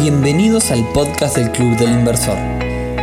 Bienvenidos 0.00 0.70
al 0.70 0.84
podcast 0.92 1.36
del 1.36 1.52
Club 1.52 1.76
del 1.76 1.90
Inversor, 1.90 2.36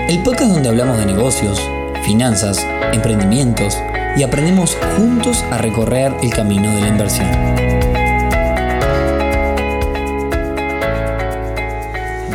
el 0.09 0.21
podcast 0.23 0.51
donde 0.51 0.69
hablamos 0.69 0.97
de 0.97 1.05
negocios, 1.05 1.61
finanzas, 2.03 2.65
emprendimientos 2.91 3.77
y 4.17 4.23
aprendemos 4.23 4.75
juntos 4.97 5.43
a 5.51 5.59
recorrer 5.59 6.13
el 6.23 6.31
camino 6.31 6.73
de 6.75 6.81
la 6.81 6.87
inversión. 6.87 7.27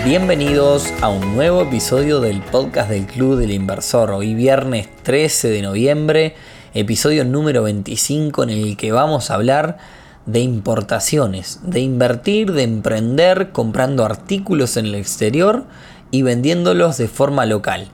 Bienvenidos 0.05 0.95
a 1.03 1.09
un 1.09 1.35
nuevo 1.35 1.63
episodio 1.63 2.21
del 2.21 2.41
podcast 2.41 2.89
del 2.89 3.07
Club 3.07 3.37
del 3.37 3.51
Inversor. 3.51 4.13
Hoy 4.13 4.35
viernes 4.35 4.89
13 5.03 5.49
de 5.49 5.63
noviembre, 5.63 6.37
episodio 6.73 7.25
número 7.25 7.65
25 7.65 8.45
en 8.45 8.51
el 8.51 8.77
que 8.77 8.93
vamos 8.93 9.31
a 9.31 9.35
hablar 9.35 9.79
de 10.27 10.41
importaciones, 10.41 11.61
de 11.63 11.81
invertir, 11.81 12.53
de 12.53 12.63
emprender 12.63 13.53
comprando 13.53 14.05
artículos 14.05 14.77
en 14.77 14.87
el 14.87 14.95
exterior 14.95 15.65
y 16.11 16.23
vendiéndolos 16.23 16.97
de 16.97 17.09
forma 17.09 17.47
local. 17.47 17.89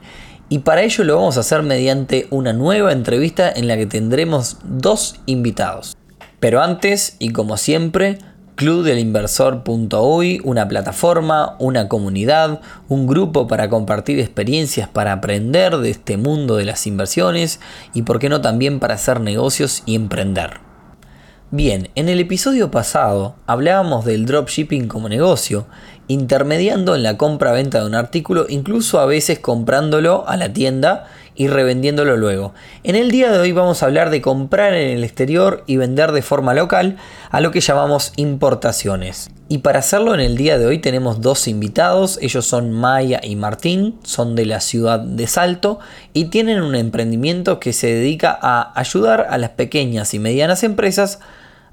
Y 0.49 0.59
para 0.59 0.83
ello 0.83 1.03
lo 1.03 1.15
vamos 1.15 1.37
a 1.37 1.41
hacer 1.41 1.63
mediante 1.63 2.27
una 2.29 2.53
nueva 2.53 2.91
entrevista 2.91 3.51
en 3.51 3.67
la 3.67 3.77
que 3.77 3.85
tendremos 3.85 4.57
dos 4.63 5.15
invitados. 5.25 5.95
Pero 6.39 6.61
antes, 6.61 7.15
y 7.19 7.29
como 7.29 7.55
siempre, 7.55 8.17
clubdelinversor.uy, 8.55 10.41
una 10.43 10.67
plataforma, 10.67 11.55
una 11.59 11.87
comunidad, 11.87 12.61
un 12.89 13.07
grupo 13.07 13.47
para 13.47 13.69
compartir 13.69 14.19
experiencias, 14.19 14.89
para 14.89 15.13
aprender 15.13 15.77
de 15.77 15.89
este 15.89 16.17
mundo 16.17 16.57
de 16.57 16.65
las 16.65 16.85
inversiones 16.85 17.59
y 17.93 18.03
por 18.03 18.19
qué 18.19 18.29
no 18.29 18.41
también 18.41 18.79
para 18.79 18.95
hacer 18.95 19.19
negocios 19.21 19.83
y 19.85 19.95
emprender. 19.95 20.70
Bien, 21.53 21.89
en 21.95 22.07
el 22.07 22.21
episodio 22.21 22.71
pasado 22.71 23.35
hablábamos 23.45 24.05
del 24.05 24.25
dropshipping 24.25 24.87
como 24.87 25.09
negocio, 25.09 25.65
intermediando 26.07 26.95
en 26.95 27.03
la 27.03 27.17
compra-venta 27.17 27.81
de 27.81 27.87
un 27.87 27.95
artículo, 27.95 28.45
incluso 28.47 29.01
a 29.01 29.05
veces 29.05 29.39
comprándolo 29.39 30.25
a 30.29 30.37
la 30.37 30.53
tienda 30.53 31.07
y 31.35 31.49
revendiéndolo 31.49 32.15
luego. 32.15 32.53
En 32.83 32.95
el 32.95 33.11
día 33.11 33.33
de 33.33 33.39
hoy 33.39 33.51
vamos 33.51 33.83
a 33.83 33.87
hablar 33.87 34.11
de 34.11 34.21
comprar 34.21 34.73
en 34.75 34.91
el 34.91 35.03
exterior 35.03 35.65
y 35.67 35.75
vender 35.75 36.13
de 36.13 36.21
forma 36.21 36.53
local, 36.53 36.95
a 37.31 37.41
lo 37.41 37.51
que 37.51 37.59
llamamos 37.59 38.13
importaciones. 38.15 39.29
Y 39.49 39.57
para 39.57 39.79
hacerlo 39.79 40.13
en 40.13 40.21
el 40.21 40.37
día 40.37 40.57
de 40.57 40.65
hoy 40.65 40.79
tenemos 40.79 41.19
dos 41.19 41.49
invitados, 41.49 42.17
ellos 42.21 42.45
son 42.45 42.71
Maya 42.71 43.19
y 43.21 43.35
Martín, 43.35 43.99
son 44.03 44.37
de 44.37 44.45
la 44.45 44.61
ciudad 44.61 45.01
de 45.01 45.27
Salto 45.27 45.79
y 46.13 46.25
tienen 46.25 46.61
un 46.61 46.75
emprendimiento 46.75 47.59
que 47.59 47.73
se 47.73 47.87
dedica 47.87 48.39
a 48.41 48.71
ayudar 48.79 49.27
a 49.29 49.37
las 49.37 49.49
pequeñas 49.49 50.13
y 50.13 50.19
medianas 50.19 50.63
empresas 50.63 51.19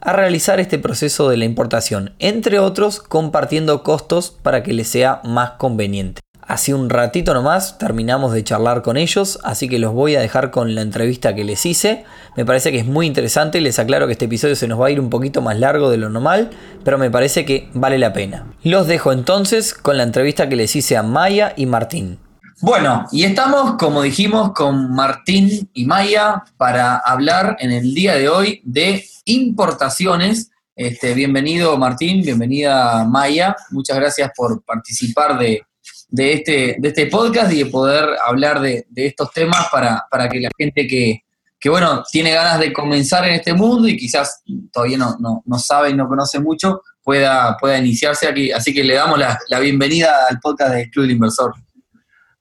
a 0.01 0.13
realizar 0.13 0.61
este 0.61 0.79
proceso 0.79 1.29
de 1.29 1.37
la 1.37 1.45
importación, 1.45 2.13
entre 2.19 2.59
otros 2.59 3.01
compartiendo 3.01 3.83
costos 3.83 4.31
para 4.43 4.63
que 4.63 4.73
les 4.73 4.89
sea 4.89 5.21
más 5.25 5.53
conveniente. 5.53 6.21
Hace 6.49 6.73
un 6.73 6.89
ratito 6.89 7.35
nomás 7.35 7.77
terminamos 7.77 8.33
de 8.33 8.43
charlar 8.43 8.81
con 8.81 8.97
ellos, 8.97 9.39
así 9.45 9.69
que 9.69 9.79
los 9.79 9.93
voy 9.93 10.17
a 10.17 10.21
dejar 10.21 10.51
con 10.51 10.75
la 10.75 10.81
entrevista 10.81 11.35
que 11.35 11.45
les 11.45 11.67
hice. 11.67 12.05
Me 12.37 12.47
parece 12.47 12.73
que 12.73 12.79
es 12.79 12.87
muy 12.87 13.07
interesante, 13.07 13.61
les 13.61 13.79
aclaro 13.79 14.07
que 14.07 14.13
este 14.13 14.25
episodio 14.25 14.57
se 14.57 14.67
nos 14.67 14.81
va 14.81 14.87
a 14.87 14.91
ir 14.91 14.99
un 14.99 15.11
poquito 15.11 15.43
más 15.43 15.59
largo 15.59 15.91
de 15.91 15.99
lo 15.99 16.09
normal, 16.09 16.49
pero 16.85 16.97
me 16.97 17.11
parece 17.11 17.45
que 17.45 17.69
vale 17.75 17.99
la 17.99 18.15
pena. 18.15 18.47
Los 18.63 18.87
dejo 18.87 19.13
entonces 19.13 19.75
con 19.75 19.99
la 19.99 20.05
entrevista 20.05 20.49
que 20.49 20.57
les 20.57 20.75
hice 20.75 20.97
a 20.97 21.03
Maya 21.03 21.53
y 21.55 21.67
Martín. 21.67 22.19
Bueno, 22.61 23.07
y 23.13 23.23
estamos, 23.23 23.77
como 23.77 24.03
dijimos, 24.03 24.53
con 24.53 24.93
Martín 24.93 25.71
y 25.73 25.85
Maya 25.85 26.43
para 26.57 26.97
hablar 26.97 27.57
en 27.61 27.71
el 27.71 27.95
día 27.95 28.17
de 28.17 28.29
hoy 28.29 28.61
de 28.65 29.05
importaciones. 29.27 30.51
Este, 30.75 31.15
bienvenido 31.15 31.79
Martín, 31.79 32.21
bienvenida 32.21 33.05
Maya. 33.05 33.55
Muchas 33.71 33.97
gracias 33.99 34.33
por 34.35 34.65
participar 34.65 35.39
de, 35.39 35.63
este, 36.11 36.77
de 36.81 36.89
este 36.89 37.07
podcast 37.07 37.53
y 37.53 37.63
de 37.63 37.67
poder 37.67 38.09
hablar 38.27 38.61
de, 38.61 38.85
estos 38.97 39.31
temas 39.31 39.69
para, 39.71 40.05
para, 40.11 40.29
que 40.29 40.41
la 40.41 40.51
gente 40.59 40.89
que, 40.89 41.23
que, 41.61 41.69
bueno, 41.69 42.03
tiene 42.11 42.33
ganas 42.33 42.59
de 42.59 42.73
comenzar 42.73 43.25
en 43.29 43.35
este 43.35 43.55
mundo 43.55 43.87
y 43.87 43.97
quizás 43.97 44.43
todavía 44.73 44.99
no, 44.99 45.17
no, 45.45 45.59
sabe 45.61 45.91
y 45.91 45.95
no 45.95 46.09
conoce 46.09 46.41
mucho, 46.41 46.83
pueda, 47.05 47.57
pueda 47.57 47.79
iniciarse 47.79 48.27
aquí. 48.27 48.51
Así 48.51 48.75
que 48.75 48.83
le 48.83 48.95
damos 48.95 49.17
la, 49.17 49.39
la 49.49 49.61
bienvenida 49.61 50.27
al 50.29 50.41
podcast 50.41 50.73
del 50.73 50.91
Club 50.91 51.05
del 51.05 51.13
Inversor. 51.13 51.55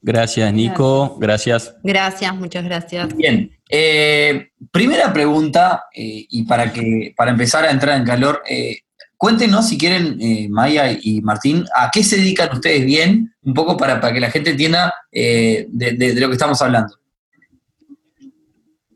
Gracias, 0.02 0.54
Nico. 0.54 1.18
Gracias. 1.20 1.76
Gracias, 1.84 2.36
muchas 2.36 2.64
gracias. 2.64 3.16
Bien. 3.16 3.52
Eh, 3.70 4.50
primera 4.72 5.12
pregunta, 5.12 5.84
eh, 5.94 6.26
y 6.30 6.44
para 6.44 6.72
que 6.72 7.14
para 7.18 7.32
empezar 7.32 7.66
a 7.66 7.72
entrar 7.72 8.00
en 8.00 8.06
calor, 8.06 8.42
eh, 8.50 8.78
cuéntenos 9.18 9.68
si 9.68 9.78
quieren, 9.78 10.18
Maya 10.52 10.90
y 10.92 11.22
Martín, 11.22 11.66
a 11.76 11.90
qué 11.92 12.04
se 12.04 12.18
dedican 12.18 12.50
ustedes 12.54 12.86
bien, 12.86 13.34
un 13.42 13.54
poco 13.54 13.76
para, 13.76 14.00
para 14.00 14.14
que 14.14 14.20
la 14.20 14.32
gente 14.32 14.52
entienda 14.52 14.94
de, 15.12 15.68
lo 16.18 16.28
que 16.28 16.34
estamos 16.34 16.62
hablando. 16.62 16.96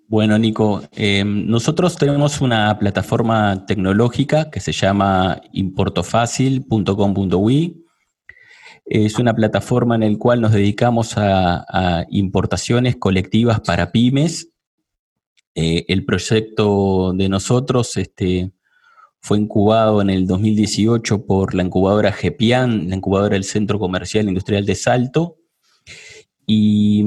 Bueno, 0.08 0.38
Nico, 0.38 0.84
nosotros 1.26 1.96
tenemos 1.96 2.40
una 2.42 2.78
plataforma 2.78 3.66
tecnológica 3.66 4.52
que 4.52 4.60
se 4.60 4.74
llama 4.74 5.42
importofacil.com.uy 5.54 7.81
es 8.94 9.20
una 9.20 9.34
plataforma 9.34 9.96
en 9.96 10.02
la 10.02 10.20
cual 10.20 10.42
nos 10.42 10.52
dedicamos 10.52 11.14
a, 11.16 12.06
importaciones 12.10 12.98
colectivas 12.98 13.62
para 13.62 13.94
pymes. 13.94 14.50
Eh, 15.56 15.86
el 15.88 16.04
proyecto 16.04 17.14
de 17.14 17.30
nosotros 17.30 17.96
este, 17.96 18.52
fue 19.22 19.40
incubado 19.40 20.02
en 20.02 20.10
el 20.10 20.28
2018 20.28 21.26
por 21.26 21.54
la 21.54 21.64
incubadora 21.64 22.12
GEPIAN, 22.12 22.90
la 22.90 22.98
incubadora 22.98 23.36
del 23.36 23.46
Centro 23.46 23.80
Comercial 23.80 24.28
Industrial 24.28 24.66
de 24.66 24.76
Salto. 24.76 25.38
Y 26.46 27.06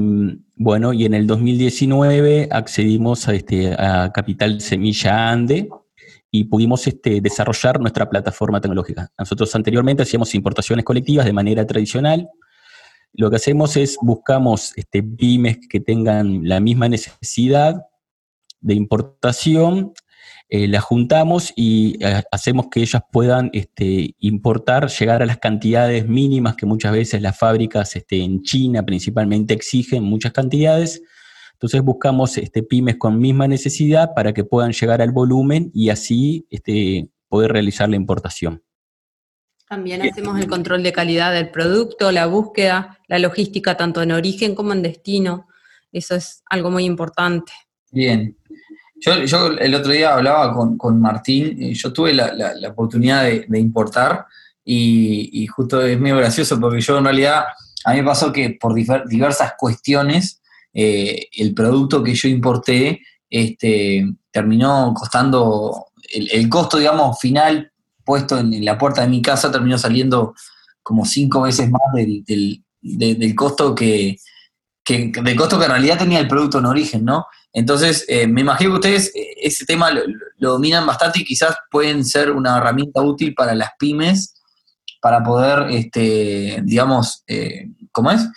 bueno, 0.55 0.91
y 0.91 1.05
en 1.05 1.13
el 1.13 1.27
2019 1.27 2.47
accedimos 2.49 3.27
este, 3.27 3.73
a 3.73 4.11
Capital 4.11 4.59
Semilla 4.59 5.29
Ande, 5.29 5.69
y 6.37 6.43
pudimos 6.43 6.85
este, 6.85 7.21
desarrollar 7.21 7.79
nuestra 7.79 8.09
plataforma 8.09 8.59
tecnológica. 8.59 9.09
Nosotros 9.17 9.55
anteriormente 9.55 10.03
hacíamos 10.03 10.35
importaciones 10.35 10.83
colectivas 10.83 11.25
de 11.25 11.31
manera 11.31 11.65
tradicional. 11.65 12.27
Lo 13.13 13.29
que 13.29 13.37
hacemos 13.37 13.77
es 13.77 13.97
buscamos 14.01 14.73
este, 14.75 15.01
pymes 15.01 15.59
que 15.69 15.79
tengan 15.79 16.45
la 16.45 16.59
misma 16.59 16.89
necesidad 16.89 17.85
de 18.59 18.73
importación, 18.73 19.93
eh, 20.49 20.67
las 20.67 20.83
juntamos 20.83 21.53
y 21.55 22.03
eh, 22.03 22.21
hacemos 22.31 22.67
que 22.69 22.81
ellas 22.81 23.01
puedan 23.09 23.49
este, 23.53 24.13
importar, 24.19 24.89
llegar 24.89 25.21
a 25.21 25.25
las 25.25 25.37
cantidades 25.37 26.05
mínimas 26.05 26.57
que 26.57 26.65
muchas 26.65 26.91
veces 26.91 27.21
las 27.21 27.37
fábricas 27.37 27.95
este, 27.95 28.21
en 28.21 28.41
China 28.41 28.83
principalmente 28.83 29.53
exigen, 29.53 30.03
muchas 30.03 30.33
cantidades, 30.33 31.01
entonces 31.55 31.81
buscamos 31.81 32.37
este, 32.37 32.63
pymes 32.63 32.97
con 32.97 33.17
misma 33.17 33.47
necesidad 33.47 34.13
para 34.13 34.33
que 34.33 34.43
puedan 34.43 34.73
llegar 34.73 35.01
al 35.01 35.11
volumen 35.11 35.71
y 35.73 35.89
así 35.89 36.45
este, 36.49 37.09
poder 37.29 37.53
realizar 37.53 37.87
la 37.89 37.95
importación. 37.95 38.61
También 39.69 40.01
hacemos 40.01 40.37
el 40.37 40.47
control 40.47 40.83
de 40.83 40.91
calidad 40.91 41.33
del 41.33 41.49
producto, 41.49 42.11
la 42.11 42.25
búsqueda, 42.25 42.99
la 43.07 43.19
logística 43.19 43.77
tanto 43.77 44.01
en 44.01 44.11
origen 44.11 44.53
como 44.53 44.73
en 44.73 44.83
destino. 44.83 45.47
Eso 45.93 46.15
es 46.15 46.43
algo 46.49 46.69
muy 46.69 46.83
importante. 46.83 47.53
Bien. 47.89 48.37
Yo, 48.97 49.47
el 49.47 49.75
otro 49.75 49.93
día 49.93 50.13
hablaba 50.13 50.53
con, 50.77 50.99
Martín, 50.99 51.61
eh, 51.61 51.73
yo 51.73 51.93
tuve 51.93 52.13
la, 52.13 52.69
oportunidad 52.69 53.23
de, 53.23 53.59
importar 53.59 54.25
y, 54.63 55.47
justo 55.47 55.81
es 55.81 55.99
muy 55.99 56.11
gracioso 56.11 56.59
porque 56.59 56.81
yo 56.81 56.97
en 56.97 57.05
realidad, 57.05 57.45
a 57.85 57.93
mí 57.93 58.01
me 58.01 58.07
pasó 58.07 58.33
que 58.33 58.57
por 58.59 58.73
diversas 58.73 59.53
cuestiones 59.57 60.41
eh, 60.77 61.29
el 61.31 61.53
producto 61.53 62.03
que 62.03 62.13
yo 62.13 62.27
importé 62.27 63.01
este, 63.29 64.05
terminó 64.29 64.93
costando, 64.93 65.87
el, 66.13 66.49
costo, 66.49 66.77
digamos, 66.77 67.17
final 67.17 67.71
puesto 68.03 68.37
en, 68.37 68.63
la 68.65 68.77
puerta 68.77 69.01
de 69.01 69.07
mi 69.07 69.21
casa 69.21 69.49
terminó 69.49 69.77
saliendo 69.77 70.35
como 70.83 71.05
cinco 71.05 71.43
veces 71.43 71.71
más 71.71 71.81
del, 71.93 72.25
del, 72.81 73.35
costo 73.35 73.73
que, 73.73 74.17
del 74.85 75.35
costo 75.37 75.57
que 75.57 75.65
en 75.65 75.71
realidad 75.71 75.97
tenía 75.97 76.19
el 76.19 76.27
producto 76.27 76.59
en 76.59 76.65
origen, 76.65 77.05
¿no? 77.05 77.25
Entonces, 77.53 78.03
eh, 78.09 78.27
me 78.27 78.41
imagino 78.41 78.71
que 78.71 78.75
ustedes 78.75 79.15
eh, 79.15 79.33
ese 79.41 79.65
tema 79.65 79.89
lo, 79.91 80.01
dominan 80.37 80.85
bastante 80.85 81.21
y 81.21 81.23
quizás 81.23 81.55
pueden 81.71 82.03
ser 82.03 82.31
una 82.31 82.57
herramienta 82.57 83.01
útil 83.01 83.33
para 83.33 83.55
las 83.55 83.69
pymes 83.79 84.35
para 85.01 85.23
poder, 85.23 85.69
este, 85.69 86.59
digamos, 86.63 87.23
¿cómo 87.91 88.11
es? 88.11 88.27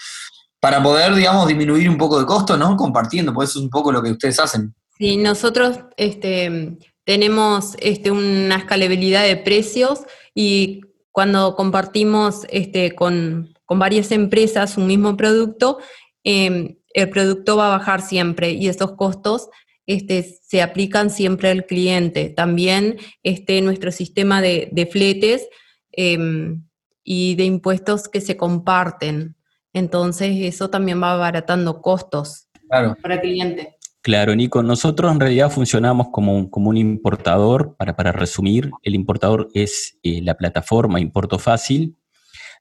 Para 0.61 0.83
poder, 0.83 1.15
digamos, 1.15 1.47
disminuir 1.47 1.89
un 1.89 1.99
poco 1.99 2.19
de 2.19 2.27
costo, 2.27 2.57
¿no? 2.57 2.77
Compartiendo, 2.77 3.33
pues 3.33 3.51
eso 3.51 3.61
es 3.61 3.65
un 3.65 3.71
poco 3.71 3.93
lo 3.93 4.03
que 4.03 4.11
ustedes 4.11 4.41
hacen. 4.41 4.75
Sí, 4.99 5.17
nosotros 5.17 5.79
este, 5.97 6.77
tenemos 7.05 7.77
este, 7.81 8.11
una 8.11 8.57
escalabilidad 8.57 9.25
de 9.25 9.37
precios 9.37 10.01
y 10.35 10.83
cuando 11.13 11.55
compartimos 11.55 12.47
este, 12.51 12.95
con, 12.95 13.55
varias 13.69 14.13
empresas 14.13 14.77
un 14.77 14.87
mismo 14.87 15.17
producto, 15.17 15.79
em, 16.25 16.77
el 16.95 17.11
producto 17.11 17.57
va 17.57 17.67
a 17.67 17.79
bajar 17.79 18.03
siempre 18.03 18.51
y 18.51 18.69
esos 18.69 18.93
costos 18.93 19.49
este, 19.87 20.23
se 20.23 20.63
aplican 20.63 21.11
siempre 21.11 21.51
al 21.51 21.65
cliente. 21.65 22.29
También 22.29 22.99
este, 23.23 23.61
nuestro 23.63 23.91
sistema 23.93 24.43
de, 24.43 24.69
de 24.73 24.87
fletes 24.87 25.49
em, 25.93 26.65
y 27.05 27.37
de 27.37 27.45
impuestos 27.45 28.09
que 28.09 28.21
se 28.21 28.37
comparten. 28.37 29.38
Entonces 29.73 30.37
eso 30.41 30.71
también 30.71 31.03
va 31.03 31.13
abaratando 31.13 31.81
costos 31.83 32.49
Claro. 32.69 32.97
para 33.03 33.15
el 33.17 33.21
cliente. 33.21 33.75
Claro, 34.03 34.35
Nico, 34.35 34.63
nosotros 34.63 35.13
en 35.13 35.21
realidad 35.21 35.51
funcionamos 35.51 36.09
como, 36.11 36.35
un- 36.37 36.49
como 36.49 36.71
un 36.71 36.77
importador, 36.77 37.77
para, 37.77 37.95
para 37.97 38.13
resumir, 38.13 38.71
el 38.83 38.95
importador 38.95 39.49
es 39.55 39.99
eh, 40.03 40.23
la 40.23 40.35
plataforma 40.37 41.01
Importo 41.01 41.39
Fácil. 41.39 41.97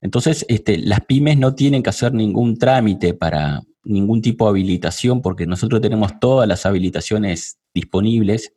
Entonces, 0.01 0.45
este, 0.49 0.77
las 0.77 1.01
pymes 1.01 1.37
no 1.37 1.55
tienen 1.55 1.83
que 1.83 1.89
hacer 1.89 2.13
ningún 2.13 2.57
trámite 2.57 3.13
para 3.13 3.61
ningún 3.83 4.21
tipo 4.21 4.45
de 4.45 4.49
habilitación, 4.51 5.21
porque 5.21 5.45
nosotros 5.45 5.79
tenemos 5.81 6.19
todas 6.19 6.47
las 6.47 6.65
habilitaciones 6.65 7.59
disponibles. 7.73 8.53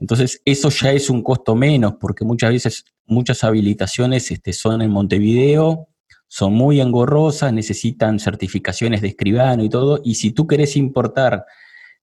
Entonces, 0.00 0.42
eso 0.44 0.68
ya 0.70 0.92
es 0.92 1.10
un 1.10 1.22
costo 1.22 1.54
menos, 1.54 1.94
porque 2.00 2.24
muchas 2.24 2.50
veces 2.50 2.84
muchas 3.06 3.44
habilitaciones 3.44 4.30
este, 4.30 4.52
son 4.52 4.82
en 4.82 4.90
Montevideo, 4.90 5.88
son 6.28 6.54
muy 6.54 6.80
engorrosas, 6.80 7.52
necesitan 7.52 8.18
certificaciones 8.18 9.00
de 9.00 9.08
escribano 9.08 9.64
y 9.64 9.68
todo, 9.68 10.00
y 10.04 10.14
si 10.14 10.30
tú 10.32 10.46
querés 10.46 10.76
importar 10.76 11.44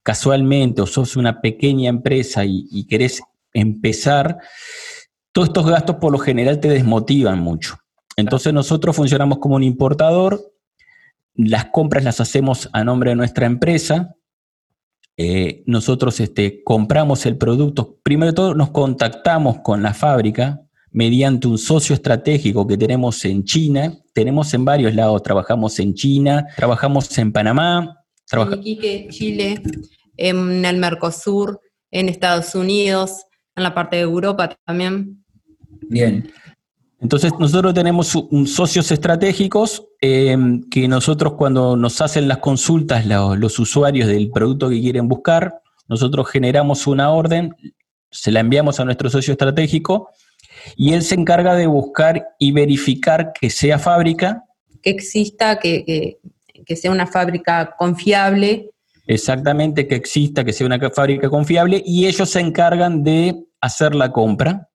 casualmente 0.04 0.82
o 0.82 0.88
sos 0.88 1.16
una 1.16 1.42
pequeña 1.42 1.90
empresa 1.90 2.44
y, 2.46 2.68
y 2.70 2.86
querés 2.88 3.22
empezar, 3.54 4.38
todos 5.32 5.50
estos 5.50 5.66
gastos 5.66 5.98
por 5.98 6.12
lo 6.12 6.18
general 6.18 6.60
te 6.60 6.70
desmotivan 6.70 7.40
mucho. 7.40 7.78
Entonces 8.18 8.54
nosotros 8.54 8.96
funcionamos 8.96 9.40
como 9.40 9.56
un 9.56 9.64
importador, 9.64 10.54
las 11.34 11.66
compras 11.66 12.04
las 12.04 12.22
hacemos 12.22 12.70
a 12.72 12.84
nombre 12.84 13.12
de 13.12 13.16
nuestra 13.16 13.46
empresa, 13.46 14.16
eh, 15.18 15.64
nosotros 15.66 16.20
este, 16.20 16.62
compramos 16.64 17.26
el 17.26 17.38
producto, 17.38 18.00
primero 18.04 18.32
de 18.32 18.36
todo 18.36 18.54
nos 18.54 18.72
contactamos 18.72 19.60
con 19.64 19.82
la 19.82 19.94
fábrica 19.94 20.65
mediante 20.96 21.46
un 21.48 21.58
socio 21.58 21.94
estratégico 21.94 22.66
que 22.66 22.78
tenemos 22.78 23.26
en 23.26 23.44
China, 23.44 23.94
tenemos 24.14 24.54
en 24.54 24.64
varios 24.64 24.96
lados, 24.96 25.22
trabajamos 25.22 25.78
en 25.80 25.94
China, 25.94 26.46
trabajamos 26.56 27.16
en 27.18 27.34
Panamá, 27.34 27.98
trabaja- 28.26 28.54
En 28.54 28.60
Iquique, 28.62 29.08
Chile, 29.12 29.62
en 30.16 30.64
el 30.64 30.78
Mercosur, 30.78 31.60
en 31.92 32.08
Estados 32.08 32.56
Unidos, 32.56 33.26
en 33.58 33.64
la 33.64 33.74
parte 33.74 33.98
de 33.98 34.04
Europa 34.04 34.56
también. 34.66 35.22
Bien. 35.90 36.32
Entonces, 37.02 37.34
nosotros 37.38 37.74
tenemos 37.74 38.16
un 38.16 38.48
socios 38.48 38.90
estratégicos 38.90 39.86
eh, 40.02 40.38
que 40.72 40.88
nosotros 40.88 41.34
cuando 41.34 41.76
nos 41.76 42.00
hacen 42.00 42.30
las 42.30 42.38
consultas 42.38 43.06
lo- 43.06 43.36
los 43.36 43.60
usuarios 43.60 44.08
del 44.08 44.30
producto 44.32 44.70
que 44.70 44.80
quieren 44.80 45.10
buscar, 45.10 45.56
nosotros 45.90 46.30
generamos 46.30 46.88
una 46.88 47.12
orden, 47.12 47.54
se 48.10 48.32
la 48.32 48.40
enviamos 48.40 48.80
a 48.80 48.86
nuestro 48.86 49.10
socio 49.10 49.34
estratégico 49.34 50.10
y 50.76 50.94
él 50.94 51.02
se 51.04 51.16
encarga 51.16 51.56
de 51.56 51.68
buscar 51.68 52.28
y 52.40 52.52
verificar 52.52 53.32
que 53.40 53.50
sea 53.50 53.78
fábrica, 53.80 54.44
Que 54.82 54.90
exista, 54.92 55.60
que, 55.60 55.84
que- 55.86 56.18
que 56.66 56.76
sea 56.76 56.92
una 56.92 57.06
fábrica 57.08 57.76
confiable. 57.78 58.72
exactamente 59.08 59.88
que 59.88 59.96
exista, 59.96 60.44
que 60.44 60.52
sea 60.54 60.66
una 60.66 60.80
ca- 60.80 60.90
fábrica 60.90 61.30
confiable 61.30 61.82
y 61.86 62.08
ellos 62.08 62.30
se 62.30 62.40
encargan 62.40 63.04
de 63.04 63.36
hacer 63.62 63.94
la 63.94 64.12
compra. 64.12 64.68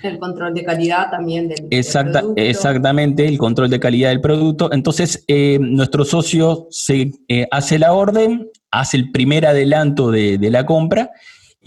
El 0.00 0.18
control 0.20 0.54
de 0.54 0.64
calidad 0.64 1.10
también 1.10 1.48
del, 1.48 1.66
Exacta- 1.70 2.20
producto. 2.20 2.40
exactamente, 2.40 3.26
el 3.26 3.36
control 3.36 3.68
de 3.68 3.80
calidad 3.80 4.10
del 4.10 4.20
producto. 4.20 4.70
Entonces, 4.72 5.24
eh, 5.26 5.58
nuestro 5.60 6.04
socio 6.04 6.68
se 6.70 7.10
eh, 7.26 7.48
hace 7.50 7.80
la 7.80 7.92
orden, 7.92 8.48
hace 8.70 8.96
el 8.96 9.10
primer 9.10 9.44
adelanto 9.44 10.12
de, 10.12 10.38
de 10.38 10.50
la 10.50 10.64
compra 10.64 11.10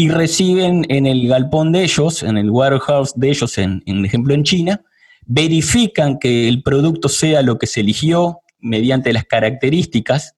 y 0.02 0.10
reciben 0.10 0.84
en 0.90 1.06
el 1.06 1.28
galpón 1.28 1.72
de 1.72 1.84
ellos, 1.84 2.24
en 2.24 2.38
el 2.38 2.50
warehouse 2.50 3.14
de 3.16 3.30
ellos, 3.30 3.58
en, 3.60 3.84
en 3.86 4.04
ejemplo 4.04 4.34
en 4.34 4.44
China, 4.44 4.82
verifican 5.28 6.18
que 6.18 6.48
el 6.48 6.64
producto 6.64 7.08
sea 7.08 7.42
lo 7.44 7.58
que 7.60 7.68
se 7.68 7.82
eligió 7.82 8.40
mediante 8.60 9.14
las 9.14 9.26
características. 9.26 10.36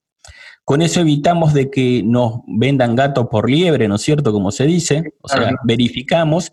Con 0.66 0.82
eso 0.82 1.00
evitamos 1.02 1.54
de 1.54 1.70
que 1.72 2.04
nos 2.04 2.40
vendan 2.48 2.96
gato 2.96 3.30
por 3.30 3.50
liebre, 3.50 3.88
¿no 3.88 3.96
es 3.96 4.02
cierto? 4.02 4.32
Como 4.34 4.52
se 4.52 4.66
dice. 4.66 5.14
O 5.22 5.28
sea, 5.30 5.40
Claro. 5.40 5.58
verificamos 5.64 6.52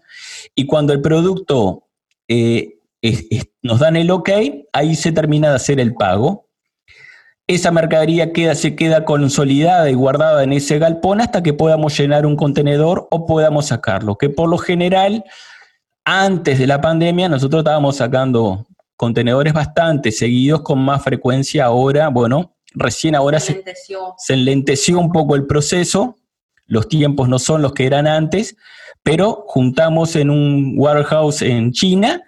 y 0.55 0.67
cuando 0.67 0.93
el 0.93 1.01
producto 1.01 1.87
eh, 2.29 2.75
es- 3.03 3.27
es- 3.31 3.49
nos 3.63 3.81
dan 3.81 3.97
el 3.97 4.09
ok, 4.13 4.31
ahí 4.73 4.95
se 4.95 5.11
termina 5.11 5.49
de 5.51 5.57
hacer 5.57 5.81
el 5.81 5.95
pago. 5.95 6.49
Esa 7.51 7.73
mercadería 7.73 8.33
queda, 8.33 8.55
se 8.55 8.77
queda 8.77 9.05
consolidada 9.05 9.91
y 9.91 9.95
guardada 9.95 10.45
en 10.45 10.53
ese 10.53 10.79
galpón 10.79 11.21
hasta 11.21 11.43
que 11.43 11.53
podamos 11.53 11.99
llenar 11.99 12.25
un 12.25 12.37
contenedor 12.37 13.09
o 13.11 13.27
podamos 13.27 13.67
sacarlo, 13.67 14.17
que 14.17 14.31
por 14.31 14.49
lo 14.49 14.57
general, 14.57 15.25
antes 16.05 16.61
de 16.61 16.69
la 16.69 16.81
pandemia, 16.81 17.29
nosotros 17.29 17.63
estábamos 17.63 17.97
sacando 17.97 18.69
contenedores 18.97 19.53
bastante 19.53 20.13
seguidos 20.13 20.63
con 20.63 20.79
más 20.79 21.03
frecuencia. 21.03 21.65
Ahora, 21.65 22.07
bueno, 22.07 22.55
recién 22.73 23.17
ahora 23.17 23.41
se, 23.41 23.65
se 24.17 24.33
enlenteció 24.33 25.01
un 25.01 25.11
poco 25.11 25.35
el 25.35 25.45
proceso, 25.49 26.19
los 26.67 26.87
tiempos 26.87 27.29
no 27.29 27.41
son 27.41 27.63
los 27.63 27.73
que 27.73 27.85
eran 27.85 28.07
antes, 28.07 28.57
pero 29.03 29.43
juntamos 29.49 30.15
en 30.15 30.31
un 30.31 30.75
warehouse 30.77 31.43
en 31.43 31.73
China, 31.73 32.23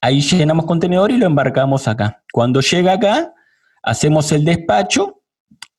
ahí 0.00 0.20
llenamos 0.20 0.64
contenedor 0.64 1.10
y 1.10 1.16
lo 1.16 1.26
embarcamos 1.26 1.88
acá. 1.88 2.22
Cuando 2.32 2.60
llega 2.60 2.92
acá, 2.92 3.34
hacemos 3.82 4.32
el 4.32 4.44
despacho 4.44 5.22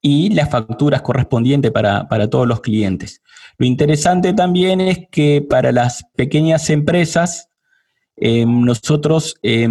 y 0.01 0.29
las 0.31 0.49
facturas 0.49 1.01
correspondientes 1.01 1.71
para, 1.71 2.07
para 2.07 2.29
todos 2.29 2.47
los 2.47 2.61
clientes. 2.61 3.21
Lo 3.57 3.65
interesante 3.65 4.33
también 4.33 4.81
es 4.81 4.99
que 5.11 5.45
para 5.47 5.71
las 5.71 6.03
pequeñas 6.15 6.69
empresas, 6.69 7.49
eh, 8.15 8.45
nosotros 8.45 9.35
eh, 9.43 9.67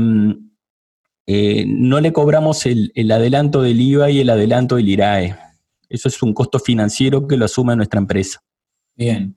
eh, 1.26 1.64
no 1.66 2.00
le 2.00 2.12
cobramos 2.12 2.66
el, 2.66 2.92
el 2.94 3.10
adelanto 3.10 3.62
del 3.62 3.80
IVA 3.80 4.10
y 4.10 4.20
el 4.20 4.30
adelanto 4.30 4.76
del 4.76 4.88
IRAE. 4.88 5.36
Eso 5.88 6.08
es 6.08 6.22
un 6.22 6.32
costo 6.32 6.60
financiero 6.60 7.26
que 7.26 7.36
lo 7.36 7.44
asume 7.44 7.74
nuestra 7.74 7.98
empresa. 7.98 8.40
Bien. 8.94 9.36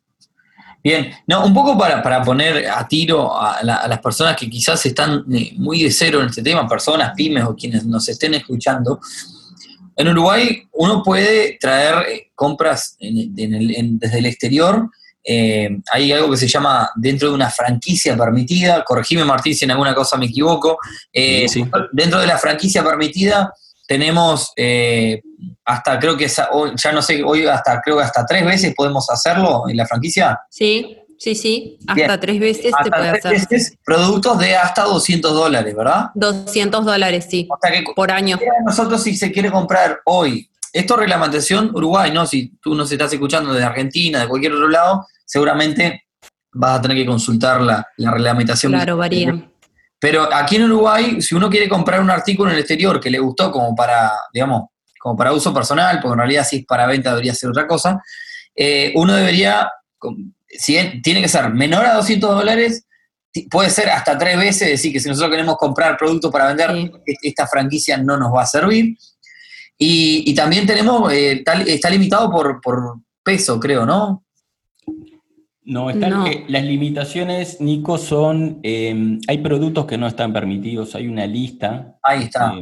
Bien, 0.84 1.14
no, 1.28 1.46
un 1.46 1.54
poco 1.54 1.78
para, 1.78 2.04
para 2.04 2.22
poner 2.24 2.70
a 2.70 2.86
tiro 2.88 3.34
a, 3.40 3.64
la- 3.64 3.78
a 3.78 3.88
las 3.88 4.00
personas 4.00 4.36
que 4.36 4.50
quizás 4.50 4.86
están 4.86 5.24
eh, 5.34 5.54
muy 5.58 5.82
de 5.84 5.92
cero 5.92 6.22
en 6.22 6.28
este 6.28 6.42
tema, 6.44 6.68
personas, 6.68 7.14
pymes 7.16 7.46
o 7.46 7.56
quienes 7.56 7.86
nos 7.86 8.08
estén 8.10 8.34
escuchando. 8.34 9.00
En 9.96 10.08
Uruguay 10.10 10.64
uno 10.74 11.02
puede 11.04 11.58
traer 11.60 11.96
eh, 12.10 12.32
compras 12.36 12.98
en- 13.00 13.34
en 13.38 13.54
el- 13.54 13.76
en- 13.76 14.00
desde 14.00 14.20
el 14.20 14.26
exterior. 14.26 14.90
eh, 15.26 15.70
hay 15.94 16.12
algo 16.12 16.30
que 16.32 16.36
se 16.36 16.50
llama 16.50 16.90
dentro 16.98 17.30
de 17.30 17.36
una 17.36 17.50
franquicia 17.50 18.18
permitida. 18.18 18.84
Corregime, 18.84 19.24
Martín, 19.24 19.56
si 19.56 19.64
en 19.64 19.72
alguna 19.72 19.96
cosa 19.96 20.18
me 20.18 20.26
equivoco. 20.26 20.78
Eh, 21.14 21.46
Sí, 21.48 21.64
sí. 21.64 21.70
Dentro 21.94 22.20
de 22.20 22.28
la 22.28 22.38
franquicia 22.38 22.84
permitida 22.84 23.54
tenemos 23.88 24.52
eh, 24.58 25.22
hasta 25.66 26.00
creo 26.00 26.16
que 26.18 26.28
ya 26.28 26.92
no 26.92 27.02
sé, 27.02 27.24
hoy 27.24 27.46
hasta 27.48 27.82
creo 27.82 27.98
que 27.98 28.04
hasta 28.04 28.26
tres 28.26 28.46
veces 28.46 28.74
podemos 28.76 29.10
hacerlo 29.10 29.64
en 29.70 29.78
la 29.78 29.86
franquicia. 29.86 30.40
Sí, 30.50 30.98
sí, 31.18 31.36
sí. 31.36 31.78
Hasta 31.88 31.94
Bien. 31.94 32.20
tres 32.20 32.40
veces 32.40 32.74
Hasta 32.78 32.90
puede 32.98 33.12
tres 33.12 33.26
hacer. 33.26 33.40
veces 33.50 33.78
productos 33.86 34.38
de 34.40 34.56
hasta 34.56 34.84
200 34.84 35.34
dólares, 35.34 35.76
¿verdad? 35.76 36.08
200 36.16 36.86
dólares, 36.86 37.28
sí, 37.30 37.48
O 37.50 37.58
sea 37.62 37.72
que 37.72 37.84
por 37.96 38.12
año. 38.12 38.38
nosotros 38.66 39.02
si 39.04 39.16
se 39.16 39.32
quiere 39.32 39.52
comprar 39.52 40.00
hoy, 40.06 40.50
esto 40.74 40.96
es 40.96 41.00
reglamentación 41.02 41.72
Uruguay, 41.74 42.12
¿no? 42.12 42.26
Si 42.26 42.58
tú 42.62 42.74
nos 42.76 42.92
estás 42.92 43.14
escuchando 43.14 43.54
de 43.54 43.64
Argentina, 43.64 44.20
de 44.22 44.28
cualquier 44.28 44.54
otro 44.54 44.68
lado, 44.70 45.06
seguramente 45.26 46.04
vas 46.52 46.80
a 46.80 46.82
tener 46.82 46.98
que 46.98 47.06
consultar 47.06 47.62
la, 47.62 47.86
la 47.98 48.12
reglamentación. 48.12 48.72
Claro, 48.74 48.98
varía. 48.98 49.50
Pero 50.00 50.28
aquí 50.34 50.58
en 50.58 50.64
Uruguay, 50.66 51.22
si 51.22 51.34
uno 51.34 51.50
quiere 51.50 51.70
comprar 51.70 52.02
un 52.02 52.10
artículo 52.10 52.50
en 52.50 52.56
el 52.56 52.60
exterior 52.62 53.00
que 53.00 53.10
le 53.10 53.20
gustó 53.20 53.50
como 53.52 53.74
para, 53.74 54.12
digamos, 54.34 54.64
como 55.04 55.18
para 55.18 55.34
uso 55.34 55.54
personal, 55.54 56.00
porque 56.02 56.14
en 56.14 56.20
realidad 56.20 56.48
si 56.50 56.58
es 56.60 56.66
para 56.66 56.88
venta 56.88 57.10
debería 57.12 57.34
ser 57.34 57.50
otra 57.50 57.68
cosa, 57.68 58.02
eh, 58.56 58.94
uno 58.96 59.14
debería, 59.14 59.70
si 60.48 60.78
es- 60.78 61.02
tiene 61.02 61.22
que 61.22 61.28
ser 61.28 61.50
menor 61.54 61.86
a 61.86 61.96
200 61.96 62.34
dólares, 62.34 62.86
puede 63.52 63.70
ser 63.70 63.90
hasta 63.90 64.18
tres 64.18 64.38
veces, 64.38 64.70
decir 64.70 64.94
que 64.94 65.00
si 65.02 65.10
nosotros 65.10 65.32
queremos 65.32 65.58
comprar 65.58 65.98
productos 65.98 66.32
para 66.32 66.48
vender, 66.48 66.72
Sí. 66.72 66.92
esta 67.24 67.48
franquicia 67.48 67.98
no 67.98 68.18
nos 68.18 68.34
va 68.34 68.44
a 68.44 68.46
servir. 68.46 68.96
Y, 69.78 70.24
y 70.26 70.34
también 70.36 70.66
tenemos, 70.66 71.12
eh, 71.12 71.42
tal- 71.44 71.68
está 71.68 71.90
limitado 71.90 72.32
por, 72.32 72.62
por 72.62 73.00
peso, 73.24 73.60
creo, 73.60 73.86
¿no? 73.86 74.24
No, 75.66 75.90
están, 75.90 76.10
No. 76.12 76.28
eh, 76.28 76.46
las 76.48 76.64
limitaciones, 76.64 77.60
Nico, 77.60 77.98
son, 77.98 78.60
eh, 78.64 79.18
hay 79.28 79.38
productos 79.40 79.86
que 79.86 79.98
no 79.98 80.08
están 80.08 80.32
permitidos, 80.32 80.94
hay 80.96 81.08
una 81.08 81.26
lista, 81.26 81.96
Ahí 82.04 82.24
está. 82.24 82.54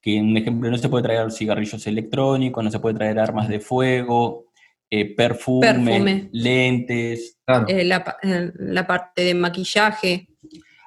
Que 0.00 0.20
un 0.20 0.36
ejemplo, 0.36 0.70
no 0.70 0.78
se 0.78 0.88
puede 0.88 1.04
traer 1.04 1.30
cigarrillos 1.30 1.86
electrónicos, 1.86 2.64
no 2.64 2.70
se 2.70 2.78
puede 2.80 2.94
traer 2.96 3.18
armas 3.18 3.48
de 3.48 3.60
fuego, 3.60 4.46
eh, 4.90 5.14
perfume, 5.14 5.66
Perfume. 5.72 6.28
lentes. 6.32 7.36
claro. 7.44 7.66
Eh, 7.68 7.84
la, 7.84 8.16
eh, 8.22 8.50
la 8.58 8.86
parte 8.86 9.22
de 9.24 9.34
maquillaje. 9.34 10.28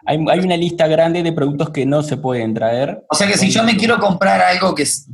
Hay, 0.06 0.18
hay 0.30 0.40
una 0.40 0.58
lista 0.58 0.88
grande 0.88 1.24
de 1.24 1.32
productos 1.32 1.70
que 1.70 1.86
no 1.86 2.04
se 2.04 2.18
pueden 2.18 2.54
traer. 2.54 3.04
O 3.10 3.16
sea 3.16 3.28
que 3.28 3.38
si 3.38 3.50
yo 3.50 3.64
me 3.64 3.78
quiero 3.78 3.98
comprar 4.00 4.42
algo 4.42 4.76
que 4.76 4.84
es- 4.84 5.08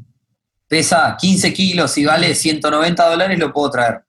pesa 0.68 1.16
15 1.20 1.54
kilos 1.54 1.98
y 1.98 2.06
vale 2.06 2.34
190 2.36 3.08
dólares, 3.10 3.38
lo 3.40 3.52
puedo 3.52 3.70
traer. 3.72 4.02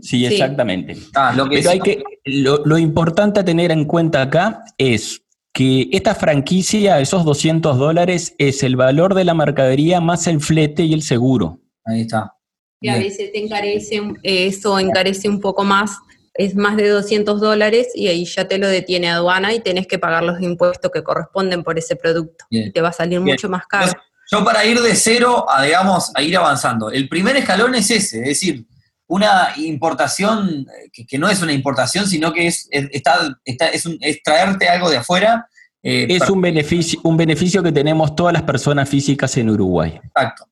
Sí, 0.00 0.18
Sí. 0.18 0.26
exactamente. 0.26 0.96
Ah, 1.14 1.32
lo 1.36 1.48
que 1.48 1.58
Pero 1.58 1.70
hay 1.70 1.80
que, 1.80 2.02
lo, 2.24 2.64
lo 2.64 2.78
importante 2.78 3.40
a 3.40 3.44
tener 3.44 3.70
en 3.70 3.84
cuenta 3.84 4.22
acá 4.22 4.62
es 4.78 5.22
que 5.52 5.88
esta 5.92 6.14
franquicia, 6.14 7.00
esos 7.00 7.24
200 7.24 7.78
dólares, 7.78 8.34
es 8.38 8.62
el 8.62 8.76
valor 8.76 9.14
de 9.14 9.24
la 9.24 9.34
mercadería 9.34 10.00
más 10.00 10.26
el 10.26 10.40
flete 10.40 10.84
y 10.84 10.94
el 10.94 11.02
seguro. 11.02 11.60
Ahí 11.84 12.02
está. 12.02 12.34
Y 12.80 12.88
a 12.88 12.98
veces 12.98 13.30
te 13.30 13.38
encarece, 13.38 14.02
eso 14.24 14.78
encarece 14.78 15.28
un 15.28 15.40
poco 15.40 15.62
más, 15.62 15.98
es 16.34 16.56
más 16.56 16.76
de 16.76 16.88
200 16.88 17.40
dólares 17.40 17.88
y 17.94 18.08
ahí 18.08 18.24
ya 18.24 18.48
te 18.48 18.58
lo 18.58 18.66
detiene 18.66 19.08
aduana 19.08 19.54
y 19.54 19.60
tenés 19.60 19.86
que 19.86 19.98
pagar 19.98 20.24
los 20.24 20.40
impuestos 20.40 20.90
que 20.90 21.04
corresponden 21.04 21.62
por 21.62 21.78
ese 21.78 21.94
producto. 21.94 22.44
Y 22.50 22.72
te 22.72 22.80
va 22.80 22.88
a 22.88 22.92
salir 22.92 23.20
mucho 23.20 23.48
más 23.48 23.66
caro. 23.66 23.92
Yo 24.30 24.44
para 24.44 24.64
ir 24.64 24.80
de 24.80 24.96
cero 24.96 25.46
a, 25.48 25.62
digamos, 25.62 26.10
a 26.14 26.22
ir 26.22 26.36
avanzando, 26.36 26.90
el 26.90 27.08
primer 27.08 27.36
escalón 27.36 27.74
es 27.74 27.90
ese, 27.90 28.20
es 28.20 28.28
decir, 28.28 28.66
una 29.12 29.52
importación 29.56 30.66
que, 30.90 31.18
no 31.18 31.28
es 31.28 31.42
una 31.42 31.52
importación, 31.52 32.06
sino 32.06 32.32
que 32.32 32.46
es, 32.46 32.66
está, 32.70 33.38
es, 33.44 34.22
traerte 34.24 34.70
algo 34.70 34.88
de 34.88 34.96
afuera. 34.96 35.46
Eh, 35.82 36.06
es 36.08 36.30
un 36.30 36.40
beneficio, 36.40 36.98
un 37.02 37.18
beneficio 37.18 37.62
que 37.62 37.72
tenemos 37.72 38.16
todas 38.16 38.32
las 38.32 38.44
personas 38.44 38.88
físicas 38.88 39.36
en 39.36 39.50
Uruguay. 39.50 40.00
Exacto. 40.02 40.48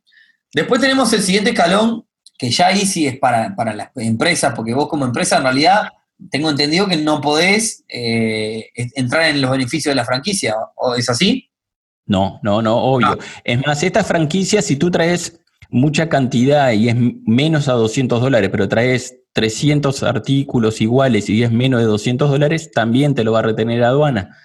Después 0.52 0.78
tenemos 0.78 1.10
el 1.14 1.22
siguiente 1.22 1.50
escalón, 1.50 2.04
que 2.36 2.50
ya 2.50 2.66
ahí 2.66 2.84
sí 2.84 3.06
es 3.06 3.18
para, 3.18 3.54
las 3.74 3.88
empresas, 3.96 4.52
porque 4.54 4.74
vos 4.74 4.88
como 4.88 5.06
empresa 5.06 5.38
en 5.38 5.44
realidad 5.44 5.88
tengo 6.30 6.50
entendido 6.50 6.86
que 6.86 6.98
no 6.98 7.22
podés 7.22 7.82
eh, 7.88 8.68
entrar 8.74 9.30
en 9.30 9.40
los 9.40 9.50
beneficios 9.50 9.92
de 9.92 9.96
la 9.96 10.04
franquicia, 10.04 10.54
¿o 10.76 10.96
es 10.96 11.08
así? 11.08 11.48
No, 12.04 12.40
no, 12.42 12.60
no, 12.60 12.76
obvio. 12.76 13.18
Ah. 13.18 13.40
Es 13.42 13.66
más, 13.66 13.82
esta 13.82 14.04
franquicia, 14.04 14.60
si 14.60 14.76
tú 14.76 14.90
traes 14.90 15.39
mucha 15.70 16.08
cantidad 16.08 16.72
y 16.72 16.88
es 16.88 16.96
menos 17.26 17.68
a 17.68 17.72
200 17.72 18.20
dólares, 18.20 18.50
pero 18.50 18.68
traes 18.68 19.16
300 19.32 20.02
artículos 20.02 20.80
iguales 20.80 21.28
y 21.28 21.42
es 21.42 21.52
menos 21.52 21.80
de 21.80 21.86
200 21.86 22.30
dólares, 22.30 22.70
también 22.72 23.14
te 23.14 23.24
lo 23.24 23.32
va 23.32 23.40
a 23.40 23.42
retener 23.42 23.82
aduana. 23.84 24.36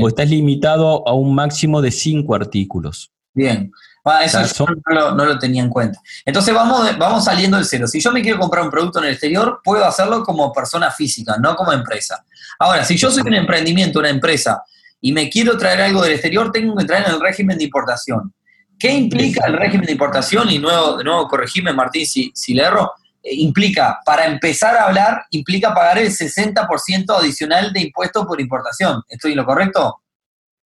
O 0.00 0.08
estás 0.08 0.30
limitado 0.30 1.06
a 1.06 1.12
un 1.12 1.34
máximo 1.34 1.82
de 1.82 1.90
5 1.90 2.34
artículos. 2.34 3.12
Bien. 3.34 3.70
Ah, 4.08 4.24
eso 4.24 4.64
no, 4.88 5.24
lo, 5.24 5.38
tenía 5.38 5.62
en 5.62 5.68
cuenta. 5.68 6.00
Entonces 6.24 6.54
vamos, 6.54 6.96
vamos 6.96 7.24
saliendo 7.24 7.56
del 7.56 7.66
cero. 7.66 7.88
Si 7.88 8.00
yo 8.00 8.12
me 8.12 8.22
quiero 8.22 8.38
comprar 8.38 8.62
un 8.62 8.70
producto 8.70 9.00
en 9.00 9.06
el 9.06 9.10
exterior, 9.10 9.60
puedo 9.64 9.84
hacerlo 9.84 10.22
como 10.22 10.52
persona 10.52 10.92
física, 10.92 11.36
no 11.38 11.56
como 11.56 11.72
empresa. 11.72 12.24
Ahora, 12.60 12.84
si 12.84 12.96
yo 12.96 13.10
soy 13.10 13.24
un 13.26 13.34
emprendimiento, 13.34 13.98
una 13.98 14.08
empresa, 14.08 14.62
y 15.00 15.12
me 15.12 15.28
quiero 15.28 15.58
traer 15.58 15.80
algo 15.80 16.02
del 16.02 16.12
exterior, 16.12 16.52
tengo 16.52 16.76
que 16.76 16.82
entrar 16.82 17.04
en 17.04 17.14
el 17.14 17.20
régimen 17.20 17.58
de 17.58 17.64
importación. 17.64 18.32
¿Qué 18.78 18.92
implica 18.92 19.46
el 19.46 19.54
régimen 19.54 19.86
de 19.86 19.92
importación? 19.92 20.50
Y 20.50 20.58
nuevo, 20.58 20.98
de 20.98 21.04
nuevo 21.04 21.26
corregime, 21.26 21.72
Martín, 21.72 22.06
si, 22.06 22.30
si 22.34 22.54
le 22.54 22.62
erro. 22.62 22.92
Eh, 23.22 23.34
implica, 23.34 23.98
para 24.04 24.26
empezar 24.26 24.76
a 24.76 24.84
hablar, 24.84 25.24
implica 25.30 25.74
pagar 25.74 25.98
el 25.98 26.08
60% 26.08 27.18
adicional 27.18 27.72
de 27.72 27.82
impuestos 27.82 28.24
por 28.26 28.40
importación. 28.40 29.02
¿Estoy 29.08 29.32
en 29.32 29.38
lo 29.38 29.44
correcto? 29.44 30.02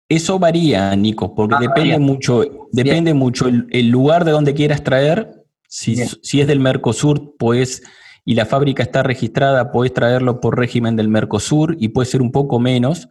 Eso 0.10 0.40
varía, 0.40 0.96
Nico, 0.96 1.36
porque 1.36 1.56
ah, 1.56 1.60
depende 1.60 2.00
mucho, 2.00 2.44
depende 2.72 3.14
mucho 3.14 3.48
el, 3.48 3.90
lugar 3.90 4.24
de 4.24 4.32
donde 4.32 4.54
quieras 4.54 4.84
traer. 4.84 5.44
Si, 5.68 5.98
si, 5.98 6.40
es 6.40 6.48
del 6.48 6.62
Mercosur, 6.62 7.36
pues, 7.38 7.84
y 8.24 8.36
la 8.36 8.46
fábrica 8.46 8.84
está 8.84 9.04
registrada, 9.04 9.70
puedes 9.72 9.94
traerlo 9.94 10.40
por 10.40 10.58
régimen 10.58 10.96
del 10.96 11.10
Mercosur 11.10 11.76
y 11.78 11.90
puede 11.90 12.10
ser 12.10 12.22
un 12.22 12.32
poco 12.32 12.58
menos. 12.58 13.10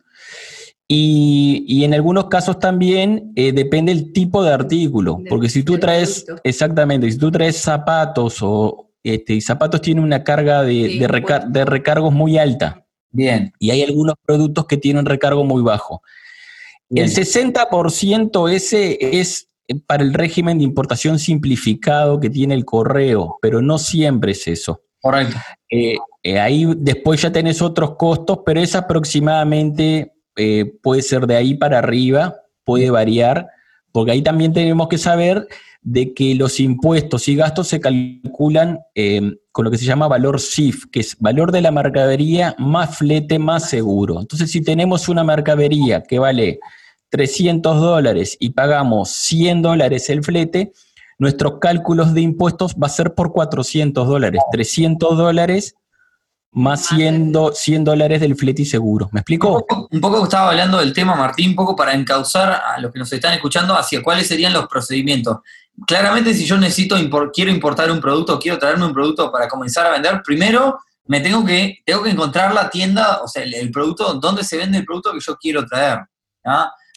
Y, 0.88 1.82
en 1.84 1.94
algunos 1.94 2.26
casos 2.26 2.60
también 2.60 3.32
eh, 3.34 3.52
depende 3.52 3.90
el 3.90 4.12
tipo 4.12 4.44
de 4.44 4.52
artículo, 4.52 5.18
porque 5.28 5.48
si 5.48 5.64
tú 5.64 5.78
traes, 5.78 6.24
exactamente, 6.44 7.10
si 7.10 7.18
tú 7.18 7.30
traes 7.30 7.56
zapatos 7.56 8.38
o 8.40 8.92
este, 9.02 9.40
zapatos 9.40 9.80
tienen 9.80 10.04
una 10.04 10.22
carga 10.22 10.62
de, 10.62 10.98
de, 10.98 11.64
recargos 11.64 12.12
muy 12.12 12.38
alta. 12.38 12.86
Bien. 13.10 13.52
Y 13.58 13.70
hay 13.70 13.82
algunos 13.82 14.14
productos 14.24 14.66
que 14.66 14.76
tienen 14.76 15.06
recargo 15.06 15.44
muy 15.44 15.62
bajo. 15.62 16.02
El 16.90 17.08
60% 17.08 18.52
ese 18.52 18.98
es 19.00 19.48
para 19.86 20.04
el 20.04 20.14
régimen 20.14 20.58
de 20.58 20.64
importación 20.64 21.18
simplificado 21.18 22.20
que 22.20 22.30
tiene 22.30 22.54
el 22.54 22.64
correo, 22.64 23.38
pero 23.42 23.60
no 23.60 23.78
siempre 23.78 24.32
es 24.32 24.46
eso. 24.46 24.82
Correcto. 25.00 25.36
Eh, 25.70 25.96
eh, 26.22 26.38
ahí 26.38 26.66
después 26.76 27.22
ya 27.22 27.32
tenés 27.32 27.62
otros 27.62 27.96
costos, 27.96 28.40
pero 28.44 28.60
es 28.60 28.74
aproximadamente 28.74 30.15
eh, 30.36 30.72
puede 30.82 31.02
ser 31.02 31.26
de 31.26 31.36
ahí 31.36 31.54
para 31.54 31.78
arriba, 31.78 32.36
puede 32.64 32.90
variar, 32.90 33.48
porque 33.92 34.12
ahí 34.12 34.22
también 34.22 34.52
tenemos 34.52 34.88
que 34.88 34.98
saber 34.98 35.48
de 35.82 36.12
que 36.14 36.34
los 36.34 36.58
impuestos 36.60 37.28
y 37.28 37.36
gastos 37.36 37.68
se 37.68 37.80
calculan 37.80 38.80
eh, 38.94 39.36
con 39.52 39.64
lo 39.64 39.70
que 39.70 39.78
se 39.78 39.84
llama 39.84 40.08
valor 40.08 40.40
CIF, 40.40 40.84
que 40.90 41.00
es 41.00 41.16
valor 41.18 41.52
de 41.52 41.62
la 41.62 41.70
mercadería 41.70 42.54
más 42.58 42.98
flete 42.98 43.38
más 43.38 43.70
seguro. 43.70 44.20
Entonces, 44.20 44.50
si 44.50 44.62
tenemos 44.62 45.08
una 45.08 45.22
mercadería 45.22 46.02
que 46.02 46.18
vale 46.18 46.58
300 47.10 47.80
dólares 47.80 48.36
y 48.40 48.50
pagamos 48.50 49.10
100 49.10 49.62
dólares 49.62 50.10
el 50.10 50.24
flete, 50.24 50.72
nuestros 51.18 51.58
cálculos 51.60 52.14
de 52.14 52.20
impuestos 52.20 52.74
va 52.74 52.88
a 52.88 52.90
ser 52.90 53.14
por 53.14 53.32
400 53.32 54.06
dólares. 54.06 54.42
300 54.52 55.16
dólares 55.16 55.76
más 56.56 56.86
100, 56.86 57.34
100 57.52 57.84
dólares 57.84 58.18
del 58.18 58.34
flete 58.34 58.62
y 58.62 58.64
seguro. 58.64 59.10
¿Me 59.12 59.20
explico? 59.20 59.66
Un 59.90 60.00
poco, 60.00 60.24
estaba 60.24 60.48
hablando 60.48 60.78
del 60.78 60.94
tema, 60.94 61.14
Martín, 61.14 61.50
un 61.50 61.54
poco 61.54 61.76
para 61.76 61.92
encauzar 61.92 62.50
a 62.50 62.80
los 62.80 62.90
que 62.90 62.98
nos 62.98 63.12
están 63.12 63.34
escuchando 63.34 63.76
hacia 63.76 64.02
cuáles 64.02 64.26
serían 64.26 64.54
los 64.54 64.66
procedimientos. 64.66 65.38
Claramente, 65.86 66.32
si 66.32 66.46
yo 66.46 66.56
necesito, 66.56 66.96
quiero 67.30 67.50
importar 67.50 67.90
un 67.90 68.00
producto, 68.00 68.38
quiero 68.38 68.58
traerme 68.58 68.86
un 68.86 68.94
producto 68.94 69.30
para 69.30 69.48
comenzar 69.48 69.86
a 69.86 69.90
vender, 69.90 70.22
primero 70.24 70.78
me 71.04 71.20
tengo 71.20 71.44
que, 71.44 71.82
tengo 71.84 72.02
que 72.02 72.10
encontrar 72.10 72.54
la 72.54 72.70
tienda, 72.70 73.20
o 73.22 73.28
sea, 73.28 73.44
el, 73.44 73.70
producto, 73.70 74.14
donde 74.14 74.42
se 74.42 74.56
vende 74.56 74.78
el 74.78 74.86
producto 74.86 75.12
que 75.12 75.20
yo 75.20 75.36
quiero 75.36 75.66
traer. 75.66 75.98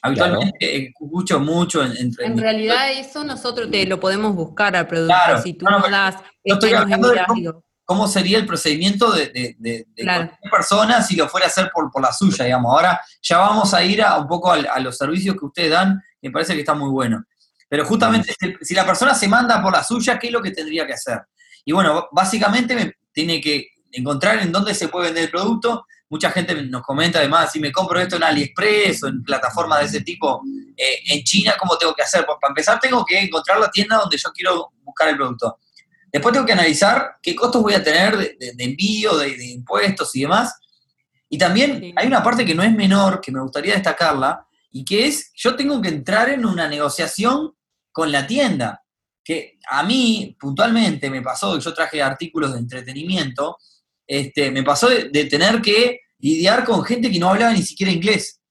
Habitualmente 0.02 0.86
escucho 0.88 1.38
mucho 1.42 1.84
entre... 1.84 2.26
En 2.26 2.38
realidad 2.38 2.94
eso 2.94 3.26
nosotros 3.26 3.70
te 3.70 3.86
lo 3.86 4.00
podemos 4.00 4.34
buscar 4.34 4.74
al 4.78 4.88
producto. 4.88 5.42
si 5.44 5.54
tú 5.54 5.66
no, 5.66 5.82
das... 5.90 6.16
estoy 6.46 6.72
cómo 6.72 7.62
sería 8.08 8.38
el 8.38 8.46
procedimiento 8.46 9.12
de, 9.12 9.56
de, 9.58 9.88
cualquier 9.96 10.52
persona 10.52 11.02
si 11.02 11.16
lo 11.16 11.28
fuera 11.28 11.48
a 11.48 11.50
hacer 11.50 11.72
por, 11.74 12.02
la 12.02 12.14
suya, 12.14 12.46
digamos. 12.46 12.72
Ahora 12.72 13.02
ya 13.22 13.40
vamos 13.40 13.74
a 13.74 13.84
ir 13.84 14.02
a, 14.02 14.18
un 14.18 14.28
poco 14.28 14.52
a, 14.52 14.80
los 14.80 14.98
servicios 14.98 15.36
que 15.36 15.46
ustedes 15.46 15.72
dan, 15.72 16.02
me 16.22 16.32
parece 16.32 16.54
que 16.54 16.60
está 16.60 16.74
muy 16.74 16.90
bueno. 16.90 17.24
Pero 17.68 17.86
justamente, 17.86 18.34
si, 18.62 18.74
la 18.74 18.86
persona 18.86 19.14
se 19.14 19.28
manda 19.28 19.62
por 19.62 19.74
la 19.74 19.84
suya, 19.84 20.20
¿qué 20.20 20.28
es 20.28 20.34
lo 20.34 20.42
que 20.42 20.52
tendría 20.52 20.86
que 20.86 20.94
hacer? 20.94 21.20
Y 21.66 21.72
bueno, 21.72 22.08
básicamente 22.12 22.76
me 22.76 22.94
tiene 23.12 23.42
que 23.42 23.68
encontrar 23.92 24.40
en 24.40 24.52
dónde 24.52 24.74
se 24.74 24.88
puede 24.88 25.08
vender 25.08 25.26
el 25.26 25.32
producto. 25.32 25.86
Mucha 26.10 26.32
gente 26.32 26.56
nos 26.64 26.84
comenta 26.84 27.20
además, 27.20 27.52
si 27.52 27.60
me 27.60 27.72
compro 27.72 28.00
esto 28.00 28.16
en 28.16 28.24
AliExpress 28.24 29.04
o 29.04 29.08
en 29.08 29.24
plataformas 29.24 29.80
de 29.80 29.86
ese 29.86 30.02
tipo 30.02 30.42
eh, 30.76 31.00
en 31.08 31.24
China, 31.24 31.56
¿cómo 31.60 31.78
tengo 31.78 31.94
que 31.94 32.04
hacer? 32.04 32.26
Pues 32.26 32.38
para 32.40 32.52
empezar 32.52 32.80
tengo 32.80 33.04
que 33.06 33.20
encontrar 33.20 33.60
la 33.60 33.70
tienda 33.70 33.98
donde 33.98 34.18
yo 34.18 34.32
quiero 34.32 34.72
buscar 34.84 35.10
el 35.10 35.18
producto. 35.18 35.60
Después 36.12 36.34
tengo 36.34 36.46
que 36.46 36.54
analizar 36.54 37.18
qué 37.22 37.36
costos 37.36 37.62
voy 37.62 37.74
a 37.74 37.84
tener 37.84 38.18
de, 38.18 38.54
envío, 38.58 39.18
de, 39.18 39.52
impuestos 39.52 40.16
y 40.16 40.22
demás. 40.22 40.54
Y 41.30 41.38
también 41.38 41.94
hay 41.96 42.08
una 42.08 42.24
parte 42.24 42.46
que 42.46 42.56
no 42.56 42.64
es 42.64 42.74
menor, 42.74 43.22
que 43.22 43.32
me 43.32 43.42
gustaría 43.42 43.76
destacarla, 43.76 44.46
y 44.72 44.84
que 44.84 45.08
es, 45.08 45.32
yo 45.36 45.56
tengo 45.56 45.82
que 45.82 45.90
entrar 45.90 46.30
en 46.30 46.46
una 46.46 46.68
negociación 46.68 47.54
con 47.92 48.12
la 48.12 48.26
tienda. 48.26 48.84
Que 49.24 49.60
a 49.70 49.84
mí, 49.84 50.36
puntualmente, 50.40 51.10
me 51.10 51.22
pasó, 51.22 51.60
yo 51.60 51.74
traje 51.74 52.02
artículos 52.02 52.54
de 52.54 52.60
entretenimiento, 52.60 53.58
este, 54.08 54.50
me 54.50 54.64
pasó 54.64 54.90
de, 54.90 55.26
tener 55.26 55.62
que 55.62 56.00
lidiar 56.18 56.66
con 56.66 56.84
gente 56.84 57.12
que 57.12 57.20
no 57.20 57.30
hablaba 57.30 57.54
ni 57.54 57.62
siquiera 57.62 57.92
inglés. 57.92 58.42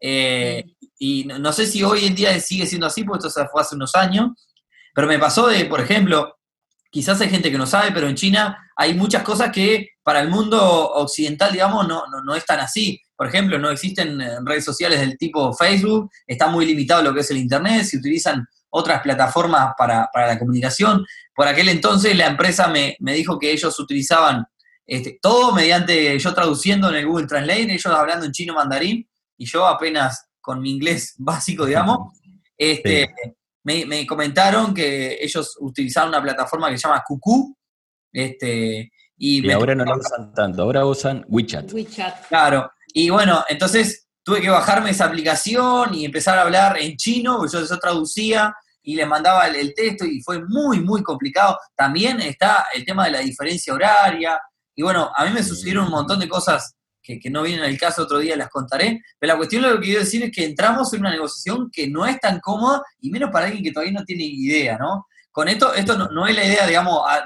Eh, 0.00 0.64
y 0.98 1.24
no, 1.24 1.52
sé 1.52 1.66
si 1.66 1.84
hoy 1.84 2.06
en 2.06 2.14
día 2.16 2.38
sigue 2.40 2.66
siendo 2.66 2.88
así, 2.88 3.04
porque 3.04 3.28
esto 3.28 3.48
fue 3.50 3.62
hace 3.62 3.76
unos 3.76 3.94
años, 3.94 4.30
pero 4.94 5.06
me 5.06 5.18
pasó 5.18 5.46
de, 5.46 5.64
por 5.66 5.80
ejemplo, 5.80 6.37
quizás 6.90 7.20
hay 7.20 7.28
gente 7.28 7.50
que 7.50 7.58
no 7.58 7.66
sabe, 7.66 7.92
pero 7.92 8.08
en 8.08 8.14
China 8.14 8.70
hay 8.76 8.94
muchas 8.94 9.22
cosas 9.22 9.50
que 9.52 9.90
para 10.02 10.20
el 10.20 10.28
mundo 10.28 10.58
occidental, 10.92 11.52
digamos, 11.52 11.86
no, 11.86 12.04
no, 12.24 12.34
es 12.34 12.44
tan 12.46 12.60
así. 12.60 13.00
Por 13.16 13.26
ejemplo, 13.26 13.58
no 13.58 13.70
existen 13.70 14.20
eh, 14.20 14.36
redes 14.44 14.64
sociales 14.64 15.00
del 15.00 15.18
tipo 15.18 15.52
Facebook, 15.52 16.10
está 16.26 16.48
muy 16.48 16.64
limitado 16.64 17.02
lo 17.02 17.12
que 17.12 17.20
es 17.20 17.30
el 17.30 17.38
Internet, 17.38 17.84
se 17.84 17.98
utilizan 17.98 18.46
otras 18.70 19.02
plataformas 19.02 19.72
para, 19.76 20.08
la 20.14 20.38
comunicación. 20.38 21.04
Por 21.34 21.46
aquel 21.48 21.68
entonces 21.68 22.16
la 22.16 22.26
empresa 22.26 22.68
me, 22.68 22.96
dijo 23.00 23.38
que 23.38 23.52
ellos 23.52 23.78
utilizaban 23.78 24.44
este, 24.86 25.18
todo 25.20 25.52
mediante 25.52 26.18
yo 26.18 26.32
traduciendo 26.32 26.88
en 26.88 26.96
el 26.96 27.06
Google 27.06 27.26
Translate, 27.26 27.74
ellos 27.74 27.86
hablando 27.86 28.24
en 28.24 28.32
chino 28.32 28.54
mandarín 28.54 29.06
y 29.36 29.46
yo 29.46 29.66
apenas 29.66 30.28
con 30.40 30.60
mi 30.60 30.70
inglés 30.70 31.14
básico, 31.18 31.66
digamos, 31.66 32.18
este, 32.56 33.08
me, 33.86 34.06
comentaron 34.06 34.72
que 34.72 35.18
ellos 35.20 35.56
utilizaban 35.60 36.10
una 36.10 36.22
plataforma 36.22 36.70
que 36.70 36.78
se 36.78 36.88
llama 36.88 37.02
Cucú. 37.06 37.56
Este, 38.12 38.90
y, 39.16 39.50
ahora 39.50 39.74
no 39.74 39.84
la 39.84 39.96
usan 39.96 40.32
tanto, 40.32 40.62
ahora 40.62 40.86
usan 40.86 41.24
WeChat. 41.28 41.72
WeChat. 41.72 42.28
Claro. 42.28 42.70
Y 42.94 43.10
bueno, 43.10 43.44
entonces 43.48 44.08
tuve 44.22 44.40
que 44.40 44.48
bajarme 44.48 44.90
esa 44.90 45.06
aplicación 45.06 45.94
y 45.94 46.04
empezar 46.04 46.38
a 46.38 46.42
hablar 46.42 46.78
en 46.80 46.96
chino, 46.96 47.46
yo, 47.46 47.64
yo 47.64 47.78
traducía 47.78 48.54
y 48.82 48.94
le 48.94 49.04
mandaba 49.04 49.46
el, 49.48 49.74
texto 49.74 50.06
y 50.06 50.22
fue 50.22 50.42
muy, 50.46 50.80
muy 50.80 51.02
complicado. 51.02 51.58
También 51.76 52.20
está 52.20 52.66
el 52.74 52.86
tema 52.86 53.04
de 53.04 53.10
la 53.10 53.18
diferencia 53.18 53.74
horaria. 53.74 54.40
Y 54.74 54.82
bueno, 54.82 55.10
a 55.14 55.24
mí 55.26 55.30
me 55.32 55.42
sucedieron 55.42 55.84
un 55.84 55.90
montón 55.90 56.18
de 56.20 56.28
cosas 56.28 56.74
que, 57.16 57.30
no 57.30 57.42
vienen 57.42 57.64
al 57.64 57.78
caso 57.78 58.02
otro 58.02 58.18
día, 58.18 58.36
las 58.36 58.50
contaré. 58.50 59.00
Pero 59.18 59.32
la 59.32 59.36
cuestión 59.36 59.62
lo 59.62 59.74
que 59.74 59.86
quiero 59.86 60.00
decir 60.00 60.22
es 60.22 60.30
que 60.30 60.44
entramos 60.44 60.92
en 60.92 61.00
una 61.00 61.10
negociación 61.10 61.70
que 61.72 61.88
no 61.88 62.06
es 62.06 62.20
tan 62.20 62.40
cómoda, 62.40 62.82
y 63.00 63.10
menos 63.10 63.30
para 63.30 63.46
alguien 63.46 63.64
que 63.64 63.72
todavía 63.72 63.98
no 63.98 64.04
tiene 64.04 64.24
idea, 64.24 64.76
¿no? 64.76 65.06
Con 65.30 65.48
esto, 65.48 65.72
esto 65.74 65.96
no, 65.96 66.26
es 66.26 66.34
la 66.34 66.44
idea, 66.44 66.66
digamos, 66.66 67.02
a, 67.08 67.24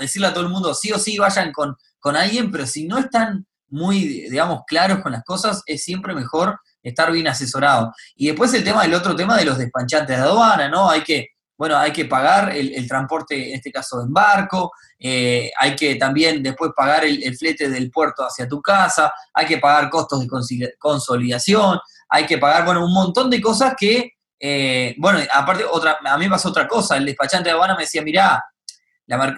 decirle 0.00 0.26
a 0.28 0.34
todo 0.34 0.44
el 0.44 0.50
mundo, 0.50 0.74
sí 0.74 0.92
o 0.92 0.98
sí 0.98 1.16
vayan 1.18 1.52
con, 1.52 1.76
con 1.98 2.16
alguien, 2.16 2.50
pero 2.50 2.66
si 2.66 2.86
no 2.86 2.98
están 2.98 3.46
muy, 3.68 4.28
digamos, 4.28 4.62
claros 4.66 5.00
con 5.00 5.12
las 5.12 5.24
cosas, 5.24 5.62
es 5.66 5.82
siempre 5.82 6.14
mejor 6.14 6.58
estar 6.82 7.10
bien 7.12 7.28
asesorado. 7.28 7.92
Y 8.16 8.26
después 8.26 8.52
el 8.54 8.64
tema 8.64 8.82
del 8.82 8.94
otro 8.94 9.14
tema 9.14 9.36
de 9.36 9.44
los 9.44 9.58
despanchantes 9.58 10.16
de 10.16 10.22
aduana, 10.22 10.68
¿no? 10.68 10.90
Hay 10.90 11.02
que, 11.02 11.28
bueno, 11.62 11.78
hay 11.78 11.92
que 11.92 12.06
pagar 12.06 12.50
el, 12.56 12.88
transporte, 12.88 13.50
en 13.50 13.54
este 13.54 13.70
caso 13.70 14.02
en 14.02 14.12
barco, 14.12 14.72
eh, 14.98 15.48
hay 15.56 15.76
que 15.76 15.94
también 15.94 16.42
después 16.42 16.72
pagar 16.76 17.04
el, 17.04 17.36
flete 17.38 17.70
del 17.70 17.88
puerto 17.88 18.24
hacia 18.24 18.48
tu 18.48 18.60
casa, 18.60 19.12
hay 19.32 19.46
que 19.46 19.58
pagar 19.58 19.88
costos 19.88 20.26
de 20.26 20.74
consolidación, 20.76 21.78
hay 22.08 22.26
que 22.26 22.38
pagar, 22.38 22.64
bueno, 22.64 22.84
un 22.84 22.92
montón 22.92 23.30
de 23.30 23.40
cosas 23.40 23.74
que, 23.78 24.14
eh, 24.40 24.96
bueno, 24.98 25.20
aparte, 25.32 25.62
otra, 25.64 25.98
a 26.04 26.18
mí 26.18 26.24
me 26.24 26.32
pasó 26.32 26.48
otra 26.48 26.66
cosa, 26.66 26.96
el 26.96 27.06
despachante 27.06 27.48
de 27.48 27.52
aduana 27.52 27.76
me 27.76 27.82
decía, 27.82 28.02
mirá, 28.02 28.44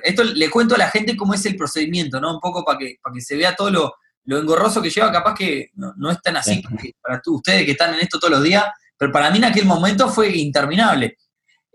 esto 0.03 0.25
le 0.25 0.49
cuento 0.49 0.77
a 0.77 0.79
la 0.79 0.89
gente 0.89 1.19
cómo 1.19 1.35
es 1.35 1.45
el 1.45 1.57
procedimiento, 1.57 2.23
¿no? 2.23 2.33
Un 2.33 2.41
poco 2.41 2.65
para 2.65 2.79
que, 2.79 2.97
para 3.03 3.13
que 3.13 3.21
se 3.21 3.37
vea 3.37 3.55
todo 3.55 3.69
lo, 3.69 3.93
lo 4.25 4.39
engorroso 4.39 4.81
que 4.81 4.89
lleva, 4.89 5.13
capaz 5.13 5.35
que 5.35 5.73
no, 5.75 6.11
es 6.11 6.23
tan 6.23 6.39
así 6.39 6.63
para 7.03 7.21
ustedes 7.27 7.67
que 7.67 7.73
están 7.73 7.93
en 7.93 8.01
esto 8.01 8.19
todos 8.19 8.31
los 8.31 8.43
días, 8.43 8.65
pero 8.97 9.13
para 9.13 9.31
mí 9.31 9.37
en 9.37 9.45
aquel 9.45 9.67
momento 9.67 10.09
fue 10.09 10.35
interminable. 10.35 11.19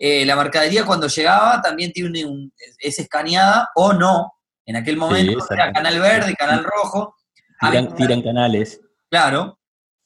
Eh, 0.02 0.26
la 0.26 0.38
mercadería 0.38 0.86
cuando 0.86 1.08
llegaba 1.08 1.62
también 1.62 1.92
tiene 1.92 2.24
un, 2.26 2.54
es 2.80 2.98
escaneada 3.00 3.70
o 3.76 3.92
no. 3.92 4.32
En 4.66 4.78
aquel 4.78 4.96
momento 4.96 5.46
era 5.52 5.74
canal 5.74 6.00
verde, 6.00 6.36
canal 6.36 6.64
rojo. 6.64 7.16
Tiran, 7.60 8.22
canales. 8.22 8.80
Claro, 9.10 9.60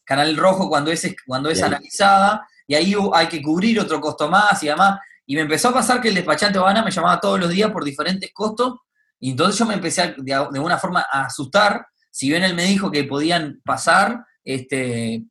canal 0.04 0.36
rojo 0.36 0.68
cuando 0.68 0.92
es, 0.92 1.16
cuando 1.28 1.50
es 1.52 1.62
analizada, 1.62 2.48
y 2.66 2.74
ahí 2.74 2.96
hay 3.14 3.28
que 3.28 3.42
cubrir 3.42 3.80
otro 3.80 4.02
costo 4.02 4.28
más 4.30 4.64
y 4.64 4.68
demás. 4.68 5.00
Y 5.28 5.36
me 5.36 5.42
empezó 5.42 5.70
a 5.70 5.74
pasar 5.74 6.02
que 6.02 6.10
el 6.10 6.16
despachante 6.16 6.58
Habana 6.58 6.84
me 6.84 6.90
llamaba 6.90 7.20
todos 7.20 7.40
los 7.40 7.50
días 7.50 7.70
por 7.72 7.84
diferentes 7.84 8.32
costos, 8.34 8.80
y 9.20 9.32
entonces 9.32 9.60
yo 9.60 9.66
me 9.66 9.76
empecé 9.76 10.16
de, 10.18 10.34
alguna 10.34 10.78
forma 10.78 11.06
a 11.12 11.26
asustar 11.26 11.86
si 12.10 12.30
bien 12.30 12.44
él 12.44 12.56
me 12.56 12.66
dijo 12.66 12.92
que 12.92 13.04
podían 13.06 13.62
pasar, 13.66 14.24
este, 14.44 15.24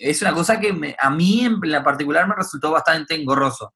es 0.00 0.22
una 0.22 0.32
cosa 0.32 0.60
que 0.60 0.94
a 0.98 1.10
mí 1.10 1.44
en 1.44 1.58
la 1.62 1.82
particular 1.82 2.28
me 2.28 2.36
resultó 2.36 2.70
bastante 2.70 3.14
engorroso. 3.14 3.74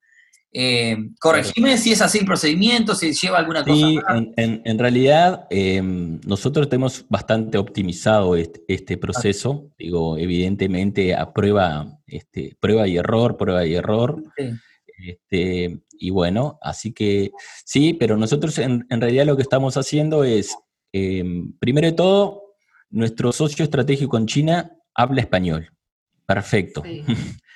Eh, 0.51 0.97
corregime 1.19 1.77
si 1.77 1.91
es 1.91 2.01
así 2.01 2.19
el 2.19 2.25
procedimiento, 2.25 2.95
si 2.95 3.13
lleva 3.13 3.37
alguna 3.37 3.63
cosa. 3.63 3.75
Sí, 3.75 3.99
en, 4.37 4.79
realidad 4.79 5.45
em, 5.49 6.19
nosotros 6.25 6.69
tenemos 6.69 7.05
bastante 7.09 7.57
optimizado 7.57 8.35
este, 8.35 8.97
proceso. 8.97 9.71
Digo, 9.77 10.17
evidentemente 10.17 11.15
a 11.15 11.33
prueba, 11.33 11.99
este, 12.07 12.55
prueba 12.59 12.87
y 12.87 12.97
error, 12.97 13.37
prueba 13.37 13.65
y 13.65 13.75
error. 13.75 14.23
Este, 14.97 15.79
y 15.99 16.09
bueno, 16.09 16.57
así 16.61 16.91
que 16.93 17.31
sí, 17.65 17.93
pero 17.93 18.17
nosotros 18.17 18.57
en, 18.57 18.85
en 18.89 19.01
realidad 19.01 19.25
lo 19.25 19.35
que 19.35 19.43
estamos 19.43 19.77
haciendo 19.77 20.23
es 20.23 20.55
Em, 20.91 21.53
primero 21.59 21.87
de 21.87 21.93
todo, 21.93 22.55
nuestro 22.89 23.31
socio 23.31 23.63
estratégico 23.63 24.17
en 24.17 24.25
China 24.25 24.71
habla 24.93 25.21
español. 25.21 25.69
Perfecto. 26.25 26.83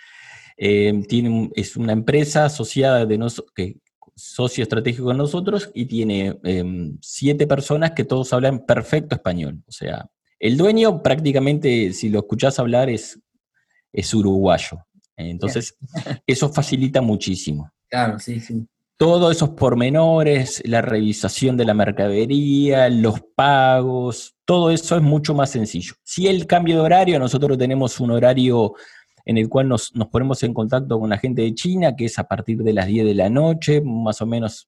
Em, 0.64 1.04
tiene 1.04 1.50
es 1.56 1.76
una 1.76 1.92
empresa 1.92 2.46
asociada 2.46 3.08
de 3.08 3.18
nosotros, 3.18 3.52
que 3.56 3.78
socio 4.16 4.62
estratégico 4.62 5.06
con 5.06 5.18
nosotros 5.18 5.72
y 5.74 5.88
tiene 5.88 6.38
em, 6.44 7.00
siete 7.02 7.48
personas 7.48 7.94
que 7.94 8.04
todos 8.04 8.32
hablan 8.32 8.64
perfecto 8.68 9.16
español. 9.16 9.64
O 9.68 9.72
sea, 9.72 10.08
el 10.40 10.58
dueño 10.58 11.02
prácticamente, 11.02 11.94
si 11.94 12.10
lo 12.10 12.20
escuchás 12.20 12.60
hablar, 12.60 12.92
es, 12.92 13.20
es 13.92 14.14
uruguayo. 14.14 14.86
Entonces, 15.18 15.76
eso 16.28 16.54
facilita 16.54 17.02
muchísimo. 17.02 17.72
Claro, 17.90 18.20
sí, 18.20 18.40
sí 18.40 18.68
todos 19.02 19.36
esos 19.36 19.50
pormenores, 19.50 20.62
la 20.64 20.84
revisación 20.84 21.58
de 21.58 21.66
la 21.66 21.74
mercadería, 21.74 22.88
los 22.88 23.20
pagos, 23.34 24.36
todo 24.46 24.70
eso 24.70 24.96
es 24.96 25.02
mucho 25.02 25.34
más 25.34 25.50
sencillo. 25.50 25.96
Si 26.04 26.28
el 26.28 26.46
cambio 26.46 26.76
de 26.76 26.82
horario, 26.82 27.18
nosotros 27.18 27.58
tenemos 27.58 28.00
un 28.00 28.12
horario 28.12 28.76
en 29.26 29.38
el 29.38 29.50
cual 29.50 29.68
nos, 29.68 29.92
ponemos 30.12 30.44
en 30.44 30.54
contacto 30.54 31.00
con 31.00 31.10
la 31.10 31.18
gente 31.18 31.42
de 31.42 31.54
China, 31.54 31.96
que 31.96 32.06
es 32.06 32.20
a 32.20 32.24
partir 32.24 32.64
de 32.64 32.74
las 32.74 32.88
10 32.88 33.06
de 33.06 33.16
la 33.16 33.30
noche, 33.30 33.82
más 33.82 34.22
o 34.22 34.26
menos 34.26 34.68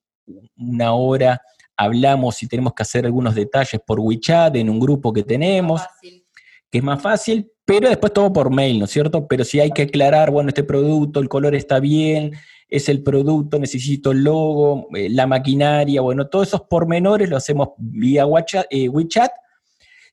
una 0.57 0.93
hora, 0.93 1.41
hablamos 1.75 2.41
y 2.43 2.47
tenemos 2.47 2.73
que 2.73 2.83
hacer 2.83 3.05
algunos 3.05 3.35
detalles 3.35 3.81
por 3.85 3.99
WeChat 3.99 4.55
en 4.55 4.69
un 4.69 4.79
grupo 4.79 5.11
que 5.11 5.23
tenemos, 5.23 5.81
que 6.01 6.77
es 6.77 6.83
más 6.83 7.01
fácil, 7.01 7.51
pero 7.65 7.89
después 7.89 8.13
todo 8.13 8.31
por 8.31 8.51
mail, 8.51 8.79
¿no 8.79 8.85
es 8.85 8.91
cierto? 8.91 9.27
Pero 9.27 9.43
si 9.43 9.59
hay 9.59 9.71
que 9.71 9.83
aclarar, 9.83 10.31
bueno, 10.31 10.49
este 10.49 10.63
producto, 10.63 11.19
el 11.19 11.29
color 11.29 11.55
está 11.55 11.79
bien, 11.79 12.33
es 12.69 12.89
el 12.89 13.03
producto, 13.03 13.59
necesito 13.59 14.11
el 14.11 14.23
logo, 14.23 14.87
eh, 14.95 15.09
la 15.09 15.27
maquinaria, 15.27 16.01
bueno, 16.01 16.27
todos 16.27 16.47
esos 16.47 16.61
pormenores 16.61 17.29
lo 17.29 17.37
hacemos 17.37 17.69
vía 17.77 18.23
eh, 18.69 18.89
WeChat, 18.89 19.31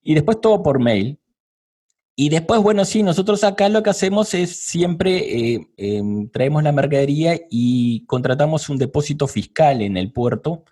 y 0.03 0.15
después 0.15 0.41
todo 0.41 0.63
por 0.63 0.79
mail. 0.79 1.20
Y 2.23 2.29
después, 2.29 2.61
bueno, 2.61 2.85
sí, 2.85 3.03
nosotros 3.03 3.43
acá 3.45 3.71
lo 3.71 3.83
que 3.83 3.89
hacemos 3.89 4.35
es 4.35 4.55
siempre 4.55 5.55
eh, 5.55 5.69
em, 5.79 6.29
traemos 6.29 6.63
la 6.63 6.71
mercadería 6.71 7.41
y 7.49 8.05
contratamos 8.05 8.69
un 8.69 8.77
depósito 8.77 9.27
fiscal 9.27 9.81
en 9.81 9.97
el 9.97 10.13
puerto, 10.13 10.65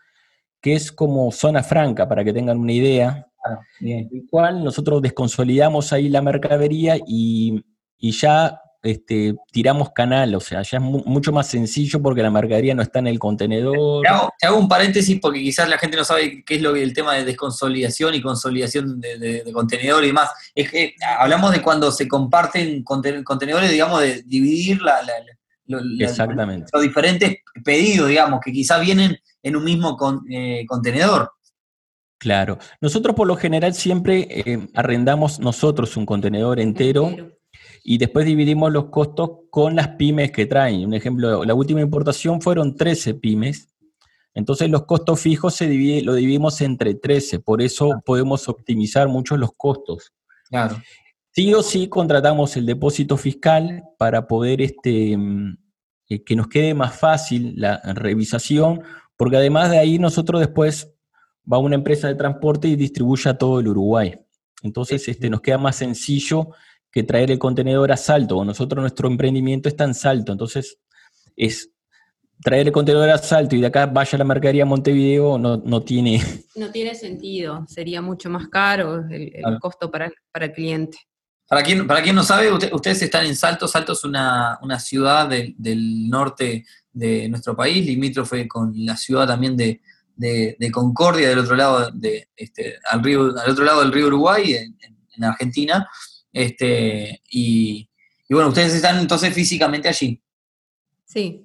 que 0.60 0.74
es 0.74 0.92
como 0.92 1.32
zona 1.32 1.62
franca, 1.62 2.06
para 2.06 2.22
que 2.22 2.34
tengan 2.34 2.58
una 2.58 2.72
idea. 2.72 3.26
Ah, 3.42 3.60
bien. 3.80 4.10
El 4.12 4.26
cual 4.28 4.62
nosotros 4.62 5.00
desconsolidamos 5.00 5.90
ahí 5.94 6.10
la 6.10 6.20
mercadería 6.20 6.98
y, 7.06 7.64
y 7.96 8.10
ya 8.10 8.60
este, 8.82 9.34
tiramos 9.50 9.90
canal, 9.90 10.34
o 10.34 10.40
sea, 10.40 10.62
ya 10.62 10.78
es 10.78 10.82
mucho 10.82 11.32
más 11.32 11.48
sencillo 11.48 12.00
porque 12.00 12.22
la 12.22 12.30
mercadería 12.30 12.74
no 12.74 12.82
está 12.82 13.00
en 13.00 13.08
el 13.08 13.18
contenedor. 13.18 14.02
Te 14.38 14.46
hago, 14.46 14.56
un 14.56 14.68
paréntesis 14.68 15.18
porque 15.20 15.40
quizás 15.40 15.68
la 15.68 15.78
gente 15.78 15.96
no 15.96 16.04
sabe 16.04 16.44
qué 16.44 16.56
es 16.56 16.62
lo 16.62 16.72
que 16.74 16.82
el 16.82 16.92
tema 16.92 17.14
de 17.14 17.24
desconsolidación 17.24 18.14
y 18.14 18.22
consolidación 18.22 19.00
de, 19.00 19.44
contenedor 19.52 20.04
y 20.04 20.08
demás. 20.08 20.30
Es 20.54 20.70
que 20.70 20.94
hablamos 21.18 21.52
de 21.52 21.62
cuando 21.62 21.90
se 21.90 22.06
comparten 22.06 22.84
contenedores, 22.84 23.70
digamos, 23.70 24.00
de 24.00 24.22
dividir 24.22 24.80
la, 24.80 25.00
Exactamente. 25.98 26.70
los 26.72 26.82
diferentes 26.82 27.38
pedidos, 27.64 28.08
digamos, 28.08 28.40
que 28.42 28.52
quizás 28.52 28.80
vienen 28.80 29.18
en 29.42 29.56
un 29.56 29.64
mismo 29.64 29.96
eh, 30.30 30.64
contenedor. 30.66 31.32
Claro. 32.18 32.58
Nosotros 32.80 33.14
por 33.14 33.26
lo 33.26 33.36
general 33.36 33.74
siempre 33.74 34.26
eh, 34.30 34.68
arrendamos 34.74 35.38
nosotros 35.38 35.96
un 35.96 36.06
contenedor 36.06 36.58
entero 36.58 37.37
y 37.90 37.96
después 37.96 38.26
dividimos 38.26 38.70
los 38.70 38.90
costos 38.90 39.30
con 39.48 39.74
las 39.74 39.88
pymes 39.96 40.30
que 40.30 40.44
traen. 40.44 40.84
Un 40.84 40.92
ejemplo, 40.92 41.42
la 41.42 41.54
última 41.54 41.80
importación 41.80 42.42
fueron 42.42 42.76
13 42.76 43.14
pymes, 43.14 43.74
entonces 44.34 44.68
los 44.68 44.84
costos 44.84 45.18
fijos 45.20 45.54
se 45.54 45.66
divide, 45.66 46.02
lo 46.02 46.12
dividimos 46.14 46.60
entre 46.60 46.96
13, 46.96 47.40
por 47.40 47.62
eso 47.62 48.02
podemos 48.04 48.46
optimizar 48.46 49.08
mucho 49.08 49.38
los 49.38 49.52
costos. 49.56 50.12
Claro. 50.50 50.76
Sí 51.32 51.54
o 51.54 51.62
sí 51.62 51.88
contratamos 51.88 52.58
el 52.58 52.66
depósito 52.66 53.16
fiscal 53.16 53.82
para 53.96 54.26
poder 54.26 54.60
este, 54.60 55.16
mm, 55.16 55.56
eh, 56.10 56.22
que 56.24 56.36
nos 56.36 56.48
quede 56.48 56.74
más 56.74 56.94
fácil 56.94 57.54
la 57.56 57.80
revisación, 57.94 58.82
porque 59.16 59.38
además 59.38 59.70
de 59.70 59.78
ahí 59.78 59.98
nosotros 59.98 60.40
después 60.40 60.92
va 61.50 61.56
una 61.56 61.76
empresa 61.76 62.08
de 62.08 62.16
transporte 62.16 62.68
y 62.68 62.76
distribuye 62.76 63.30
a 63.30 63.38
todo 63.38 63.60
el 63.60 63.68
Uruguay. 63.68 64.14
Entonces 64.62 65.08
este, 65.08 65.30
nos 65.30 65.40
queda 65.40 65.56
más 65.56 65.76
sencillo 65.76 66.50
que 66.98 67.04
traer 67.04 67.30
el 67.30 67.38
contenedor 67.38 67.92
a 67.92 67.96
Salto. 67.96 68.44
Nosotros 68.44 68.82
nuestro 68.82 69.06
emprendimiento 69.06 69.68
está 69.68 69.84
en 69.84 69.94
Salto, 69.94 70.32
entonces 70.32 70.78
es 71.36 71.70
traer 72.42 72.66
el 72.66 72.72
contenedor 72.72 73.08
a 73.08 73.18
Salto 73.18 73.54
y 73.54 73.60
de 73.60 73.68
acá 73.68 73.86
vaya 73.86 74.18
la 74.18 74.24
mercadería 74.24 74.64
a 74.64 74.66
Montevideo 74.66 75.38
no, 75.38 75.58
no 75.58 75.82
tiene... 75.84 76.20
No 76.56 76.72
tiene 76.72 76.96
sentido, 76.96 77.64
sería 77.68 78.02
mucho 78.02 78.28
más 78.30 78.48
caro 78.48 79.04
el, 79.08 79.60
costo 79.60 79.92
para, 79.92 80.10
el 80.34 80.52
cliente. 80.52 80.98
Para 81.46 81.62
quien, 81.62 81.86
para 81.86 82.02
quien 82.02 82.16
no 82.16 82.24
sabe, 82.24 82.50
ustedes 82.50 83.00
están 83.00 83.26
en 83.26 83.36
Salto. 83.36 83.68
Salto 83.68 83.92
es 83.92 84.02
una, 84.02 84.58
ciudad 84.80 85.28
del 85.28 86.08
norte 86.08 86.64
de 86.92 87.28
nuestro 87.28 87.54
país, 87.54 87.86
limítrofe 87.86 88.48
con 88.48 88.72
la 88.74 88.96
ciudad 88.96 89.28
también 89.28 89.56
de, 89.56 89.80
Concordia, 90.72 91.28
del 91.28 91.38
otro 91.38 91.54
lado, 91.54 91.92
de, 91.92 92.28
este, 92.34 92.80
al, 92.90 93.04
río, 93.04 93.38
al 93.38 93.50
otro 93.52 93.64
lado 93.64 93.82
del 93.82 93.92
río 93.92 94.08
Uruguay, 94.08 94.54
en 94.54 95.24
Argentina. 95.24 95.88
Este, 96.32 97.22
y, 97.30 97.88
bueno, 98.28 98.48
ustedes 98.48 98.74
están 98.74 98.98
entonces 98.98 99.32
físicamente 99.32 99.88
allí. 99.88 100.22
Sí. 101.04 101.44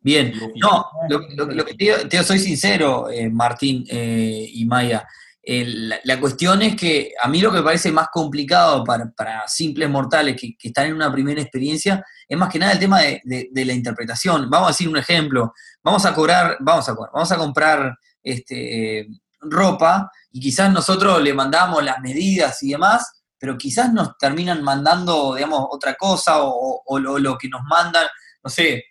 Bien, 0.00 0.32
no, 0.56 0.86
lo, 1.08 1.64
que 1.64 1.74
te, 1.74 2.22
soy 2.24 2.40
sincero, 2.40 3.08
eh, 3.10 3.28
Martín 3.30 3.84
eh, 3.88 4.48
y 4.52 4.64
Maya. 4.64 5.06
la, 5.44 6.20
cuestión 6.20 6.60
es 6.62 6.74
que 6.74 7.12
a 7.22 7.28
mí 7.28 7.40
lo 7.40 7.52
que 7.52 7.58
me 7.58 7.64
parece 7.64 7.92
más 7.92 8.08
complicado 8.12 8.82
para, 8.82 9.46
simples 9.46 9.88
mortales 9.88 10.36
que, 10.40 10.56
están 10.60 10.86
en 10.86 10.94
una 10.94 11.12
primera 11.12 11.40
experiencia 11.40 12.04
es 12.28 12.36
más 12.36 12.50
que 12.50 12.58
nada 12.58 12.72
el 12.72 12.78
tema 12.80 13.00
de, 13.00 13.50
la 13.52 13.72
interpretación. 13.72 14.50
Vamos 14.50 14.68
a 14.68 14.72
decir 14.72 14.88
un 14.88 14.96
ejemplo. 14.96 15.52
Vamos 15.84 16.04
a 16.04 16.14
cobrar, 16.14 16.56
vamos 16.60 16.88
a 16.88 16.94
vamos 16.94 17.30
a 17.30 17.36
comprar 17.36 17.96
este, 18.22 19.06
ropa 19.42 20.10
y 20.30 20.40
quizás 20.40 20.72
nosotros 20.72 21.22
le 21.22 21.34
mandamos 21.34 21.82
las 21.84 22.00
medidas 22.00 22.62
y 22.62 22.70
demás, 22.70 23.21
pero 23.42 23.58
quizás 23.58 23.92
nos 23.92 24.16
terminan 24.16 24.62
mandando, 24.62 25.34
digamos, 25.34 25.66
otra 25.68 25.96
cosa 25.96 26.44
o, 26.44 26.96
lo 26.96 27.36
que 27.36 27.48
nos 27.48 27.64
mandan, 27.64 28.06
no 28.40 28.48
sé, 28.48 28.84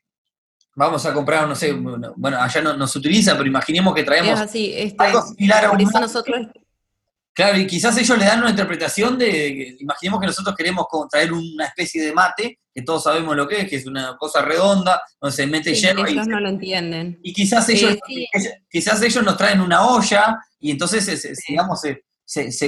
vamos 0.75 1.05
a 1.05 1.13
comprar, 1.13 1.47
no 1.47 1.55
sé, 1.55 1.71
bueno, 1.71 2.37
allá 2.37 2.61
no, 2.61 2.75
nos 2.75 2.93
utiliza, 2.93 3.37
pero 3.37 3.47
imaginemos 3.47 3.95
que 3.95 4.03
traemos 4.03 4.37
este, 4.53 4.93
algo 4.97 5.21
similar 5.21 5.63
a 5.63 5.71
un 5.71 5.77
nosotros 5.77 6.47
Claro, 7.31 7.59
y 7.59 7.65
quizás 7.65 7.97
ellos 7.97 8.17
le 8.17 8.25
dan 8.25 8.41
una 8.41 8.49
interpretación 8.49 9.17
de, 9.17 9.77
imaginemos 9.79 10.19
que 10.19 10.27
nosotros 10.27 10.53
queremos 10.53 10.85
traer 11.09 11.31
una 11.31 11.67
especie 11.67 12.03
de 12.03 12.11
mate, 12.11 12.59
que 12.75 12.81
todos 12.81 13.03
sabemos 13.03 13.37
lo 13.37 13.47
que 13.47 13.61
es, 13.61 13.69
que 13.69 13.77
es 13.77 13.85
una 13.85 14.17
cosa 14.17 14.41
redonda, 14.41 15.01
donde 15.21 15.33
se 15.33 15.47
mete 15.47 15.73
sí, 15.73 15.79
hierro. 15.79 16.05
Ellos 16.05 16.27
no 16.27 16.41
lo 16.41 16.49
entienden. 16.49 17.17
Y 17.23 17.31
quizás 17.31 17.69
ellos, 17.69 17.97
quizás 18.69 19.01
ellos 19.01 19.23
nos 19.23 19.37
traen 19.37 19.61
una 19.61 19.87
olla 19.87 20.37
y 20.59 20.71
entonces, 20.71 21.41
digamos, 21.47 21.79
se, 21.79 22.03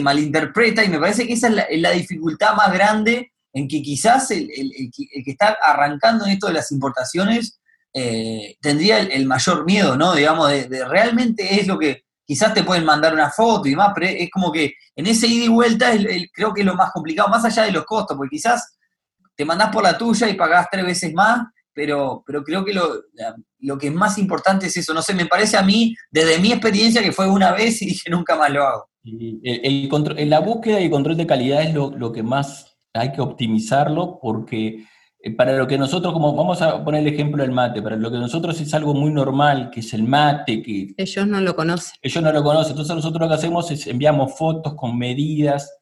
malinterpreta 0.02 0.84
y 0.84 0.90
me 0.90 1.00
parece 1.00 1.28
que 1.28 1.34
esa 1.34 1.48
es 1.70 1.82
la, 1.82 1.92
dificultad 1.92 2.56
más 2.56 2.72
grande 2.74 3.32
en 3.54 3.68
que 3.68 3.82
quizás 3.82 4.32
el, 4.32 4.50
que 4.92 5.32
está 5.32 5.58
arrancando 5.62 6.26
en 6.26 6.32
esto 6.32 6.48
de 6.48 6.54
las 6.54 6.72
importaciones 6.72 7.60
eh, 7.94 8.58
tendría 8.60 9.00
el, 9.00 9.26
mayor 9.26 9.66
miedo, 9.66 9.96
¿no? 9.96 10.16
Digamos, 10.16 10.50
de 10.50 10.86
realmente 10.86 11.60
es 11.60 11.68
lo 11.68 11.78
que 11.78 12.04
quizás 12.26 12.54
te 12.54 12.64
pueden 12.64 12.86
mandar 12.86 13.14
una 13.14 13.30
foto 13.30 13.68
y 13.68 13.72
demás, 13.72 13.92
pero 13.94 14.08
es 14.08 14.30
como 14.32 14.52
que 14.52 14.74
en 14.96 15.08
ese 15.08 15.28
ida 15.28 15.46
y 15.46 15.50
vuelta 15.50 15.92
creo 16.34 16.54
que 16.54 16.62
es 16.62 16.66
lo 16.66 16.76
más 16.76 16.92
complicado, 16.92 17.30
más 17.30 17.46
allá 17.46 17.64
de 17.64 17.72
los 17.72 17.86
costos, 17.86 18.18
porque 18.18 18.38
quizás 18.38 18.78
te 19.36 19.46
mandás 19.46 19.70
por 19.70 19.84
la 19.84 19.98
tuya 19.98 20.30
y 20.30 20.36
pagás 20.36 20.68
tres 20.72 20.86
veces 20.86 21.14
más, 21.14 21.42
pero, 21.74 22.24
pero 22.26 22.44
creo 22.44 22.64
que 22.64 22.74
lo, 22.74 23.02
lo 23.60 23.78
que 23.78 23.88
es 23.88 23.94
más 23.94 24.18
importante 24.18 24.68
es 24.68 24.78
eso. 24.78 24.94
No 24.94 25.02
sé, 25.02 25.14
me 25.14 25.26
parece 25.26 25.58
a 25.58 25.64
mí, 25.64 25.96
desde 26.12 26.38
mi 26.40 26.52
experiencia, 26.52 27.02
que 27.02 27.12
fue 27.12 27.28
una 27.28 27.52
vez 27.52 27.82
y 27.82 27.88
dije 27.88 28.10
nunca 28.10 28.36
más 28.36 28.52
lo 28.52 28.64
hago. 28.64 28.90
El, 29.04 29.88
control, 29.90 30.30
la 30.30 30.40
búsqueda 30.40 30.80
y 30.80 30.90
control 30.90 31.18
de 31.18 31.28
calidad 31.28 31.62
es 31.62 31.74
lo, 31.74 31.92
lo 31.92 32.12
que 32.12 32.24
más 32.24 32.78
hay 32.94 33.12
que 33.12 33.22
optimizarlo 33.22 34.20
porque 34.22 34.86
eh, 35.26 35.32
para 35.32 35.54
lo 35.54 35.66
que 35.68 35.78
nosotros, 35.78 36.14
como 36.14 36.36
vamos 36.36 36.62
a 36.62 36.84
poner 36.84 37.02
el 37.02 37.14
ejemplo 37.14 37.42
del 37.42 37.54
mate, 37.54 37.82
para 37.82 37.96
lo 37.96 38.12
que 38.12 38.18
nosotros 38.18 38.60
es 38.60 38.74
algo 38.74 38.94
muy 38.94 39.10
normal, 39.10 39.72
que 39.72 39.80
es 39.80 39.94
el 39.94 40.04
mate, 40.04 40.62
que... 40.62 40.94
Ellos 40.98 41.26
no 41.28 41.40
lo 41.40 41.56
conocen. 41.56 41.94
Ellos 42.02 42.22
no 42.22 42.32
lo 42.32 42.44
conocen, 42.44 42.72
entonces 42.72 42.96
nosotros 42.96 43.22
lo 43.22 43.30
que 43.30 43.36
hacemos 43.36 43.72
es 43.72 43.88
enviamos 43.88 44.38
fotos 44.38 44.74
con 44.76 44.98
medidas. 44.98 45.74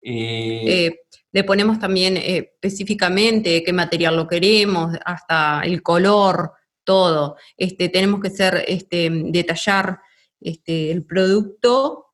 Eh, 0.00 0.86
eh, 0.86 1.00
le 1.32 1.44
ponemos 1.44 1.80
también 1.80 2.16
específicamente 2.16 3.64
qué 3.64 3.72
material 3.72 4.14
lo 4.14 4.28
queremos, 4.28 4.96
hasta 5.04 5.62
el 5.64 5.82
color, 5.82 6.52
todo. 6.84 7.36
Este, 7.56 7.88
tenemos 7.88 8.20
que 8.20 8.30
ser, 8.30 8.64
este, 8.66 9.10
detallar 9.10 9.98
este, 10.40 10.92
el 10.92 11.04
producto 11.04 12.07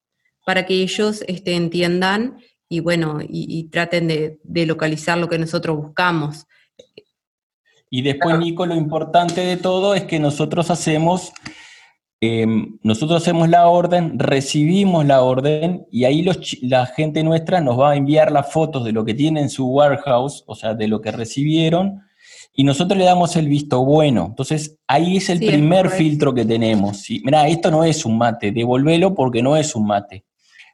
para 0.45 0.67
que 0.67 0.75
ellos 0.75 1.25
este, 1.27 1.55
entiendan 1.55 2.39
y 2.69 2.81
bueno, 2.81 3.19
y, 3.23 3.65
traten 3.65 4.09
de, 4.09 4.41
de, 4.43 4.67
localizar 4.67 5.19
lo 5.19 5.29
que 5.29 5.39
nosotros 5.39 5.77
buscamos. 5.77 6.47
Y 7.91 8.03
después, 8.03 8.37
Nico, 8.39 8.67
lo 8.67 8.75
importante 8.75 9.43
de 9.43 9.57
todo 9.57 9.95
es 9.95 10.03
que 10.03 10.19
nosotros 10.19 10.71
hacemos, 10.71 11.33
em, 12.21 12.79
nosotros 12.83 13.23
hacemos 13.23 13.49
la 13.49 13.69
orden, 13.69 14.19
recibimos 14.19 15.05
la 15.07 15.23
orden 15.23 15.87
y 15.93 16.05
ahí 16.05 16.27
la 16.63 16.87
gente 16.87 17.23
nuestra 17.23 17.61
nos 17.61 17.79
va 17.79 17.93
a 17.93 17.97
enviar 17.97 18.33
las 18.33 18.51
fotos 18.53 18.85
de 18.85 18.91
lo 18.91 19.05
que 19.05 19.15
tiene 19.15 19.43
en 19.43 19.51
su 19.51 19.69
warehouse, 19.69 20.43
o 20.47 20.57
sea, 20.57 20.75
de 20.75 20.89
lo 20.89 21.01
que 21.01 21.13
recibieron, 21.13 22.01
y 22.53 22.65
nosotros 22.65 22.99
le 22.99 23.05
damos 23.05 23.37
el 23.37 23.47
visto 23.47 23.85
bueno. 23.85 24.27
Entonces, 24.31 24.77
ahí 24.89 25.19
es 25.19 25.29
el 25.29 25.39
primer 25.39 25.91
filtro 25.91 26.35
que 26.35 26.45
tenemos. 26.45 27.05
Mira, 27.09 27.47
esto 27.47 27.71
no 27.71 27.85
es 27.85 28.05
un 28.05 28.19
mate, 28.19 28.51
devolvelo 28.51 29.15
porque 29.15 29.43
no 29.43 29.57
es 29.57 29.77
un 29.77 29.87
mate. 29.87 30.25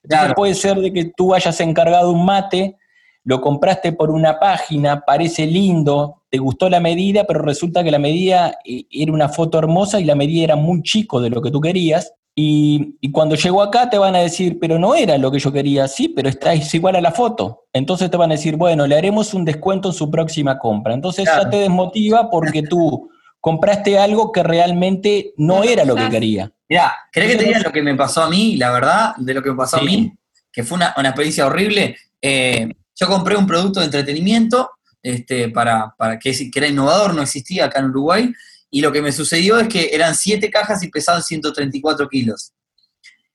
Entonces 0.03 0.35
puede 0.35 0.55
ser 0.55 0.79
de 0.79 0.93
que 0.93 1.13
tú 1.17 1.35
hayas 1.35 1.61
encargado 1.61 2.13
un 2.13 2.25
mate, 2.25 2.77
lo 3.25 3.41
compraste 3.41 3.93
por 3.93 4.11
una 4.11 4.39
página, 4.39 5.05
parece 5.07 5.47
lindo, 5.47 6.23
te 6.31 6.39
gustó 6.39 6.71
la 6.71 6.81
medida, 6.81 7.25
pero 7.25 7.43
resulta 7.43 7.85
que 7.85 7.91
la 7.91 7.99
medida 7.99 8.59
eh, 8.65 8.85
era 8.91 9.13
una 9.13 9.29
foto 9.29 9.59
hermosa 9.59 10.01
y 10.01 10.05
la 10.05 10.15
medida 10.15 10.45
era 10.45 10.57
muy 10.57 10.83
chico 10.83 11.21
de 11.21 11.31
lo 11.31 11.43
que 11.43 11.51
tú 11.51 11.61
querías. 11.61 12.15
Y, 12.35 12.97
cuando 13.13 13.35
llegó 13.35 13.61
acá 13.61 13.91
te 13.91 13.99
van 13.99 14.15
a 14.15 14.21
decir, 14.21 14.59
pero 14.59 14.79
no 14.79 14.95
era 14.95 15.19
lo 15.19 15.31
que 15.31 15.41
yo 15.41 15.53
quería, 15.53 15.89
sí, 15.89 16.09
pero 16.09 16.29
está 16.29 16.55
es 16.55 16.73
igual 16.75 16.97
a 16.97 17.01
la 17.01 17.11
foto. 17.11 17.65
Entonces 17.73 18.11
te 18.11 18.17
van 18.17 18.31
a 18.31 18.35
decir, 18.35 18.57
bueno, 18.57 18.87
le 18.87 18.97
haremos 18.97 19.35
un 19.35 19.45
descuento 19.45 19.89
en 19.89 19.95
su 19.95 20.11
próxima 20.11 20.59
compra. 20.59 20.95
Entonces 20.95 21.27
ya 21.27 21.51
te 21.51 21.59
desmotiva 21.59 22.31
porque 22.31 22.63
tú 22.63 23.11
compraste 23.41 23.99
algo 23.99 24.33
que 24.33 24.43
realmente 24.43 25.33
no 25.37 25.65
era 25.65 25.85
lo 25.85 25.97
que 25.97 26.09
quería. 26.11 26.53
Mira, 26.69 26.95
¿crees 27.11 27.33
que 27.33 27.39
te 27.39 27.45
diga 27.45 27.61
lo 27.61 27.73
que 27.73 27.83
me 27.83 27.95
pasó 27.95 28.23
a 28.23 28.31
mí, 28.31 28.57
la 28.57 28.71
verdad, 28.71 29.15
de 29.17 29.35
lo 29.35 29.43
que 29.43 29.51
me 29.51 29.57
pasó 29.57 29.79
a 29.79 29.83
mí? 29.83 30.13
Que 30.53 30.63
fue 30.63 30.77
una, 30.77 30.95
experiencia 30.97 31.47
horrible. 31.47 31.97
Eh, 32.21 32.69
yo 32.95 33.07
compré 33.07 33.37
un 33.37 33.47
producto 33.47 33.81
de 33.81 33.87
entretenimiento 33.87 34.71
este, 35.03 35.49
para, 35.49 35.95
para 35.97 36.19
que, 36.19 36.51
era 36.55 36.69
innovador, 36.69 37.15
no 37.15 37.23
existía 37.23 37.65
acá 37.65 37.81
en 37.81 37.87
Uruguay, 37.87 38.33
y 38.71 38.83
lo 38.83 38.93
que 38.93 39.03
me 39.03 39.11
sucedió 39.11 39.59
es 39.59 39.69
que 39.69 39.91
eran 39.93 40.15
siete 40.15 40.51
cajas 40.51 40.83
y 40.83 40.89
pesaban 40.89 41.23
134 41.23 42.09
kilos. 42.09 42.53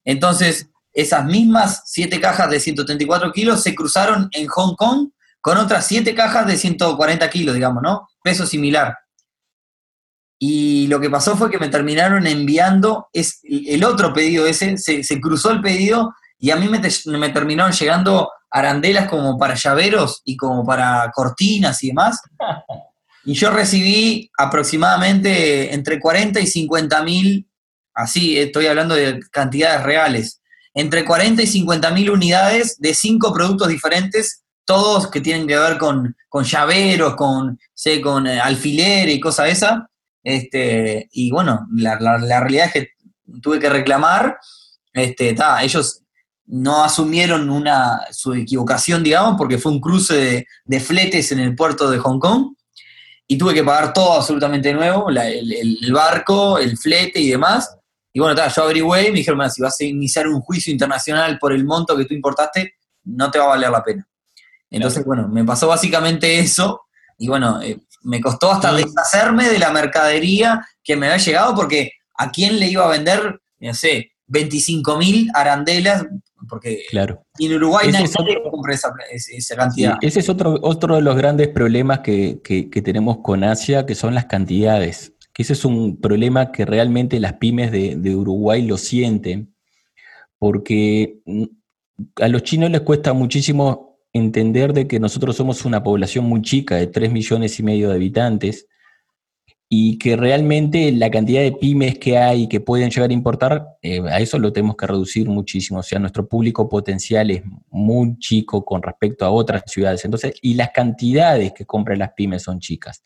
Entonces, 0.05 0.69
esas 0.93 1.25
mismas 1.25 1.81
siete 1.85 2.21
cajas 2.21 2.49
de 2.49 2.59
134 2.59 3.33
kilos 3.33 3.61
se 3.61 3.75
cruzaron 3.75 4.29
en 4.31 4.47
Hong 4.47 4.75
Kong 4.75 5.09
con 5.41 5.57
otras 5.57 5.85
siete 5.85 6.15
cajas 6.15 6.47
de 6.47 6.57
140 6.57 7.29
kilos, 7.29 7.55
digamos, 7.55 7.83
¿no? 7.83 8.07
Peso 8.23 8.45
similar. 8.45 8.97
Y 10.47 10.85
lo 10.85 10.99
que 10.99 11.09
pasó 11.09 11.35
fue 11.35 11.49
que 11.49 11.57
me 11.57 11.69
terminaron 11.69 12.27
enviando 12.27 13.07
es, 13.11 13.39
el 13.43 13.83
otro 13.83 14.13
pedido 14.13 14.45
ese, 14.45 14.77
se, 14.77 15.19
cruzó 15.19 15.49
el 15.49 15.59
pedido 15.59 16.13
y 16.37 16.51
a 16.51 16.55
mí 16.55 16.67
me, 16.69 16.79
me 17.17 17.29
terminaron 17.29 17.71
llegando 17.71 18.29
arandelas 18.51 19.07
como 19.09 19.39
para 19.39 19.55
llaveros 19.55 20.21
y 20.23 20.37
como 20.37 20.63
para 20.63 21.11
cortinas 21.15 21.83
y 21.83 21.87
demás. 21.87 22.21
Y 23.27 23.33
yo 23.33 23.49
recibí 23.49 24.29
aproximadamente 24.37 25.73
entre 25.73 25.99
40 25.99 26.39
y 26.41 26.45
50 26.45 27.01
mil, 27.01 27.49
así 27.95 28.37
estoy 28.37 28.67
hablando 28.67 28.93
de 28.93 29.19
cantidades 29.31 29.81
reales, 29.81 30.41
entre 30.75 31.03
40 31.03 31.41
y 31.41 31.47
50 31.47 31.89
mil 31.89 32.11
unidades 32.11 32.77
de 32.77 32.93
cinco 32.93 33.33
productos 33.33 33.69
diferentes, 33.69 34.43
todos 34.63 35.09
que 35.09 35.21
tienen 35.21 35.47
que 35.47 35.57
ver 35.57 35.79
con, 35.79 36.15
llaveros, 36.43 37.15
con, 37.15 37.57
sé, 37.73 37.99
con 37.99 38.27
eh, 38.27 38.39
alfileres 38.39 39.15
y 39.15 39.19
cosas 39.19 39.49
esa. 39.49 39.89
Este, 40.25 41.07
y 41.11 41.29
bueno, 41.29 41.67
la, 41.71 41.97
realidad 42.17 42.65
es 42.65 42.73
que 42.73 42.89
tuve 43.43 43.59
que 43.59 43.69
reclamar, 43.69 44.39
este, 44.91 45.35
ellos 45.61 46.01
no 46.47 46.83
asumieron 46.83 47.47
una, 47.51 48.01
su 48.11 48.33
equivocación, 48.33 49.03
digamos, 49.03 49.35
porque 49.37 49.59
fue 49.59 49.71
un 49.71 49.79
cruce 49.79 50.47
de, 50.65 50.79
fletes 50.79 51.31
en 51.31 51.39
el 51.39 51.55
puerto 51.55 51.91
de 51.91 51.99
Hong 51.99 52.17
Kong 52.17 52.55
y 53.27 53.37
tuve 53.37 53.53
que 53.53 53.63
pagar 53.63 53.93
todo 53.93 54.13
absolutamente 54.13 54.73
nuevo, 54.73 55.09
el, 55.11 55.93
barco, 55.93 56.57
el 56.57 56.75
flete 56.75 57.19
y 57.19 57.29
demás. 57.29 57.77
Y 58.11 58.19
bueno, 58.19 58.35
yo 58.47 58.63
averigüé 58.63 59.09
y 59.09 59.11
me 59.11 59.17
dijeron, 59.19 59.47
si 59.51 59.61
vas 59.61 59.79
a 59.79 59.83
iniciar 59.83 60.27
un 60.27 60.41
juicio 60.41 60.73
internacional 60.73 61.37
por 61.37 61.53
el 61.53 61.65
monto 61.65 61.95
que 61.95 62.05
tú 62.05 62.15
importaste, 62.15 62.73
no 63.03 63.29
te 63.29 63.37
va 63.37 63.45
a 63.45 63.49
valer 63.49 63.69
la 63.69 63.83
pena. 63.83 64.07
Entonces, 64.71 65.05
bueno, 65.05 65.27
me 65.27 65.45
pasó 65.45 65.67
básicamente 65.67 66.39
eso 66.39 66.81
y 67.17 67.27
bueno, 67.27 67.61
eh, 67.61 67.79
me 68.05 68.21
costó 68.21 68.51
hasta 68.51 68.73
deshacerme 68.73 69.49
de 69.49 69.59
la 69.59 69.71
mercadería 69.71 70.65
que 70.83 70.95
me 70.95 71.07
había 71.07 71.23
llegado 71.23 71.55
porque 71.55 71.91
a 72.17 72.31
quién 72.31 72.59
le 72.59 72.67
iba 72.67 72.85
a 72.85 72.89
vender, 72.89 73.41
no 73.59 73.73
sé, 73.73 74.11
25 74.27 74.97
mil 74.97 75.29
arandelas 75.33 76.05
porque 76.47 76.83
claro. 76.89 77.25
en 77.39 77.55
Uruguay 77.55 77.91
nadie 77.91 78.07
compra 78.49 78.73
esa, 78.73 79.55
cantidad. 79.55 79.97
ese 80.01 80.19
es 80.19 80.29
otro, 80.29 80.59
otro 80.61 80.95
de 80.95 81.01
los 81.01 81.15
grandes 81.15 81.47
problemas 81.47 81.99
que, 81.99 82.39
tenemos 82.83 83.17
con 83.23 83.43
Asia, 83.43 83.85
que 83.85 83.95
son 83.95 84.13
las 84.13 84.25
cantidades. 84.25 85.13
Que 85.33 85.41
ese 85.41 85.53
es 85.53 85.65
un 85.65 85.99
problema 85.99 86.51
que 86.51 86.65
realmente 86.65 87.19
las 87.19 87.33
pymes 87.33 87.71
de, 87.71 88.15
Uruguay 88.15 88.61
lo 88.61 88.77
sienten, 88.77 89.55
porque 90.37 91.19
mm, 91.25 91.45
a 92.21 92.27
los 92.27 92.43
chinos 92.43 92.69
les 92.69 92.81
cuesta 92.81 93.13
muchísimo 93.13 93.94
entender 94.15 94.71
de 94.71 94.87
que 94.87 94.97
nosotros 94.97 95.35
somos 95.35 95.65
una 95.65 95.83
población 95.83 96.23
muy 96.23 96.41
chica, 96.41 96.77
de 96.77 96.87
3 96.87 97.11
millones 97.11 97.59
y 97.59 97.63
medio 97.63 97.89
de 97.89 97.95
habitantes, 97.95 98.65
y 99.67 99.97
que 99.97 100.15
realmente 100.15 100.89
la 100.93 101.11
cantidad 101.11 101.41
de 101.41 101.51
pymes 101.51 101.99
que 101.99 102.17
hay 102.17 102.47
que 102.47 102.61
pueden 102.61 102.89
llegar 102.91 103.09
a 103.09 103.13
importar, 103.13 103.67
eh, 103.81 104.01
a 104.09 104.21
eso 104.21 104.39
lo 104.39 104.53
tenemos 104.53 104.77
que 104.77 104.87
reducir 104.87 105.27
muchísimo. 105.27 105.79
O 105.79 105.83
sea, 105.83 105.99
nuestro 105.99 106.29
público 106.29 106.69
potencial 106.69 107.29
es 107.29 107.43
muy 107.69 108.17
chico 108.19 108.63
con 108.63 108.81
respecto 108.81 109.25
a 109.25 109.31
otras 109.31 109.63
ciudades. 109.67 110.05
Entonces, 110.05 110.35
y 110.41 110.53
las 110.53 110.69
cantidades 110.69 111.51
que 111.51 111.65
compran 111.65 111.99
las 111.99 112.13
pymes 112.13 112.43
son 112.43 112.61
chicas. 112.61 113.03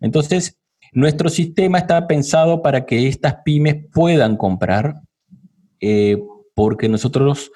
Entonces, 0.00 0.58
nuestro 0.92 1.28
sistema 1.28 1.78
está 1.78 2.06
pensado 2.06 2.62
para 2.62 2.86
que 2.86 3.08
estas 3.08 3.36
pymes 3.44 3.76
puedan 3.92 4.38
comprar, 4.38 4.94
eh, 5.80 6.16
porque 6.54 6.88
nosotros 6.88 7.50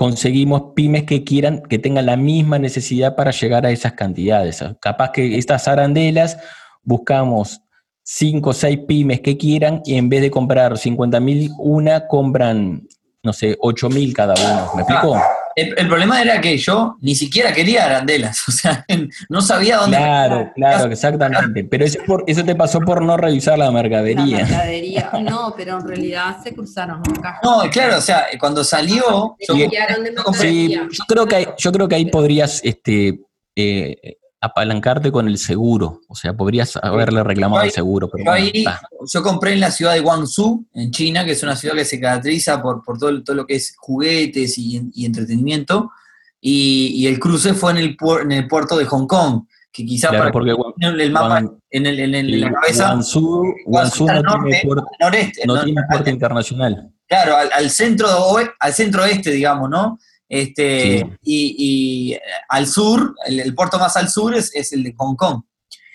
conseguimos 0.00 0.72
pymes 0.74 1.04
que 1.04 1.24
quieran, 1.24 1.60
que 1.60 1.78
tengan 1.78 2.06
la 2.06 2.16
misma 2.16 2.58
necesidad 2.58 3.16
para 3.16 3.32
llegar 3.32 3.66
a 3.66 3.70
esas 3.70 3.92
cantidades. 3.92 4.64
Capaz 4.80 5.10
que 5.10 5.36
estas 5.36 5.68
arandelas 5.68 6.38
buscamos 6.82 7.60
cinco 8.02 8.48
o 8.48 8.52
seis 8.54 8.78
pymes 8.88 9.20
que 9.20 9.36
quieran 9.36 9.82
y 9.84 9.96
en 9.96 10.08
vez 10.08 10.22
de 10.22 10.30
comprar 10.30 10.78
50 10.78 11.20
mil 11.20 11.50
una, 11.58 12.06
compran, 12.06 12.88
no 13.22 13.34
sé, 13.34 13.58
8 13.60 13.90
mil 13.90 14.14
cada 14.14 14.32
uno. 14.32 14.70
¿Me 14.74 14.82
explico? 14.84 15.20
El, 15.60 15.88
problema 15.88 16.20
era 16.22 16.40
que 16.40 16.56
yo 16.56 16.96
ni 17.00 17.14
siquiera 17.14 17.52
quería 17.52 17.86
arandelas, 17.86 18.42
o 18.48 18.52
sea, 18.52 18.84
no 19.28 19.40
sabía 19.40 19.78
dónde. 19.78 19.96
Claro, 19.96 20.52
claro, 20.54 20.92
exactamente. 20.92 21.64
Pero 21.64 21.84
eso, 21.84 21.98
por, 22.06 22.24
eso 22.26 22.44
te 22.44 22.54
pasó 22.54 22.80
por 22.80 23.02
no 23.02 23.16
revisar 23.16 23.58
la 23.58 23.70
mercadería. 23.70 24.38
La 24.38 24.44
mercadería, 24.44 25.10
no, 25.22 25.54
pero 25.56 25.78
en 25.78 25.88
realidad 25.88 26.36
se 26.42 26.54
cruzaron 26.54 27.02
No, 27.42 27.62
claro, 27.70 27.98
o 27.98 28.00
sea, 28.00 28.26
cuando 28.38 28.64
salió. 28.64 29.36
Yo, 29.46 29.54
sí, 30.34 30.70
yo 30.72 31.04
creo 31.08 31.26
que 31.26 31.48
yo 31.58 31.72
creo 31.72 31.88
que 31.88 31.94
ahí 31.94 32.06
podrías 32.06 32.60
este, 32.64 33.20
eh, 33.56 34.16
apalancarte 34.40 35.12
con 35.12 35.28
el 35.28 35.38
seguro. 35.38 36.00
O 36.08 36.14
sea, 36.14 36.32
podrías 36.32 36.76
haberle 36.82 37.22
reclamado 37.22 37.64
el 37.64 37.70
seguro. 37.70 38.10
Pero 38.10 38.32
yo, 39.12 39.22
compré 39.22 39.52
en 39.52 39.60
la 39.60 39.70
ciudad 39.70 39.94
de 39.94 40.00
Guangzhou, 40.00 40.64
en 40.74 40.90
China, 40.90 41.24
que 41.24 41.32
es 41.32 41.42
una 41.42 41.56
ciudad 41.56 41.74
que 41.74 41.84
se 41.84 42.00
caracteriza 42.00 42.62
por, 42.62 42.82
por 42.82 42.98
todo, 42.98 43.22
todo 43.22 43.36
lo 43.36 43.46
que 43.46 43.56
es 43.56 43.74
juguetes 43.76 44.56
y, 44.56 45.04
entretenimiento. 45.04 45.90
Y, 46.40 47.06
el 47.06 47.20
cruce 47.20 47.52
fue 47.52 47.72
en 47.72 47.78
el, 47.78 47.96
en 48.22 48.32
el 48.32 48.48
puerto 48.48 48.78
de 48.78 48.86
Hong 48.86 49.06
Kong, 49.06 49.42
que 49.70 49.84
quizá 49.84 50.10
para 50.10 50.32
porque 50.32 50.50
el 50.50 51.12
mapa 51.12 51.44
en, 51.70 51.86
el, 51.86 52.14
en, 52.14 52.40
la 52.40 52.52
cabeza. 52.52 52.94
Guangzhou, 53.66 54.06
no, 54.06 54.22
tiene, 54.42 54.62
puerto, 54.64 54.86
no, 55.46 55.64
tiene 55.64 55.82
puerto 55.88 56.10
internacional. 56.10 56.90
Claro, 57.06 57.36
al, 57.36 57.50
al 57.52 57.70
centro, 57.70 58.08
al 58.58 58.72
centro 58.72 59.04
este, 59.04 59.32
digamos, 59.32 59.68
¿no? 59.68 59.98
Este, 60.30 61.18
y, 61.24 62.16
al 62.48 62.68
sur, 62.68 63.16
el, 63.26 63.52
puerto 63.52 63.80
más 63.80 63.96
al 63.96 64.08
sur 64.08 64.32
es, 64.34 64.72
el 64.72 64.84
de 64.84 64.94
Hong 64.96 65.16
Kong. 65.16 65.42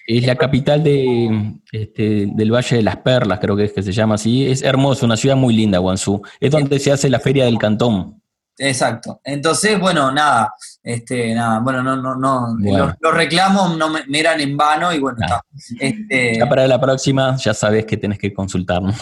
Es 0.06 0.28
la 0.28 0.36
capital 0.36 0.84
de, 0.84 1.54
este, 1.72 2.28
del 2.28 2.54
Valle 2.54 2.76
de 2.76 2.84
las 2.84 2.98
Perlas, 2.98 3.40
creo 3.40 3.56
que 3.56 3.64
es 3.64 3.72
que 3.72 3.82
se 3.82 3.94
llama 3.94 4.16
así. 4.16 4.46
Es 4.46 4.62
hermoso, 4.62 5.06
una 5.06 5.16
ciudad 5.16 5.38
muy 5.38 5.56
linda, 5.56 5.80
Guangzhou. 5.80 6.22
Es 6.40 6.52
donde 6.52 6.78
se 6.80 6.92
hace 6.92 7.10
la 7.10 7.20
feria 7.20 7.46
del 7.46 7.58
cantón. 7.58 8.22
Exacto. 8.58 9.22
Entonces, 9.24 9.80
bueno, 9.80 10.12
nada, 10.12 10.54
este, 10.84 11.34
nada, 11.34 11.60
bueno, 11.60 11.82
no, 11.82 11.96
no, 11.96 12.16
no, 12.16 12.96
Los, 13.00 13.14
reclamos 13.14 13.78
no 13.78 13.90
me, 13.90 14.04
eran 14.20 14.40
en 14.42 14.56
vano 14.56 14.94
y 14.94 15.00
bueno, 15.00 15.18
está. 15.22 15.44
Este, 15.80 16.38
ya 16.38 16.48
para 16.48 16.68
la 16.68 16.80
próxima 16.80 17.36
ya 17.38 17.54
sabes 17.54 17.86
que 17.86 17.98
tenés 17.98 18.20
que 18.20 18.34
consultarnos. 18.34 18.96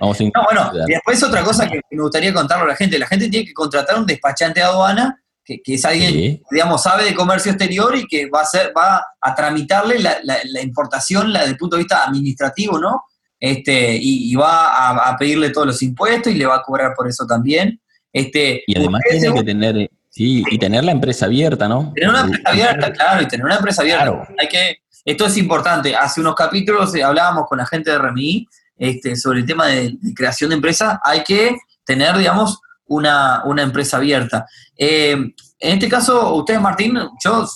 No, 0.00 0.42
bueno, 0.44 0.70
y 0.86 0.92
después 0.92 1.22
otra 1.22 1.42
cosa 1.42 1.68
que 1.68 1.80
me 1.90 2.02
gustaría 2.02 2.32
contarle 2.32 2.64
a 2.64 2.68
la 2.68 2.76
gente, 2.76 2.98
la 2.98 3.06
gente 3.06 3.28
tiene 3.28 3.46
que 3.46 3.52
contratar 3.52 3.98
un 3.98 4.06
despachante 4.06 4.60
de 4.60 4.66
aduana, 4.66 5.20
que, 5.44 5.60
es 5.66 5.84
alguien, 5.84 6.42
digamos, 6.50 6.82
sabe 6.82 7.04
de 7.04 7.14
comercio 7.14 7.52
exterior 7.52 7.94
y 7.96 8.06
que 8.06 8.30
va 8.30 8.40
a 8.40 8.42
hacer, 8.42 8.72
va 8.76 9.04
a 9.20 9.34
tramitarle 9.34 9.98
la, 9.98 10.62
importación 10.62 11.32
desde 11.32 11.46
el 11.46 11.56
punto 11.56 11.76
de 11.76 11.82
vista 11.82 12.04
administrativo, 12.04 12.78
¿no? 12.78 13.04
Este, 13.38 13.98
y, 14.00 14.34
va 14.36 15.08
a, 15.08 15.16
pedirle 15.18 15.50
todos 15.50 15.66
los 15.66 15.82
impuestos 15.82 16.32
y 16.32 16.36
le 16.36 16.46
va 16.46 16.56
a 16.56 16.62
cobrar 16.62 16.94
por 16.96 17.06
eso 17.06 17.26
también. 17.26 17.78
Este, 18.10 18.62
y 18.66 18.78
además 18.78 19.02
tiene 19.10 19.34
que 19.34 19.44
tener, 19.44 19.90
sí, 20.08 20.42
y 20.50 20.58
tener 20.58 20.84
la 20.84 20.92
empresa 20.92 21.26
abierta, 21.26 21.68
¿no? 21.68 21.92
Tener 21.94 22.08
una 22.08 22.20
empresa 22.22 22.48
abierta, 22.48 22.92
claro, 22.92 23.22
y 23.22 23.28
tener 23.28 23.44
una 23.44 23.56
empresa 23.56 23.82
abierta. 23.82 24.28
Hay 24.38 24.48
que, 24.48 24.78
esto 25.04 25.26
es 25.26 25.36
importante. 25.36 25.94
Hace 25.94 26.20
unos 26.20 26.34
capítulos 26.34 26.94
hablábamos 26.94 27.46
con 27.48 27.58
la 27.58 27.66
gente 27.66 27.90
de 27.90 27.98
RMI 27.98 28.48
este, 28.76 29.16
sobre 29.16 29.40
el 29.40 29.46
tema 29.46 29.66
de, 29.66 29.96
creación 30.14 30.50
de 30.50 30.56
empresa, 30.56 31.00
hay 31.02 31.22
que 31.22 31.56
tener, 31.84 32.16
digamos, 32.16 32.60
una, 32.86 33.42
empresa 33.58 33.96
abierta. 33.96 34.46
Eh, 34.76 35.12
en 35.12 35.72
este 35.74 35.88
caso, 35.88 36.34
usted, 36.34 36.58
Martín, 36.58 36.98
yo, 37.24 37.46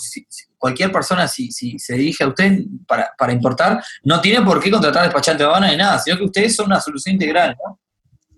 cualquier 0.57 0.91
persona, 0.91 1.29
si, 1.29 1.51
se 1.51 1.95
dirige 1.95 2.25
a 2.25 2.29
usted 2.29 2.65
para, 2.87 3.33
importar, 3.33 3.83
no 4.03 4.21
tiene 4.21 4.45
por 4.45 4.61
qué 4.61 4.71
contratar 4.71 5.05
despachante 5.05 5.43
de 5.43 5.49
aduana 5.49 5.71
ni 5.71 5.77
nada, 5.77 5.99
sino 5.99 6.17
que 6.17 6.25
ustedes 6.25 6.57
son 6.57 6.67
una 6.67 6.81
solución 6.81 7.15
integral, 7.15 7.57
¿no? 7.65 7.79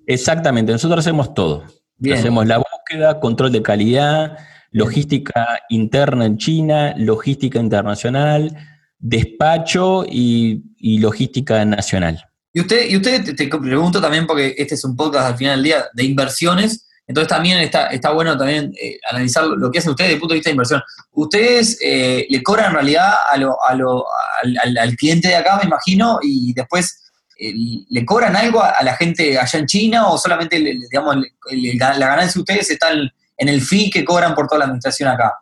Exactamente, 0.06 0.72
nosotros 0.72 1.00
hacemos 1.00 1.34
todo. 1.34 1.64
Hacemos 2.12 2.46
la 2.46 2.58
búsqueda, 2.58 3.20
control 3.20 3.52
de 3.52 3.62
calidad, 3.62 4.38
logística 4.70 5.60
interna 5.68 6.24
en 6.24 6.38
China, 6.38 6.94
logística 6.96 7.60
internacional, 7.60 8.56
despacho 8.98 10.04
y 10.08 10.98
logística 10.98 11.64
nacional. 11.64 12.29
Y 12.52 12.60
usted, 12.60 12.88
y 12.88 12.96
usted 12.96 13.34
te, 13.36 13.46
pregunto 13.48 14.00
también, 14.00 14.26
porque 14.26 14.54
este 14.58 14.74
es 14.74 14.84
un 14.84 14.96
podcast 14.96 15.26
al 15.26 15.36
final 15.36 15.56
del 15.56 15.64
día 15.64 15.84
de 15.92 16.04
inversiones, 16.04 16.86
entonces 17.06 17.28
también 17.28 17.58
está, 17.58 17.88
está 17.88 18.10
bueno 18.10 18.36
también 18.36 18.72
eh, 18.80 18.98
analizar 19.10 19.44
lo 19.44 19.70
que 19.70 19.80
hacen 19.80 19.90
ustedes 19.90 20.08
desde 20.08 20.14
el 20.14 20.20
punto 20.20 20.34
de 20.34 20.38
vista 20.38 20.50
de 20.50 20.54
inversión. 20.54 20.82
¿Ustedes 21.12 21.78
eh, 21.82 22.26
le 22.28 22.42
cobran 22.42 22.66
en 22.66 22.74
realidad 22.74 23.12
a 23.32 23.36
lo, 23.36 23.56
a 23.64 23.74
lo, 23.74 24.04
al, 24.42 24.96
cliente 24.96 25.28
de 25.28 25.36
acá, 25.36 25.58
me 25.58 25.66
imagino, 25.66 26.18
y 26.22 26.52
después 26.52 27.02
eh, 27.38 27.52
le 27.88 28.04
cobran 28.04 28.36
algo 28.36 28.62
a, 28.62 28.82
la 28.82 28.94
gente 28.96 29.38
allá 29.38 29.58
en 29.58 29.66
China 29.66 30.08
o 30.08 30.18
solamente, 30.18 30.56
digamos, 30.58 31.16
la 31.52 31.98
ganancia 31.98 32.34
de 32.34 32.40
ustedes 32.40 32.70
está 32.70 32.92
en 32.92 33.48
el 33.48 33.60
fee 33.60 33.90
que 33.90 34.04
cobran 34.04 34.34
por 34.34 34.46
toda 34.46 34.60
la 34.60 34.64
administración 34.66 35.08
acá? 35.08 35.34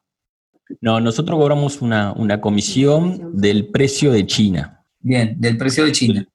No, 0.81 1.01
nosotros 1.01 1.39
cobramos 1.39 1.81
una, 1.81 2.13
una 2.13 2.41
comisión 2.41 3.37
del 3.37 3.69
precio 3.69 4.13
de 4.13 4.27
China. 4.27 4.85
Bien, 5.01 5.35
del 5.39 5.57
precio 5.57 5.85
de 5.85 5.93
China. 5.93 6.29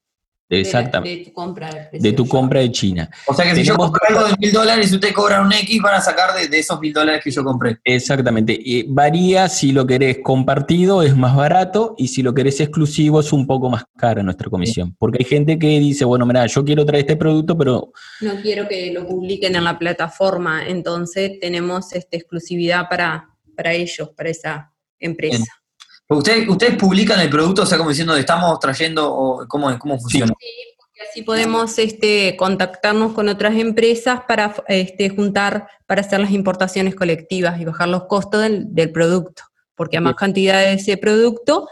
Exactamente. 0.50 1.20
De, 1.20 1.26
tu 1.26 1.34
compra 1.34 1.70
de, 1.92 2.00
de 2.00 2.14
tu 2.14 2.28
compra 2.28 2.60
de 2.60 2.72
China. 2.72 3.10
O 3.26 3.34
sea 3.34 3.46
que 3.46 3.56
si 3.56 3.64
yo 3.64 3.76
compro 3.76 4.00
algo 4.08 4.28
de 4.28 4.36
mil 4.38 4.52
dólares 4.52 4.92
y 4.92 4.96
usted 4.96 5.14
cobra 5.14 5.42
un 5.42 5.52
X, 5.52 5.82
van 5.82 5.96
a 5.96 6.02
sacar 6.02 6.34
de, 6.34 6.60
esos 6.60 6.80
mil 6.80 6.94
dólares 6.94 7.22
que 7.24 7.32
yo 7.32 7.44
compré. 7.44 7.80
Exactamente. 7.84 8.58
Y 8.60 8.84
varía 8.84 9.50
si 9.50 9.72
lo 9.72 9.88
querés 9.88 10.20
compartido, 10.24 11.02
es 11.02 11.16
más 11.16 11.36
barato, 11.36 11.96
y 11.98 12.08
si 12.10 12.22
lo 12.22 12.34
querés 12.34 12.60
exclusivo, 12.60 13.22
es 13.22 13.34
un 13.34 13.48
poco 13.48 13.70
más 13.70 13.86
caro 13.98 14.22
nuestra 14.24 14.50
comisión. 14.50 14.96
Porque 15.00 15.20
hay 15.22 15.26
gente 15.26 15.58
que 15.58 15.80
dice, 15.80 16.06
bueno, 16.06 16.26
mira, 16.26 16.46
yo 16.46 16.64
quiero 16.64 16.86
traer 16.86 17.02
este 17.02 17.16
producto, 17.16 17.58
pero... 17.58 17.92
No 18.22 18.36
quiero 18.42 18.68
que 18.68 18.92
lo 18.92 19.08
publiquen 19.08 19.56
en 19.56 19.64
la 19.64 19.80
plataforma, 19.80 20.68
entonces 20.68 21.40
tenemos 21.40 21.94
esta 21.94 22.18
exclusividad 22.18 22.88
para, 22.90 23.30
para 23.56 23.74
ellos, 23.74 24.10
para 24.16 24.30
esa 24.30 24.72
empresa. 25.00 25.63
¿Ustedes, 26.10 26.48
¿Ustedes 26.48 26.76
publican 26.76 27.20
el 27.20 27.30
producto, 27.30 27.64
o 27.64 27.66
sea, 27.66 27.78
como 27.78 27.90
diciendo, 27.90 28.16
estamos 28.16 28.60
trayendo, 28.60 29.12
o 29.12 29.48
cómo, 29.48 29.78
cómo 29.80 30.00
funciona? 30.00 30.34
Sí, 30.40 30.48
porque 30.78 31.02
así 31.10 31.22
podemos 31.24 31.80
este, 31.80 32.36
contactarnos 32.38 33.14
con 33.14 33.30
otras 33.30 33.56
empresas 33.56 34.22
para 34.28 34.54
este, 34.68 35.10
juntar, 35.10 35.68
para 35.86 36.02
hacer 36.02 36.20
las 36.20 36.32
importaciones 36.32 36.96
colectivas 36.96 37.60
y 37.60 37.66
bajar 37.66 37.88
los 37.88 38.04
costos 38.04 38.42
del, 38.42 38.92
producto, 38.92 39.44
porque 39.76 39.98
a 39.98 40.02
más 40.02 40.16
cantidad 40.16 40.60
de 40.60 40.74
ese 40.74 40.98
producto 40.98 41.68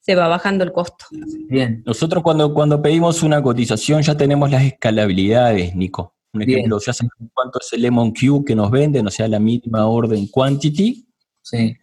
se 0.00 0.14
va 0.14 0.28
bajando 0.28 0.64
el 0.64 0.72
costo. 0.72 1.06
Bien. 1.48 1.82
Nosotros 1.86 2.22
cuando, 2.22 2.52
cuando 2.52 2.80
pedimos 2.80 3.22
una 3.22 3.42
cotización 3.42 4.02
ya 4.02 4.16
tenemos 4.16 4.50
las 4.50 4.64
escalabilidades, 4.64 5.74
Nico. 5.74 6.14
Un 6.32 6.42
ejemplo, 6.42 6.80
ya 6.84 6.92
sabemos 6.92 7.30
cuánto 7.32 7.60
es 7.60 7.72
el 7.72 7.82
Lemon 7.82 8.12
Q 8.12 8.44
que 8.44 8.56
nos 8.56 8.70
venden, 8.70 9.06
o 9.06 9.10
sea, 9.10 9.28
la 9.28 9.38
mínima 9.38 9.86
orden 9.86 10.26
quantity. 10.26 11.06
Sí. 11.42 11.76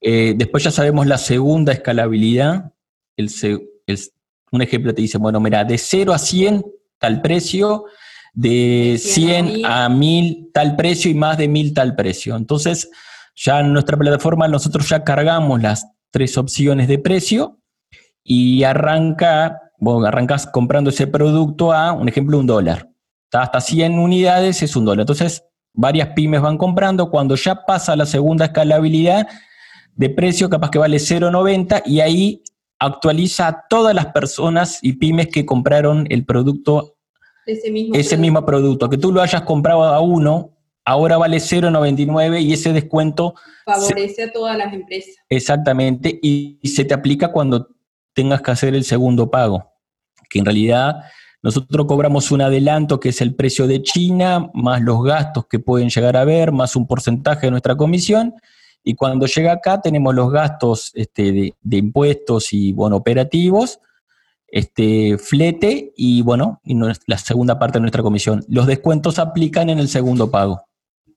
Eh, 0.00 0.34
después 0.36 0.64
ya 0.64 0.70
sabemos 0.70 1.06
la 1.06 1.18
segunda 1.18 1.72
escalabilidad. 1.72 2.72
El, 3.16 3.30
un 4.50 4.62
ejemplo 4.62 4.94
te 4.94 5.02
dice, 5.02 5.18
bueno, 5.18 5.40
mira, 5.40 5.64
de 5.64 5.78
0 5.78 6.12
a 6.12 6.18
100 6.18 6.64
tal 6.98 7.20
precio, 7.20 7.84
de 8.32 8.98
100 9.00 9.64
a 9.64 9.88
1000 9.88 10.50
tal 10.52 10.76
precio 10.76 11.10
y 11.10 11.14
más 11.14 11.38
de 11.38 11.48
1000 11.48 11.74
tal 11.74 11.94
precio. 11.96 12.36
Entonces, 12.36 12.90
ya 13.34 13.60
en 13.60 13.72
nuestra 13.72 13.96
plataforma 13.96 14.48
nosotros 14.48 14.88
ya 14.88 15.04
cargamos 15.04 15.62
las 15.62 15.86
tres 16.10 16.36
opciones 16.38 16.88
de 16.88 16.98
precio 16.98 17.58
y 18.24 18.62
arranca, 18.64 19.60
bueno, 19.78 20.06
arrancas 20.06 20.46
comprando 20.46 20.90
ese 20.90 21.06
producto 21.06 21.72
a, 21.72 21.92
un 21.92 22.08
ejemplo, 22.08 22.38
un 22.38 22.46
dólar. 22.46 22.88
Hasta 23.32 23.60
100 23.60 23.98
unidades 23.98 24.62
es 24.62 24.74
un 24.74 24.84
dólar. 24.84 25.02
Entonces, 25.02 25.44
varias 25.72 26.08
pymes 26.10 26.40
van 26.40 26.56
comprando. 26.56 27.10
Cuando 27.10 27.36
ya 27.36 27.64
pasa 27.66 27.94
la 27.94 28.06
segunda 28.06 28.46
escalabilidad, 28.46 29.28
de 29.98 30.10
precio, 30.10 30.48
capaz 30.48 30.70
que 30.70 30.78
vale 30.78 30.96
0,90 30.96 31.82
y 31.84 32.00
ahí 32.00 32.42
actualiza 32.78 33.48
a 33.48 33.66
todas 33.68 33.94
las 33.96 34.06
personas 34.06 34.78
y 34.80 34.92
pymes 34.92 35.26
que 35.26 35.44
compraron 35.44 36.06
el 36.08 36.24
producto, 36.24 36.96
ese 37.44 37.70
mismo, 37.72 37.96
ese 37.96 38.16
mismo 38.16 38.46
producto. 38.46 38.88
Que 38.88 38.96
tú 38.96 39.12
lo 39.12 39.20
hayas 39.20 39.42
comprado 39.42 39.82
a 39.82 40.00
uno, 40.00 40.56
ahora 40.84 41.18
vale 41.18 41.38
0,99 41.38 42.40
y 42.40 42.52
ese 42.52 42.72
descuento... 42.72 43.34
Favorece 43.64 44.22
a 44.22 44.32
todas 44.32 44.56
las 44.56 44.72
empresas. 44.72 45.16
Exactamente, 45.28 46.16
y, 46.22 46.60
se 46.62 46.84
te 46.84 46.94
aplica 46.94 47.32
cuando 47.32 47.66
tengas 48.14 48.40
que 48.40 48.52
hacer 48.52 48.76
el 48.76 48.84
segundo 48.84 49.32
pago, 49.32 49.72
que 50.30 50.38
en 50.38 50.44
realidad 50.44 51.02
nosotros 51.42 51.86
cobramos 51.86 52.30
un 52.30 52.42
adelanto 52.42 53.00
que 53.00 53.08
es 53.08 53.20
el 53.20 53.34
precio 53.34 53.66
de 53.66 53.82
China, 53.82 54.48
más 54.54 54.80
los 54.80 55.02
gastos 55.02 55.46
que 55.46 55.58
pueden 55.58 55.90
llegar 55.90 56.16
a 56.16 56.20
haber, 56.20 56.52
más 56.52 56.76
un 56.76 56.86
porcentaje 56.86 57.48
de 57.48 57.50
nuestra 57.50 57.76
comisión, 57.76 58.34
y 58.84 58.94
cuando 58.94 59.26
llega 59.26 59.52
acá 59.52 59.80
tenemos 59.80 60.14
los 60.14 60.30
gastos 60.30 60.92
este, 60.94 61.54
de, 61.60 61.76
impuestos 61.76 62.52
y 62.52 62.72
bueno, 62.72 62.96
operativos, 62.96 63.80
este, 64.46 65.18
flete 65.18 65.92
y 65.96 66.22
bueno, 66.22 66.60
y 66.64 66.74
la 67.06 67.18
segunda 67.18 67.58
parte 67.58 67.78
de 67.78 67.82
nuestra 67.82 68.02
comisión. 68.02 68.44
Los 68.48 68.66
descuentos 68.66 69.18
aplican 69.18 69.68
en 69.68 69.78
el 69.78 69.88
segundo 69.88 70.30
pago. 70.30 70.62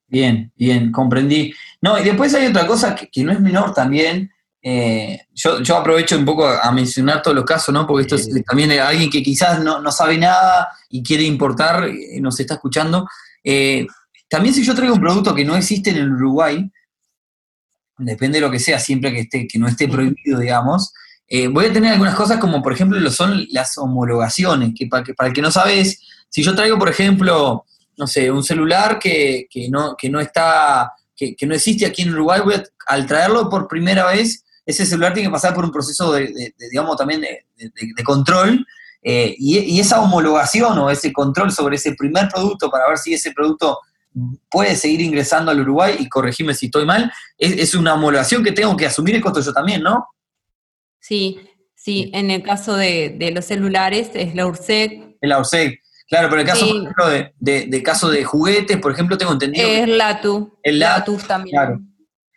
Bien, 0.06 0.52
bien, 0.56 0.92
comprendí. 0.92 1.54
No, 1.80 1.98
y 1.98 2.04
después 2.04 2.34
hay 2.34 2.46
otra 2.48 2.66
cosa 2.66 2.94
que, 2.94 3.24
no 3.24 3.32
es 3.32 3.40
menor 3.40 3.72
también. 3.72 4.30
Eh, 4.60 5.22
yo, 5.32 5.76
aprovecho 5.76 6.18
un 6.18 6.26
poco 6.26 6.46
a, 6.46 6.70
mencionar 6.70 7.22
todos 7.22 7.34
los 7.34 7.46
casos, 7.46 7.72
¿no? 7.72 7.86
Porque 7.86 8.02
esto 8.02 8.16
es 8.16 8.44
también 8.44 8.70
alguien 8.72 9.08
que 9.08 9.22
quizás 9.22 9.64
no, 9.64 9.90
sabe 9.90 10.18
nada 10.18 10.68
y 10.90 11.02
quiere 11.02 11.22
importar, 11.22 11.88
y 11.88 12.20
nos 12.20 12.38
está 12.38 12.54
escuchando. 12.54 13.08
Eh, 13.42 13.86
también 14.28 14.54
si 14.54 14.62
yo 14.62 14.74
traigo 14.74 14.94
un 14.94 15.00
producto 15.00 15.34
que 15.34 15.46
no 15.46 15.56
existe 15.56 15.88
en 15.88 15.96
el 15.96 16.12
Uruguay, 16.12 16.70
depende 17.98 18.38
de 18.38 18.46
lo 18.46 18.50
que 18.50 18.58
sea, 18.58 18.78
siempre 18.78 19.12
que, 19.12 19.20
esté, 19.20 19.46
que 19.46 19.58
no 19.58 19.68
esté 19.68 19.88
prohibido, 19.88 20.38
digamos, 20.38 20.92
eh, 21.28 21.48
voy 21.48 21.66
a 21.66 21.72
tener 21.72 21.92
algunas 21.92 22.14
cosas 22.14 22.38
como, 22.38 22.62
por 22.62 22.72
ejemplo, 22.72 23.00
lo 23.00 23.10
son 23.10 23.46
las 23.50 23.78
homologaciones, 23.78 24.74
que 24.76 24.86
para, 24.86 25.02
que 25.02 25.14
para 25.14 25.28
el 25.28 25.34
que 25.34 25.42
no 25.42 25.50
sabes, 25.50 26.00
si 26.28 26.42
yo 26.42 26.54
traigo, 26.54 26.78
por 26.78 26.88
ejemplo, 26.88 27.64
no 27.96 28.06
sé, 28.06 28.30
un 28.30 28.42
celular 28.42 28.98
que, 28.98 29.48
no, 29.70 29.96
que 29.96 30.10
no 30.10 30.20
está, 30.20 30.92
que, 31.16 31.36
no 31.46 31.54
existe 31.54 31.86
aquí 31.86 32.02
en 32.02 32.12
Uruguay, 32.12 32.40
voy 32.42 32.62
al 32.86 33.06
traerlo 33.06 33.48
por 33.48 33.68
primera 33.68 34.06
vez, 34.06 34.44
ese 34.64 34.86
celular 34.86 35.12
tiene 35.12 35.28
que 35.28 35.32
pasar 35.32 35.54
por 35.54 35.64
un 35.64 35.72
proceso 35.72 36.12
de, 36.12 36.54
digamos, 36.70 36.96
también 36.96 37.20
de, 37.20 38.04
control, 38.04 38.66
eh, 39.02 39.34
y, 39.38 39.80
esa 39.80 40.00
homologación 40.00 40.78
o 40.78 40.90
ese 40.90 41.12
control 41.12 41.50
sobre 41.50 41.76
ese 41.76 41.94
primer 41.94 42.28
producto 42.28 42.70
para 42.70 42.88
ver 42.88 42.98
si 42.98 43.14
ese 43.14 43.32
producto 43.32 43.78
puede 44.50 44.76
seguir 44.76 45.00
ingresando 45.00 45.50
al 45.50 45.60
Uruguay, 45.60 45.96
y 45.98 46.08
corregime 46.08 46.54
si 46.54 46.66
estoy 46.66 46.84
mal, 46.84 47.12
es, 47.38 47.74
una 47.74 47.94
homologación 47.94 48.44
que 48.44 48.52
tengo 48.52 48.76
que 48.76 48.86
asumir 48.86 49.14
el 49.14 49.22
costo 49.22 49.40
yo 49.40 49.52
también, 49.52 49.82
¿no? 49.82 50.06
Sí, 51.00 51.40
sí, 51.74 52.10
en 52.14 52.30
el 52.30 52.42
caso 52.42 52.76
de, 52.76 53.30
los 53.34 53.44
celulares 53.44 54.10
es 54.14 54.34
la 54.34 54.46
URSEC. 54.46 55.16
Es 55.20 55.28
la 55.28 55.38
URSEC, 55.38 55.80
claro, 56.08 56.28
pero 56.28 56.42
en 56.42 56.48
el 56.48 56.52
caso, 56.52 56.66
por 56.66 56.76
ejemplo, 56.76 57.08
de, 57.38 57.82
caso 57.82 58.10
de 58.10 58.24
juguetes, 58.24 58.76
por 58.78 58.92
ejemplo, 58.92 59.18
tengo 59.18 59.32
entendido. 59.32 59.66
Es 59.66 59.88
LATU. 59.88 60.58
El 60.62 60.78
LATU 60.78 61.16
también. 61.26 61.88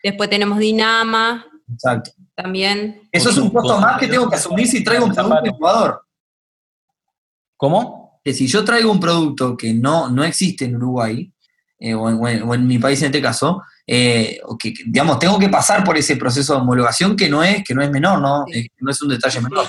Después 0.04 0.30
tenemos 0.30 0.60
Dinama. 0.60 1.46
Exacto. 1.72 2.12
También. 2.36 3.08
Eso 3.12 3.30
es 3.30 3.38
un 3.38 3.50
costo 3.50 3.80
más 3.80 3.98
que 3.98 4.08
tengo 4.08 4.30
que 4.30 4.36
asumir 4.36 4.68
si 4.68 4.84
traigo 4.84 5.06
un 5.06 5.14
producto 5.14 5.48
innovador. 5.48 6.06
¿Cómo? 7.58 8.20
Que 8.24 8.34
si 8.34 8.48
yo 8.48 8.66
traigo 8.66 8.92
un 8.92 9.00
producto 9.00 9.56
que 9.56 9.74
no, 9.74 10.10
no 10.10 10.24
existe 10.24 10.66
en 10.66 10.76
Uruguay, 10.76 11.32
eh, 11.78 11.94
o, 11.94 12.10
en, 12.10 12.68
mi 12.68 12.80
país 12.80 13.02
en 13.02 13.08
este 13.08 13.22
caso, 13.22 13.62
eh, 13.86 14.40
que, 14.58 14.74
digamos, 14.86 15.20
tengo 15.20 15.38
que 15.38 15.50
pasar 15.50 15.84
por 15.84 15.98
ese 15.98 16.16
proceso 16.16 16.54
de 16.54 16.62
homologación 16.62 17.16
que 17.16 17.30
no 17.30 17.44
es, 17.44 17.64
que 17.64 17.76
no 17.76 17.82
es 17.82 17.92
menor, 17.92 18.22
¿no? 18.22 18.46
Eh, 18.54 18.68
no 18.80 18.92
es 18.92 19.02
un 19.02 19.10
detalle 19.10 19.42
menor. 19.42 19.66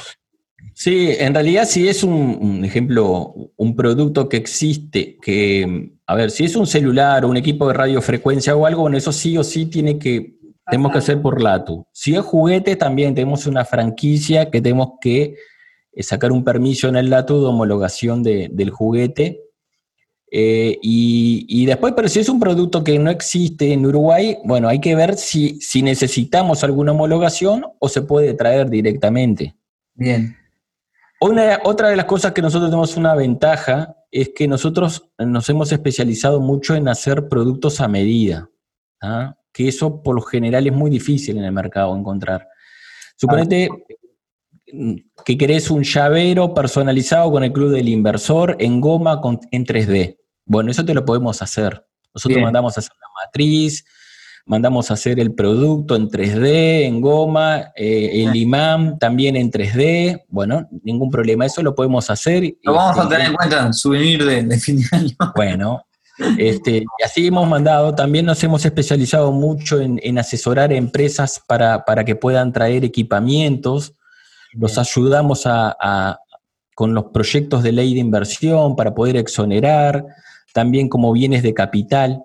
Sí, 0.72 1.08
en 1.18 1.34
realidad 1.34 1.66
si 1.66 1.88
es 1.88 2.04
un, 2.04 2.64
ejemplo, 2.64 3.34
un 3.56 3.74
producto 3.74 4.28
que 4.28 4.36
existe, 4.36 5.16
que, 5.20 5.92
a 6.06 6.14
ver, 6.14 6.30
si 6.30 6.44
es 6.44 6.54
un 6.54 6.66
celular 6.66 7.24
o 7.24 7.28
un 7.28 7.36
equipo 7.36 7.66
de 7.66 7.74
radiofrecuencia 7.74 8.54
o 8.54 8.66
algo, 8.66 8.82
bueno, 8.82 8.96
eso 8.96 9.12
sí 9.12 9.36
o 9.36 9.42
sí 9.42 9.66
tiene 9.66 9.98
que, 9.98 10.36
tenemos 10.70 10.92
que 10.92 10.98
hacer 10.98 11.20
por 11.20 11.40
LATU. 11.42 11.86
Si 11.92 12.14
es 12.14 12.20
juguete, 12.20 12.76
también 12.76 13.14
tenemos 13.14 13.46
una 13.46 13.64
franquicia 13.64 14.50
que 14.50 14.60
tenemos 14.60 14.92
que 15.00 15.34
sacar 15.98 16.30
un 16.30 16.44
permiso 16.44 16.88
en 16.88 16.96
el 16.96 17.10
LATU 17.10 17.40
de 17.40 17.46
homologación 17.46 18.22
del 18.22 18.70
juguete 18.70 19.45
eh, 20.30 20.78
y, 20.82 21.66
después, 21.66 21.92
pero 21.94 22.08
si 22.08 22.20
es 22.20 22.28
un 22.28 22.40
producto 22.40 22.82
que 22.82 22.98
no 22.98 23.10
existe 23.10 23.72
en 23.72 23.86
Uruguay, 23.86 24.38
bueno, 24.44 24.68
hay 24.68 24.80
que 24.80 24.94
ver 24.94 25.16
si, 25.16 25.60
si 25.60 25.82
necesitamos 25.82 26.64
alguna 26.64 26.92
homologación 26.92 27.64
o 27.78 27.88
se 27.88 28.02
puede 28.02 28.34
traer 28.34 28.68
directamente. 28.68 29.54
Bien. 29.94 30.36
Una, 31.20 31.60
otra 31.64 31.88
de 31.88 31.96
las 31.96 32.06
cosas 32.06 32.32
que 32.32 32.42
nosotros 32.42 32.70
tenemos 32.70 32.96
una 32.96 33.14
ventaja 33.14 33.96
es 34.10 34.30
que 34.34 34.48
nosotros 34.48 35.10
nos 35.18 35.48
hemos 35.48 35.72
especializado 35.72 36.40
mucho 36.40 36.74
en 36.74 36.88
hacer 36.88 37.28
productos 37.28 37.80
a 37.80 37.88
medida, 37.88 38.50
¿ah? 39.00 39.36
que 39.52 39.68
eso 39.68 40.02
por 40.02 40.14
lo 40.14 40.22
general 40.22 40.66
es 40.66 40.72
muy 40.72 40.90
difícil 40.90 41.38
en 41.38 41.44
el 41.44 41.52
mercado 41.52 41.96
encontrar. 41.96 42.48
Suponete 43.16 43.70
que 45.24 45.38
querés 45.38 45.70
un 45.70 45.82
llavero 45.82 46.52
personalizado 46.52 47.30
con 47.30 47.44
el 47.44 47.52
club 47.52 47.70
del 47.70 47.88
inversor 47.88 48.56
en 48.58 48.80
goma 48.80 49.20
en 49.50 49.64
3D. 49.64 50.18
Bueno, 50.44 50.70
eso 50.70 50.84
te 50.84 50.94
lo 50.94 51.04
podemos 51.04 51.40
hacer. 51.42 51.86
Nosotros 52.14 52.40
mandamos 52.40 52.76
a 52.76 52.80
hacer 52.80 52.92
la 53.00 53.26
matriz, 53.26 53.84
mandamos 54.46 54.90
a 54.90 54.94
hacer 54.94 55.20
el 55.20 55.34
producto 55.34 55.96
en 55.96 56.08
3D, 56.08 56.84
en 56.84 57.00
goma, 57.00 57.72
eh, 57.76 58.24
el 58.24 58.34
imán 58.34 58.98
también 58.98 59.36
en 59.36 59.50
3D. 59.50 60.24
Bueno, 60.28 60.68
ningún 60.82 61.10
problema, 61.10 61.46
eso 61.46 61.62
lo 61.62 61.74
podemos 61.74 62.08
hacer. 62.10 62.54
Lo 62.62 62.74
vamos 62.74 62.98
a 62.98 63.08
tener 63.08 63.26
en 63.26 63.34
cuenta 63.34 63.66
en 63.66 63.74
souvenir 63.74 64.24
de, 64.24 64.58
fin 64.58 64.78
de 64.78 64.96
año. 64.96 65.16
Bueno, 65.36 65.82
este, 66.38 66.78
y 66.78 67.04
así 67.04 67.26
hemos 67.26 67.46
mandado, 67.46 67.94
también 67.94 68.24
nos 68.24 68.42
hemos 68.42 68.64
especializado 68.64 69.32
mucho 69.32 69.80
en, 69.80 70.18
asesorar 70.18 70.72
empresas 70.72 71.42
para, 71.46 71.84
para, 71.84 72.04
que 72.04 72.16
puedan 72.16 72.52
traer 72.52 72.84
equipamientos 72.84 73.94
los 74.58 74.78
ayudamos 74.78 75.42
a, 75.46 76.18
con 76.74 76.94
los 76.94 77.06
proyectos 77.06 77.62
de 77.62 77.72
ley 77.72 77.94
de 77.94 78.00
inversión 78.00 78.76
para 78.76 78.94
poder 78.94 79.16
exonerar, 79.16 80.04
también 80.52 80.88
como 80.88 81.12
bienes 81.12 81.42
de 81.42 81.54
capital, 81.54 82.22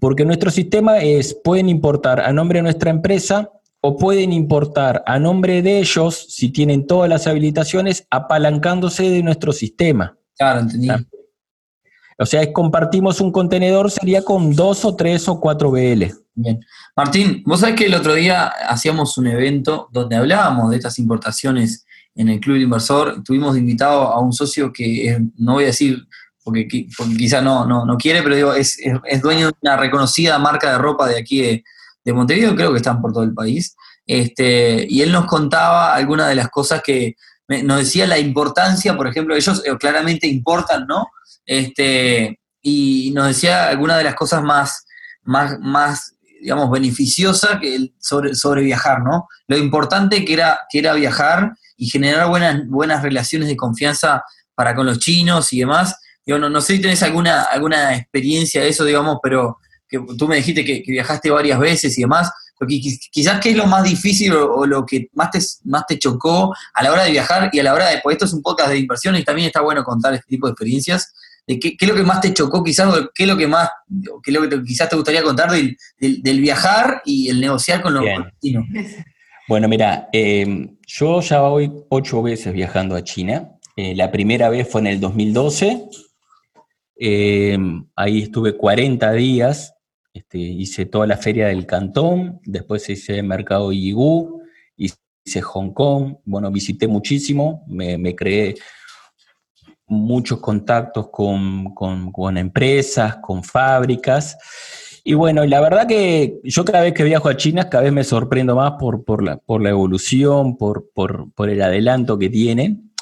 porque 0.00 0.24
nuestro 0.24 0.50
sistema 0.50 0.98
es, 0.98 1.34
pueden 1.34 1.68
importar 1.68 2.20
a 2.20 2.32
nombre 2.32 2.58
de 2.58 2.64
nuestra 2.64 2.90
empresa 2.90 3.50
o 3.80 3.96
pueden 3.96 4.32
importar 4.32 5.02
a 5.06 5.18
nombre 5.18 5.62
de 5.62 5.78
ellos, 5.78 6.26
si 6.28 6.50
tienen 6.50 6.86
todas 6.86 7.08
las 7.08 7.26
habilitaciones, 7.26 8.06
apalancándose 8.10 9.08
de 9.10 9.22
nuestro 9.22 9.52
sistema. 9.52 10.16
Claro, 10.36 10.60
entendí. 10.60 10.88
O 12.20 12.26
sea, 12.26 12.42
es 12.42 12.48
compartimos 12.52 13.20
un 13.20 13.30
contenedor, 13.30 13.92
sería 13.92 14.22
con 14.22 14.54
dos 14.54 14.84
o 14.84 14.96
tres 14.96 15.28
o 15.28 15.38
cuatro 15.38 15.70
BL. 15.70 16.02
Bien. 16.40 16.64
Martín, 16.94 17.42
vos 17.44 17.58
sabés 17.58 17.74
que 17.74 17.86
el 17.86 17.94
otro 17.94 18.14
día 18.14 18.46
hacíamos 18.46 19.18
un 19.18 19.26
evento 19.26 19.88
donde 19.90 20.14
hablábamos 20.14 20.70
de 20.70 20.76
estas 20.76 21.00
importaciones 21.00 21.84
en 22.14 22.28
el 22.28 22.38
Club 22.38 22.58
Inversor. 22.58 23.24
Tuvimos 23.24 23.58
invitado 23.58 24.02
a 24.02 24.20
un 24.20 24.32
socio 24.32 24.72
que 24.72 25.18
no 25.36 25.54
voy 25.54 25.64
a 25.64 25.68
decir 25.68 26.06
porque, 26.44 26.86
porque 26.96 27.16
quizá 27.16 27.40
no, 27.40 27.66
no, 27.66 27.96
quiere, 27.96 28.22
pero 28.22 28.36
digo, 28.36 28.54
es, 28.54 28.78
dueño 29.20 29.48
de 29.48 29.54
una 29.62 29.76
reconocida 29.78 30.38
marca 30.38 30.70
de 30.70 30.78
ropa 30.78 31.08
de 31.08 31.18
aquí 31.18 31.42
de, 31.42 31.64
de 32.04 32.12
Montevideo, 32.12 32.54
creo 32.54 32.70
que 32.70 32.76
están 32.76 33.02
por 33.02 33.12
todo 33.12 33.24
el 33.24 33.34
país. 33.34 33.74
Este, 34.06 34.86
y 34.88 35.02
él 35.02 35.10
nos 35.10 35.26
contaba 35.26 35.92
algunas 35.92 36.28
de 36.28 36.36
las 36.36 36.50
cosas 36.50 36.82
que 36.84 37.16
nos 37.48 37.78
decía 37.78 38.06
la 38.06 38.18
importancia, 38.18 38.96
por 38.96 39.08
ejemplo, 39.08 39.34
ellos 39.34 39.60
eh, 39.66 39.76
claramente 39.76 40.28
importan, 40.28 40.86
¿no? 40.86 41.08
Este, 41.44 42.38
y 42.62 43.10
nos 43.12 43.26
decía 43.26 43.68
algunas 43.68 43.98
de 43.98 44.04
las 44.04 44.14
cosas 44.14 44.40
más, 44.40 44.86
más, 45.24 45.58
más 45.58 46.14
digamos, 46.40 46.70
beneficiosas 46.70 47.58
que 47.60 47.92
sobre, 47.98 48.34
sobre 48.34 48.62
viajar, 48.62 49.02
¿no? 49.02 49.28
Lo 49.46 49.56
importante 49.56 50.24
que 50.24 50.34
era, 50.34 50.60
que 50.70 50.78
era 50.78 50.94
viajar 50.94 51.54
y 51.76 51.88
generar 51.88 52.28
buenas, 52.28 52.66
buenas 52.66 53.02
relaciones 53.02 53.48
de 53.48 53.56
confianza 53.56 54.22
para 54.54 54.74
con 54.74 54.86
los 54.86 54.98
chinos 54.98 55.52
y 55.52 55.60
demás. 55.60 55.96
Yo 56.26 56.38
no, 56.38 56.50
no 56.50 56.60
sé 56.60 56.76
si 56.76 56.82
tenés 56.82 57.02
alguna, 57.02 57.42
alguna 57.42 57.96
experiencia 57.96 58.62
de 58.62 58.68
eso, 58.68 58.84
digamos, 58.84 59.18
pero 59.22 59.58
que 59.88 59.98
tú 60.18 60.28
me 60.28 60.36
dijiste 60.36 60.64
que, 60.64 60.82
viajaste 60.86 61.30
varias 61.30 61.58
veces 61.58 61.96
y 61.96 62.02
demás, 62.02 62.30
porque 62.58 62.80
quizás 63.10 63.40
qué 63.40 63.50
es 63.50 63.56
lo 63.56 63.66
más 63.66 63.84
difícil 63.84 64.32
o, 64.34 64.66
lo 64.66 64.84
que 64.84 65.08
más 65.14 65.30
te, 65.30 65.38
más 65.64 65.86
te 65.86 65.98
chocó 65.98 66.54
a 66.74 66.82
la 66.82 66.92
hora 66.92 67.04
de 67.04 67.12
viajar 67.12 67.48
y 67.52 67.60
a 67.60 67.62
la 67.62 67.72
hora 67.72 67.88
de, 67.88 68.00
pues 68.02 68.14
esto 68.14 68.26
es 68.26 68.32
un 68.32 68.42
podcast 68.42 68.70
de 68.70 68.78
inversión 68.78 69.16
y 69.16 69.24
también 69.24 69.46
está 69.46 69.60
bueno 69.60 69.84
contar 69.84 70.12
este 70.14 70.26
tipo 70.28 70.46
de 70.46 70.52
experiencias, 70.52 71.14
qué, 71.56 71.76
es 71.80 71.88
lo 71.88 71.94
que 71.94 72.02
más 72.02 72.20
te 72.20 72.34
chocó 72.34 72.62
quizás, 72.62 72.94
o 72.94 73.10
qué 73.14 73.22
es 73.22 73.28
lo 73.28 73.36
que 73.36 73.46
más, 73.46 73.70
qué 74.22 74.30
es 74.30 74.34
lo 74.34 74.48
que 74.48 74.62
quizás 74.62 74.88
te 74.88 74.96
gustaría 74.96 75.22
contar 75.22 75.50
del, 75.50 76.40
viajar 76.40 77.00
y 77.06 77.28
el 77.30 77.40
negociar 77.40 77.80
con 77.80 77.94
los 77.94 78.04
chinos. 78.40 78.66
Bueno, 79.48 79.66
mira, 79.66 80.10
em, 80.12 80.76
yo 80.86 81.22
ya 81.22 81.40
voy 81.40 81.72
ocho 81.88 82.22
veces 82.22 82.52
viajando 82.52 82.94
a 82.94 83.02
China. 83.02 83.50
Eh, 83.76 83.94
la 83.94 84.10
primera 84.10 84.50
vez 84.50 84.68
fue 84.68 84.82
en 84.82 84.88
el 84.88 85.00
2012. 85.00 85.88
Em, 86.96 87.86
ahí 87.96 88.22
estuve 88.24 88.58
40 88.58 89.10
días. 89.12 89.74
Este, 90.12 90.36
hice 90.36 90.84
toda 90.84 91.06
la 91.06 91.16
feria 91.16 91.46
del 91.46 91.64
Cantón. 91.64 92.40
Después 92.44 92.90
hice 92.90 93.20
el 93.20 93.24
mercado 93.24 93.72
Yigu. 93.72 94.42
Hice 94.76 95.40
Hong 95.40 95.72
Kong. 95.72 96.16
Bueno, 96.26 96.50
visité 96.52 96.86
muchísimo. 96.86 97.64
Me, 97.68 97.96
me 97.96 98.14
creé 98.14 98.54
muchos 99.88 100.38
contactos 100.40 101.08
con, 101.10 102.36
empresas, 102.36 103.16
con 103.16 103.42
fábricas. 103.42 104.36
Y 105.02 105.14
bueno, 105.14 105.44
la 105.46 105.60
verdad 105.60 105.86
que 105.86 106.38
yo 106.44 106.64
cada 106.64 106.82
vez 106.82 106.92
que 106.92 107.04
viajo 107.04 107.28
a 107.28 107.36
China, 107.36 107.68
cada 107.68 107.84
vez 107.84 107.92
me 107.92 108.04
sorprendo 108.04 108.54
más 108.54 108.72
por, 108.78 109.04
por, 109.04 109.22
la, 109.22 109.38
por 109.38 109.62
la, 109.62 109.70
evolución, 109.70 110.56
por, 110.56 110.90
por, 110.92 111.48
el 111.48 111.62
adelanto 111.62 112.18
que 112.18 112.28
tienen. 112.28 112.92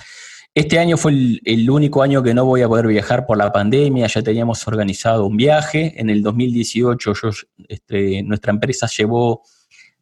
Este 0.54 0.78
año 0.78 0.96
fue 0.96 1.12
el, 1.44 1.68
único 1.68 2.02
año 2.02 2.22
que 2.22 2.32
no 2.32 2.44
voy 2.44 2.62
a 2.62 2.68
poder 2.68 2.86
viajar 2.86 3.26
por 3.26 3.36
la 3.36 3.52
pandemia, 3.52 4.06
ya 4.06 4.22
teníamos 4.22 4.66
organizado 4.66 5.26
un 5.26 5.36
viaje. 5.36 5.92
En 5.96 6.08
el 6.08 6.22
2018 6.22 7.12
yo, 7.12 7.30
este, 7.68 8.22
nuestra 8.22 8.52
empresa 8.52 8.86
llevó 8.86 9.42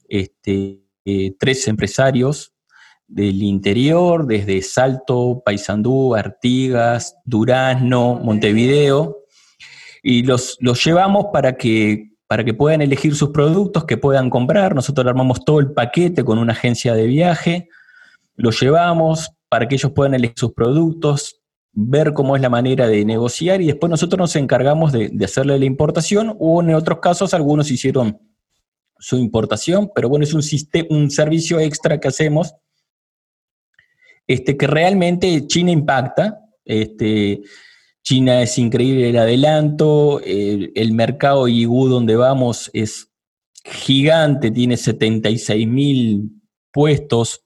este, 0.09 0.85
eh, 1.05 1.35
tres 1.39 1.67
empresarios 1.67 2.54
del 3.07 3.43
interior, 3.43 4.27
desde 4.27 4.63
Salto, 4.63 5.43
Paysandú, 5.45 6.15
Artigas, 6.15 7.17
Durazno, 7.25 8.21
Montevideo, 8.23 9.25
y 10.03 10.23
los, 10.23 10.57
los 10.61 10.85
llevamos 10.85 11.27
para 11.33 11.57
que, 11.57 12.11
para 12.27 12.45
que 12.45 12.55
puedan 12.55 12.83
elegir 12.83 13.15
sus 13.15 13.31
productos, 13.31 13.85
que 13.85 13.97
puedan 13.97 14.31
comprar. 14.31 14.75
Nosotros 14.75 15.07
armamos 15.07 15.45
todo 15.45 15.61
el 15.61 15.73
paquete 15.73 16.25
con 16.25 16.39
una 16.39 16.53
agencia 16.53 16.95
de 16.95 17.07
viaje, 17.07 17.69
los 18.37 18.61
llevamos 18.61 19.31
para 19.49 19.69
que 19.69 19.77
ellos 19.77 19.93
puedan 19.93 20.15
elegir 20.15 20.35
sus 20.37 20.53
productos, 20.53 21.41
ver 21.73 22.13
cómo 22.13 22.37
es 22.37 22.43
la 22.43 22.51
manera 22.51 22.87
de 22.89 23.05
negociar. 23.05 23.61
Y 23.61 23.67
después 23.67 23.91
nosotros 23.91 24.19
nos 24.19 24.37
encargamos 24.37 24.93
de, 24.93 25.13
hacerle 25.25 25.59
la 25.59 25.65
importación. 25.65 26.37
O 26.39 26.61
en 26.61 26.75
otros 26.75 26.99
casos 27.01 27.35
algunos 27.35 27.71
hicieron 27.71 28.19
su 28.99 29.17
importación, 29.17 29.91
pero 29.95 30.09
bueno, 30.09 30.25
es 30.25 30.35
un, 30.35 30.43
un 30.91 31.11
servicio 31.11 31.61
extra 31.61 32.01
que 32.01 32.09
hacemos 32.09 32.55
este, 34.27 34.57
que 34.57 34.67
realmente 34.67 35.47
China 35.47 35.71
impacta. 35.71 36.41
Este, 36.65 37.43
China 38.03 38.43
es 38.43 38.59
increíble 38.59 39.11
el 39.11 39.17
adelanto, 39.17 40.21
el, 40.21 40.93
mercado 40.93 41.49
IGU 41.49 41.89
donde 41.89 42.17
vamos 42.17 42.71
es 42.75 43.11
gigante, 43.65 44.51
tiene 44.51 44.77
76 44.77 45.67
mil 45.67 46.31
puestos. 46.71 47.45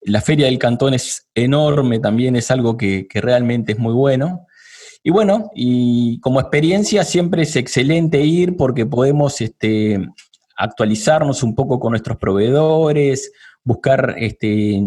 La 0.00 0.20
feria 0.20 0.46
del 0.46 0.58
cantón 0.58 0.94
es 0.94 1.28
enorme, 1.34 2.00
también 2.00 2.34
es 2.34 2.50
algo 2.50 2.76
que, 2.76 3.06
realmente 3.14 3.72
es 3.72 3.78
muy 3.78 3.92
bueno. 3.92 4.46
Y 5.04 5.10
bueno, 5.10 5.50
y 5.54 6.18
como 6.20 6.40
experiencia 6.40 7.04
siempre 7.04 7.42
es 7.42 7.54
excelente 7.54 8.22
ir 8.22 8.56
porque 8.56 8.86
podemos 8.86 9.40
este, 9.40 10.04
actualizarnos 10.56 11.44
un 11.44 11.54
poco 11.54 11.78
con 11.78 11.92
nuestros 11.92 12.18
proveedores, 12.18 13.30
buscar 13.62 14.16
este, 14.18 14.82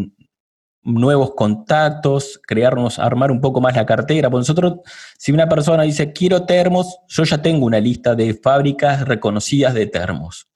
nuevos 0.83 1.33
contactos, 1.35 2.39
crearnos, 2.45 2.99
armar 2.99 3.31
un 3.31 3.41
poco 3.41 3.61
más 3.61 3.75
la 3.75 3.85
cartera. 3.85 4.29
Porque 4.29 4.41
nosotros, 4.41 4.79
si 5.17 5.31
una 5.31 5.47
persona 5.47 5.83
dice, 5.83 6.11
quiero 6.13 6.45
termos, 6.45 6.99
yo 7.07 7.23
ya 7.23 7.41
tengo 7.41 7.65
una 7.65 7.79
lista 7.79 8.15
de 8.15 8.33
fábricas 8.33 9.07
reconocidas 9.07 9.73
de 9.73 9.87
termos. 9.87 10.47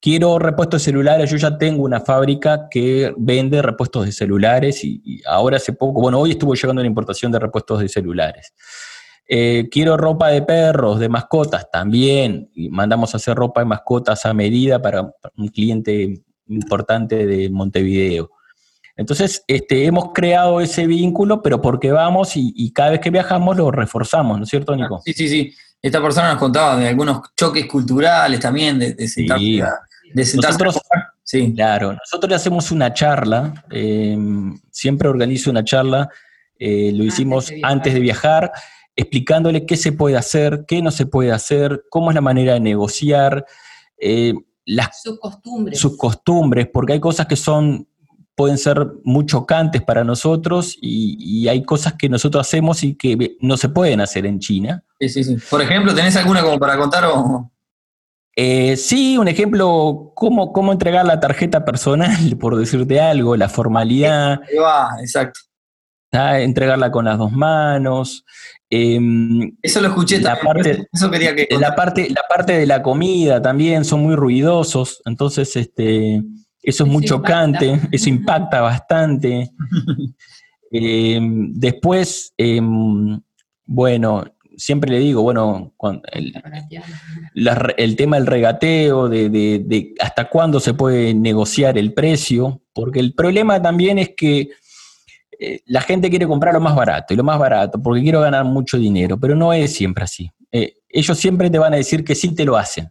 Quiero 0.00 0.38
repuestos 0.38 0.82
celulares, 0.82 1.28
yo 1.28 1.36
ya 1.36 1.58
tengo 1.58 1.82
una 1.82 2.00
fábrica 2.00 2.68
que 2.70 3.12
vende 3.16 3.60
repuestos 3.62 4.06
de 4.06 4.12
celulares 4.12 4.84
y, 4.84 5.20
ahora 5.26 5.56
hace 5.56 5.72
poco, 5.72 6.00
bueno, 6.00 6.20
hoy 6.20 6.30
estuvo 6.30 6.54
llegando 6.54 6.82
la 6.82 6.86
importación 6.86 7.32
de 7.32 7.40
repuestos 7.40 7.80
de 7.80 7.88
celulares. 7.88 8.54
Eh, 9.28 9.68
quiero 9.70 9.96
ropa 9.96 10.28
de 10.28 10.42
perros, 10.42 11.00
de 11.00 11.08
mascotas, 11.08 11.68
también. 11.70 12.48
Y 12.54 12.70
mandamos 12.70 13.12
a 13.12 13.16
hacer 13.18 13.36
ropa 13.36 13.60
de 13.60 13.66
mascotas 13.66 14.24
a 14.24 14.32
medida 14.32 14.80
para 14.80 15.12
un 15.36 15.48
cliente 15.48 16.22
importante 16.46 17.26
de 17.26 17.50
Montevideo. 17.50 18.30
Entonces, 18.98 19.44
este, 19.46 19.86
hemos 19.86 20.12
creado 20.12 20.60
ese 20.60 20.84
vínculo, 20.88 21.40
pero 21.40 21.62
porque 21.62 21.92
vamos 21.92 22.32
y, 22.34 22.72
cada 22.72 22.90
vez 22.90 23.00
que 23.00 23.10
viajamos 23.10 23.56
lo 23.56 23.70
reforzamos, 23.70 24.36
¿no 24.36 24.42
es 24.42 24.50
cierto, 24.50 24.74
Nico? 24.74 25.00
Sí, 25.04 25.12
sí, 25.12 25.28
sí. 25.28 25.54
Esta 25.80 26.02
persona 26.02 26.30
nos 26.30 26.38
contaba 26.38 26.76
de 26.76 26.88
algunos 26.88 27.20
choques 27.36 27.66
culturales 27.66 28.40
también, 28.40 28.80
de, 28.80 28.94
de 28.94 29.08
sentarse, 29.08 29.64
nosotros, 30.34 30.80
sí. 31.22 31.54
Claro, 31.54 31.92
nosotros 31.92 32.28
le 32.28 32.34
hacemos 32.34 32.72
una 32.72 32.92
charla, 32.92 33.64
em, 33.70 34.58
siempre 34.72 35.08
organizo 35.08 35.48
una 35.52 35.62
charla, 35.62 36.08
eh, 36.58 36.90
lo 36.92 37.04
hicimos 37.04 37.52
antes 37.62 37.94
de 37.94 38.00
viajar, 38.00 38.50
explicándole 38.96 39.64
qué 39.64 39.76
se 39.76 39.92
puede 39.92 40.16
hacer, 40.16 40.64
qué 40.66 40.82
no 40.82 40.90
se 40.90 41.06
puede 41.06 41.30
hacer, 41.30 41.84
cómo 41.88 42.10
es 42.10 42.16
la 42.16 42.20
manera 42.20 42.54
de 42.54 42.60
negociar, 42.60 43.46
eh, 43.96 44.34
las, 44.64 45.02
sus 45.02 45.20
costumbres. 45.20 45.78
Sus 45.78 45.96
costumbres, 45.96 46.66
porque 46.72 46.94
hay 46.94 47.00
cosas 47.00 47.28
que 47.28 47.36
son 47.36 47.86
pueden 48.38 48.56
ser 48.56 48.86
muy 49.02 49.26
chocantes 49.26 49.82
para 49.82 50.04
nosotros 50.04 50.78
y, 50.80 51.48
hay 51.48 51.64
cosas 51.64 51.94
que 51.94 52.08
nosotros 52.08 52.46
hacemos 52.46 52.84
y 52.84 52.94
que 52.94 53.36
no 53.40 53.56
se 53.56 53.68
pueden 53.68 54.00
hacer 54.00 54.26
en 54.26 54.38
China. 54.38 54.84
Sí, 55.00 55.08
sí, 55.08 55.24
sí. 55.24 55.36
Por 55.50 55.60
ejemplo, 55.60 55.92
¿tenés 55.92 56.14
alguna 56.14 56.42
como 56.42 56.56
para 56.56 56.78
contar 56.78 57.04
o...? 57.06 57.50
Eh, 58.36 58.76
sí, 58.76 59.18
un 59.18 59.26
ejemplo, 59.26 60.12
cómo, 60.14 60.52
cómo 60.52 60.70
entregar 60.70 61.04
la 61.04 61.18
tarjeta 61.18 61.64
personal, 61.64 62.36
por 62.40 62.56
decirte 62.56 63.00
algo, 63.00 63.34
la 63.34 63.48
formalidad. 63.48 64.40
Ahí 64.48 64.56
va, 64.56 64.90
exacto. 65.00 65.40
Entregarla 66.12 66.92
con 66.92 67.06
las 67.06 67.18
dos 67.18 67.32
manos. 67.32 68.24
Em, 68.70 69.56
eso 69.60 69.80
lo 69.80 69.88
escuché 69.88 70.20
la 70.20 70.38
Parte, 70.38 70.86
eso 70.92 71.10
quería 71.10 71.34
que... 71.34 71.48
La 71.58 71.74
parte, 71.74 72.08
la 72.10 72.22
parte 72.28 72.52
de 72.52 72.66
la 72.66 72.82
comida 72.82 73.42
también 73.42 73.84
son 73.84 74.04
muy 74.04 74.14
ruidosos, 74.14 75.02
entonces 75.06 75.56
este, 75.56 76.22
eso 76.62 76.84
es 76.84 76.90
muy 76.90 77.04
chocante, 77.04 77.80
eso 77.90 78.08
impacta 78.08 78.60
bastante. 78.62 79.50
Em, 80.70 81.52
después, 81.54 82.34
em, 82.36 83.20
bueno, 83.64 84.24
siempre 84.58 84.90
le 84.90 84.98
digo, 84.98 85.22
bueno, 85.22 85.72
el, 86.12 87.96
tema 87.96 88.16
del 88.16 88.26
regateo, 88.26 89.08
de, 89.08 89.94
hasta 90.00 90.28
cuándo 90.28 90.60
se 90.60 90.74
puede 90.74 91.14
negociar 91.14 91.78
el 91.78 91.94
precio, 91.94 92.60
porque 92.72 93.00
el 93.00 93.14
problema 93.14 93.62
también 93.62 93.98
es 93.98 94.10
que 94.16 94.50
eh, 95.38 95.60
la 95.66 95.80
gente 95.80 96.10
quiere 96.10 96.26
comprar 96.26 96.52
lo 96.54 96.60
más 96.60 96.74
barato 96.74 97.14
y 97.14 97.16
lo 97.16 97.22
más 97.22 97.38
barato 97.38 97.80
porque 97.80 98.02
quiero 98.02 98.20
ganar 98.20 98.44
mucho 98.44 98.76
dinero, 98.76 99.18
pero 99.18 99.36
no 99.36 99.52
es 99.52 99.72
siempre 99.72 100.04
así. 100.04 100.30
Eh, 100.50 100.74
ellos 100.88 101.16
siempre 101.16 101.48
te 101.48 101.58
van 101.58 101.74
a 101.74 101.76
decir 101.76 102.04
que 102.04 102.16
sí 102.16 102.34
te 102.34 102.44
lo 102.44 102.56
hacen. 102.56 102.90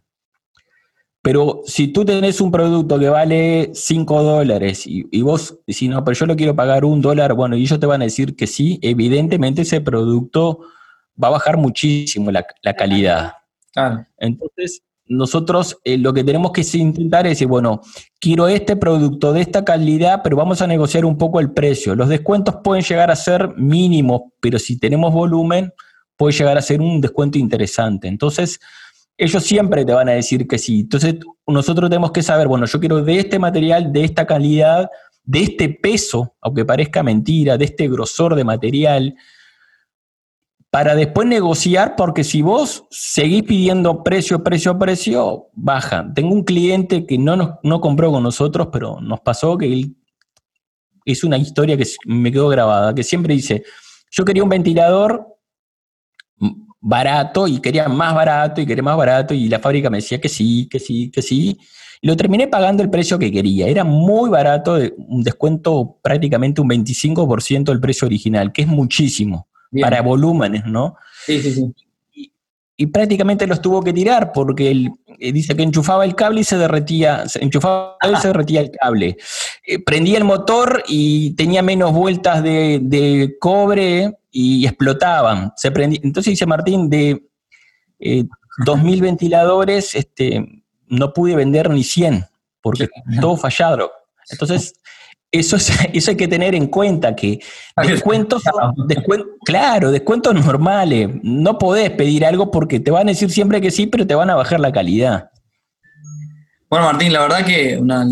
Pero 1.27 1.61
si 1.65 1.89
tú 1.89 2.05
tenés 2.05 2.39
un 2.39 2.51
producto 2.51 2.97
que 2.97 3.09
vale 3.09 3.71
5 3.73 4.23
dólares 4.23 4.83
y, 4.87 5.21
vos 5.23 5.59
decís, 5.67 5.89
no, 5.89 6.01
pero 6.01 6.15
yo 6.15 6.25
lo 6.25 6.37
quiero 6.37 6.55
pagar 6.55 6.85
un 6.85 7.01
dólar, 7.01 7.33
bueno, 7.33 7.57
y 7.57 7.63
ellos 7.63 7.81
te 7.81 7.85
van 7.85 8.01
a 8.01 8.05
decir 8.05 8.37
que 8.37 8.47
sí, 8.47 8.79
evidentemente 8.81 9.63
ese 9.63 9.81
producto 9.81 10.61
va 11.21 11.27
a 11.27 11.31
bajar 11.31 11.57
muchísimo 11.57 12.31
la, 12.31 12.45
calidad. 12.77 13.33
Entonces, 14.17 14.83
nosotros 15.05 15.77
eh, 15.83 15.97
lo 15.97 16.13
que 16.13 16.23
tenemos 16.23 16.53
que 16.53 16.65
intentar 16.77 17.25
es 17.27 17.31
decir, 17.31 17.49
bueno, 17.49 17.81
quiero 18.21 18.47
este 18.47 18.77
producto 18.77 19.33
de 19.33 19.41
esta 19.41 19.65
calidad, 19.65 20.21
pero 20.23 20.37
vamos 20.37 20.61
a 20.61 20.67
negociar 20.67 21.03
un 21.03 21.17
poco 21.17 21.41
el 21.41 21.51
precio. 21.51 21.93
Los 21.93 22.07
descuentos 22.07 22.55
pueden 22.63 22.85
llegar 22.85 23.11
a 23.11 23.17
ser 23.17 23.53
mínimos, 23.57 24.21
pero 24.39 24.59
si 24.59 24.79
tenemos 24.79 25.13
volumen, 25.13 25.73
puede 26.15 26.31
llegar 26.37 26.57
a 26.57 26.61
ser 26.61 26.79
un 26.79 27.01
descuento 27.01 27.37
interesante. 27.37 28.07
Entonces, 28.07 28.61
ellos 29.17 29.43
siempre 29.43 29.83
te 29.83 29.93
van 29.93 30.09
a 30.09 30.13
decir 30.13 30.47
que 30.47 30.59
sí. 30.59 30.81
Entonces, 30.81 31.15
nosotros 31.47 31.89
tenemos 31.89 32.11
que 32.11 32.21
saber, 32.21 32.47
bueno, 32.47 32.65
yo 32.65 32.79
quiero 32.79 33.01
de 33.01 33.19
este 33.19 33.39
material, 33.39 33.91
de 33.91 34.03
esta 34.03 34.27
calidad, 34.27 34.89
de 35.23 35.43
este 35.43 35.69
peso, 35.69 36.35
aunque 36.39 36.65
parezca 36.65 37.03
mentira, 37.03 37.57
de 37.57 37.65
este 37.65 37.87
grosor 37.89 38.35
de 38.35 38.43
material, 38.43 39.15
para 40.69 40.95
después 40.95 41.27
negociar, 41.27 41.95
porque 41.95 42.23
si 42.23 42.41
vos 42.41 42.85
seguís 42.91 43.43
pidiendo 43.43 44.03
precio, 44.03 44.43
precio, 44.43 44.77
precio, 44.77 45.47
baja. 45.53 46.05
Tengo 46.13 46.33
un 46.33 46.43
cliente 46.43 47.05
que 47.05 47.17
no, 47.17 47.59
no 47.63 47.81
compró 47.81 48.11
con 48.11 48.21
nosotros, 48.21 48.67
pero 48.71 49.01
nos 49.01 49.21
pasó 49.21 49.57
que 49.57 49.65
él, 49.71 49.95
es 51.05 51.23
una 51.23 51.37
historia 51.37 51.77
que 51.77 51.85
me 52.05 52.31
quedó 52.31 52.49
grabada, 52.49 52.93
que 52.93 53.03
siempre 53.03 53.33
dice, 53.33 53.63
yo 54.11 54.25
quería 54.25 54.43
un 54.43 54.49
ventilador 54.49 55.36
barato 56.79 57.47
y 57.47 57.59
quería 57.59 57.87
más 57.87 58.13
barato 58.13 58.61
y 58.61 58.65
quería 58.65 58.83
más 58.83 58.97
barato 58.97 59.33
y 59.33 59.49
la 59.49 59.59
fábrica 59.59 59.89
me 59.89 59.97
decía 59.97 60.21
que 60.21 60.29
sí, 60.29 60.67
que 60.69 60.79
sí, 60.79 61.11
que 61.11 61.21
sí. 61.21 61.57
Y 62.01 62.07
lo 62.07 62.15
terminé 62.15 62.47
pagando 62.47 62.83
el 62.83 62.89
precio 62.89 63.17
que 63.17 63.31
quería. 63.31 63.67
Era 63.67 63.83
muy 63.83 64.29
barato, 64.29 64.77
un 64.97 65.23
descuento 65.23 65.97
prácticamente 66.03 66.61
un 66.61 66.69
25% 66.69 67.71
del 67.71 67.79
precio 67.79 68.05
original, 68.05 68.51
que 68.51 68.61
es 68.61 68.67
muchísimo 68.67 69.47
para 69.81 70.01
volúmenes, 70.01 70.65
¿no? 70.65 70.95
Sí, 71.25 71.41
sí, 71.41 71.51
sí. 71.51 71.73
Y, 72.77 72.87
prácticamente 72.87 73.47
los 73.47 73.61
tuvo 73.61 73.81
que 73.81 73.91
tirar 73.91 74.31
porque 74.31 74.71
él, 74.71 74.91
eh, 75.19 75.31
dice 75.31 75.55
que 75.55 75.63
enchufaba 75.63 76.05
el 76.05 76.15
cable 76.15 76.41
y 76.41 76.43
se 76.43 76.57
derretía, 76.57 77.27
se 77.27 77.43
enchufaba 77.43 77.97
y 78.11 78.15
se 78.17 78.27
derretía 78.27 78.61
el 78.61 78.71
cable. 78.71 79.17
Eh, 79.65 79.83
prendía 79.83 80.17
el 80.17 80.23
motor 80.23 80.83
y 80.87 81.35
tenía 81.35 81.61
menos 81.63 81.91
vueltas 81.91 82.43
de, 82.43 82.79
de 82.81 83.35
cobre 83.39 84.13
y 84.31 84.65
explotaban. 84.65 85.53
Se 85.55 85.69
Entonces 85.69 86.31
dice 86.31 86.45
Martín, 86.45 86.89
de 86.89 87.27
eh, 87.99 88.23
2.000 88.65 89.01
ventiladores, 89.01 89.95
este, 89.95 90.63
no 90.87 91.13
pude 91.13 91.35
vender 91.35 91.69
ni 91.69 91.83
100, 91.83 92.25
porque 92.61 92.87
todo 93.21 93.37
fallaron. 93.37 93.89
Entonces, 94.29 94.73
eso, 95.31 95.57
eso 95.93 96.11
hay 96.11 96.17
que 96.17 96.27
tener 96.27 96.55
en 96.55 96.67
cuenta, 96.67 97.15
que 97.15 97.39
descuentos, 97.85 98.43
claro, 99.45 99.91
descuentos 99.91 100.33
normales. 100.33 101.09
No 101.23 101.57
podés 101.57 101.91
pedir 101.91 102.25
algo 102.25 102.51
porque 102.51 102.79
te 102.79 102.91
van 102.91 103.07
a 103.07 103.11
decir 103.11 103.29
siempre 103.29 103.61
que 103.61 103.71
sí, 103.71 103.87
pero 103.87 104.05
te 104.05 104.15
van 104.15 104.29
a 104.29 104.35
bajar 104.35 104.59
la 104.59 104.71
calidad. 104.71 105.29
Bueno, 106.69 106.85
Martín, 106.85 107.13
la 107.13 107.21
verdad 107.21 107.45
que 107.45 107.77
una, 107.77 108.03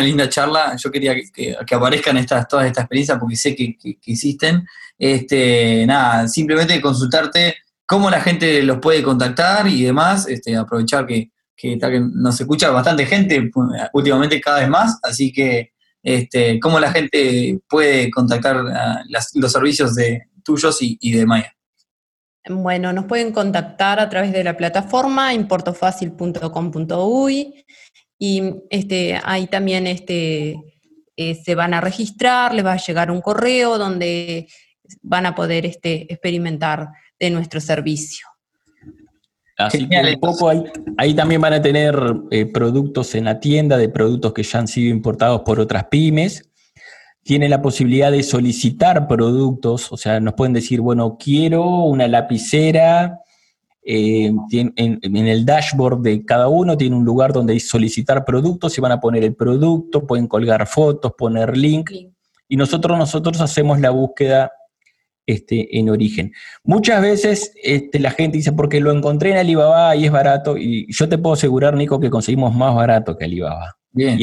linda 0.00 0.28
charla. 0.28 0.74
Yo 0.76 0.90
quería 0.90 1.14
que, 1.32 1.56
aparezcan 1.72 2.16
estas, 2.16 2.48
todas 2.48 2.66
estas 2.66 2.82
experiencias 2.82 3.18
porque 3.18 3.36
sé 3.36 3.54
que, 3.54 3.76
existen. 4.06 4.66
Este, 4.98 5.86
nada, 5.86 6.26
simplemente 6.26 6.80
consultarte 6.80 7.56
cómo 7.86 8.10
la 8.10 8.20
gente 8.20 8.62
los 8.64 8.78
puede 8.78 9.02
contactar 9.02 9.68
y 9.68 9.84
demás. 9.84 10.26
Este, 10.26 10.56
aprovechar 10.56 11.06
que, 11.06 11.30
que, 11.56 11.78
nos 12.12 12.40
escucha 12.40 12.70
bastante 12.70 13.06
gente 13.06 13.48
últimamente 13.92 14.40
cada 14.40 14.58
vez 14.58 14.68
más, 14.68 14.98
así 15.04 15.32
que 15.32 15.72
este, 16.02 16.58
cómo 16.60 16.80
la 16.80 16.92
gente 16.92 17.58
puede 17.68 18.10
contactar 18.10 18.64
los 19.34 19.52
servicios 19.52 19.94
de 19.94 20.22
tuyos 20.42 20.78
y, 20.80 21.12
de 21.12 21.26
Maya. 21.26 21.54
Bueno, 22.48 22.90
nos 22.92 23.04
pueden 23.04 23.30
contactar 23.32 24.00
a 24.00 24.08
través 24.08 24.32
de 24.32 24.42
la 24.42 24.56
plataforma 24.56 25.34
importofacil.com.uy 25.34 27.66
y 28.18 28.42
este, 28.70 29.20
ahí 29.22 29.46
también 29.46 29.86
este, 29.86 30.56
eh, 31.16 31.34
se 31.34 31.54
van 31.54 31.74
a 31.74 31.82
registrar, 31.82 32.54
les 32.54 32.64
va 32.64 32.72
a 32.72 32.78
llegar 32.78 33.10
un 33.10 33.20
correo 33.20 33.76
donde 33.76 34.48
van 35.02 35.26
a 35.26 35.34
poder 35.34 35.66
experimentar 35.66 36.88
de 37.18 37.28
nuestro 37.30 37.60
servicio. 37.60 38.29
Así 39.66 39.88
que 39.88 40.00
un 40.14 40.20
poco 40.20 40.48
ahí, 40.48 40.64
ahí, 40.96 41.14
también 41.14 41.40
van 41.40 41.52
a 41.52 41.62
tener 41.62 41.96
eh, 42.30 42.46
productos 42.46 43.14
en 43.14 43.24
la 43.26 43.40
tienda 43.40 43.76
de 43.76 43.88
productos 43.88 44.32
que 44.32 44.42
ya 44.42 44.58
han 44.58 44.68
sido 44.68 44.90
importados 44.90 45.42
por 45.42 45.60
otras 45.60 45.84
pymes. 45.84 46.48
Tienen 47.22 47.50
la 47.50 47.60
posibilidad 47.60 48.10
de 48.10 48.22
solicitar 48.22 49.06
productos, 49.06 49.92
o 49.92 49.96
sea, 49.96 50.18
nos 50.20 50.34
pueden 50.34 50.54
decir, 50.54 50.80
bueno, 50.80 51.16
quiero 51.18 51.64
una 51.84 52.08
lapicera. 52.08 53.20
Eh, 53.82 54.32
en, 54.52 55.16
el 55.16 55.44
dashboard 55.44 56.00
de 56.02 56.24
cada 56.24 56.48
uno 56.48 56.76
tiene 56.76 56.96
un 56.96 57.04
lugar 57.04 57.32
donde 57.32 57.58
solicitar 57.60 58.24
productos 58.24 58.76
y 58.76 58.80
van 58.80 58.92
a 58.92 59.00
poner 59.00 59.24
el 59.24 59.34
producto, 59.34 60.06
pueden 60.06 60.26
colgar 60.26 60.66
fotos, 60.66 61.12
poner 61.16 61.56
link. 61.56 61.90
Y 62.48 62.56
nosotros, 62.56 62.98
nosotros 62.98 63.40
hacemos 63.40 63.78
la 63.80 63.90
búsqueda 63.90 64.52
este, 65.26 65.78
en 65.78 65.90
origen. 65.90 66.32
Muchas 66.64 67.00
veces 67.02 67.52
este, 67.62 67.98
la 68.00 68.10
gente 68.10 68.38
dice, 68.38 68.52
porque 68.52 68.80
lo 68.80 68.92
encontré 68.92 69.30
en 69.30 69.38
Alibaba 69.38 69.94
y 69.94 70.06
es 70.06 70.10
barato, 70.10 70.56
y 70.56 70.86
yo 70.92 71.08
te 71.08 71.18
puedo 71.18 71.34
asegurar, 71.34 71.74
Nico, 71.74 72.00
que 72.00 72.10
conseguimos 72.10 72.54
más 72.54 72.74
barato 72.74 73.16
que 73.16 73.24
Alibaba. 73.26 73.76
Bien. 73.92 74.18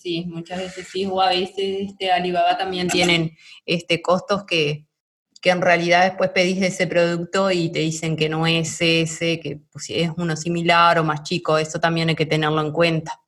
Sí, 0.00 0.24
muchas 0.26 0.58
veces 0.58 0.88
sí, 0.90 1.06
o 1.06 1.20
a 1.20 1.28
veces 1.28 1.90
este, 1.90 2.10
Alibaba 2.10 2.56
también 2.56 2.88
tienen 2.88 3.32
este, 3.66 4.00
costos 4.00 4.44
que, 4.44 4.86
en 5.44 5.62
realidad 5.62 6.04
después 6.04 6.30
pedís 6.30 6.60
ese 6.60 6.86
producto 6.86 7.50
y 7.50 7.70
te 7.70 7.78
dicen 7.78 8.16
que 8.16 8.28
no 8.28 8.46
es 8.46 8.76
ese, 8.82 9.40
que 9.40 9.60
pues, 9.72 9.86
es 9.88 10.10
uno 10.18 10.36
similar 10.36 10.98
o 10.98 11.04
más 11.04 11.22
chico, 11.22 11.56
eso 11.56 11.80
también 11.80 12.10
hay 12.10 12.14
que 12.14 12.26
tenerlo 12.26 12.60
en 12.60 12.70
cuenta. 12.70 13.18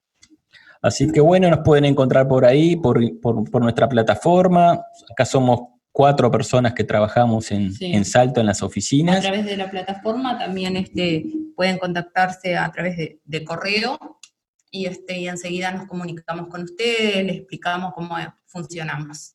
Así 0.82 1.10
que 1.10 1.20
bueno, 1.20 1.48
nos 1.48 1.60
pueden 1.60 1.86
encontrar 1.86 2.28
por 2.28 2.44
ahí, 2.44 2.76
por, 2.76 3.00
por 3.20 3.62
nuestra 3.62 3.88
plataforma. 3.88 4.82
Acá 5.10 5.24
somos 5.24 5.60
cuatro 5.92 6.30
personas 6.30 6.74
que 6.74 6.84
trabajamos 6.84 7.50
en, 7.50 8.04
Salto 8.04 8.40
en 8.40 8.46
las 8.46 8.62
oficinas. 8.62 9.18
A 9.18 9.20
través 9.20 9.44
de 9.44 9.56
la 9.56 9.70
plataforma 9.70 10.38
también 10.38 10.76
este, 10.76 11.24
pueden 11.56 11.78
contactarse 11.78 12.56
a 12.56 12.70
través 12.70 12.96
de, 13.24 13.44
correo 13.44 13.98
y, 14.70 14.86
este, 14.86 15.18
y 15.18 15.28
enseguida 15.28 15.72
nos 15.72 15.86
comunicamos 15.86 16.48
con 16.48 16.62
ustedes, 16.62 17.24
les 17.24 17.36
explicamos 17.36 17.92
cómo 17.94 18.16
funcionamos. 18.46 19.34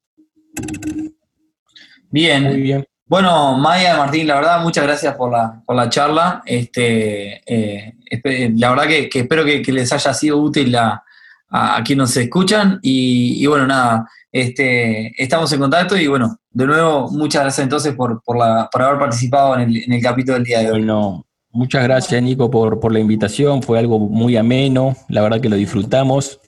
Bien. 2.09 2.43
Muy 2.43 2.61
bien. 2.61 2.85
Bueno, 3.07 3.55
Maya, 3.57 3.97
Martín, 3.97 4.25
la 4.25 4.35
verdad, 4.35 4.61
muchas 4.61 4.83
gracias 4.83 5.13
por 5.15 5.31
la, 5.31 5.61
por 5.63 5.75
la 5.75 5.89
charla. 5.89 6.41
Este, 6.45 7.41
eh, 7.45 7.93
la 8.55 8.71
verdad 8.71 8.87
que, 8.87 9.09
espero 9.13 9.45
que, 9.45 9.61
les 9.71 9.93
haya 9.93 10.11
sido 10.11 10.37
útil 10.37 10.75
a, 10.75 11.03
a, 11.49 11.83
quienes 11.83 12.01
nos 12.01 12.17
escuchan. 12.17 12.79
y 12.81 13.45
bueno, 13.45 13.67
nada, 13.67 14.07
este, 14.35 15.13
estamos 15.21 15.53
en 15.53 15.59
contacto 15.61 15.95
y 15.95 16.07
bueno, 16.07 16.41
de 16.55 16.65
nuevo, 16.65 17.11
muchas 17.11 17.41
gracias 17.41 17.65
entonces 17.65 17.93
por, 17.95 18.21
haber 18.41 18.97
participado 18.97 19.59
en 19.59 19.75
el, 19.91 20.01
capítulo 20.01 20.35
del 20.35 20.45
día 20.45 20.59
de 20.59 20.71
hoy. 20.71 20.79
Bueno, 20.79 21.25
muchas 21.49 21.83
gracias 21.83 22.23
Nico 22.23 22.49
por, 22.49 22.93
la 22.93 22.99
invitación, 22.99 23.61
fue 23.61 23.77
algo 23.77 23.99
muy 23.99 24.37
ameno, 24.37 24.95
la 25.09 25.21
verdad 25.21 25.41
que 25.41 25.49
lo 25.49 25.57
disfrutamos. 25.57 26.39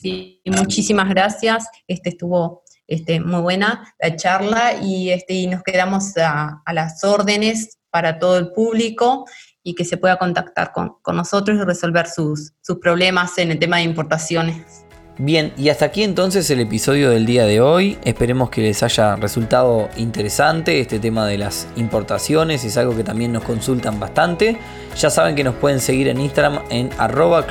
Sí, 0.00 0.40
muchísimas 0.44 1.08
gracias, 1.10 1.68
este 1.86 2.08
estuvo 2.08 2.64
este, 2.88 3.20
muy 3.20 3.40
buena 3.40 3.94
la 4.00 4.16
charla 4.16 4.82
y, 4.82 5.10
este, 5.10 5.34
y 5.34 5.46
nos 5.46 5.62
quedamos 5.62 6.12
a, 6.16 6.60
las 6.72 7.04
órdenes 7.04 7.78
para 7.90 8.18
todo 8.18 8.38
el 8.38 8.50
público 8.50 9.26
y 9.62 9.76
que 9.76 9.84
se 9.84 9.96
pueda 9.96 10.18
contactar 10.18 10.72
con, 10.72 10.96
nosotros 11.14 11.56
y 11.56 11.62
resolver 11.62 12.08
sus, 12.08 12.52
sus 12.62 12.78
problemas 12.78 13.38
en 13.38 13.52
el 13.52 13.60
tema 13.60 13.76
de 13.76 13.84
importaciones. 13.84 14.81
Bien, 15.24 15.52
y 15.56 15.68
hasta 15.68 15.84
aquí 15.84 16.02
entonces 16.02 16.50
el 16.50 16.58
episodio 16.58 17.08
del 17.10 17.26
día 17.26 17.46
de 17.46 17.60
hoy. 17.60 17.96
Esperemos 18.02 18.50
que 18.50 18.60
les 18.60 18.82
haya 18.82 19.14
resultado 19.14 19.88
interesante 19.96 20.80
este 20.80 20.98
tema 20.98 21.28
de 21.28 21.38
las 21.38 21.68
importaciones. 21.76 22.64
Es 22.64 22.76
algo 22.76 22.96
que 22.96 23.04
también 23.04 23.30
nos 23.30 23.44
consultan 23.44 24.00
bastante. 24.00 24.56
Ya 24.98 25.10
saben 25.10 25.36
que 25.36 25.44
nos 25.44 25.54
pueden 25.54 25.78
seguir 25.78 26.08
en 26.08 26.20
Instagram 26.20 26.64
en 26.70 26.90
arroba 26.98 27.46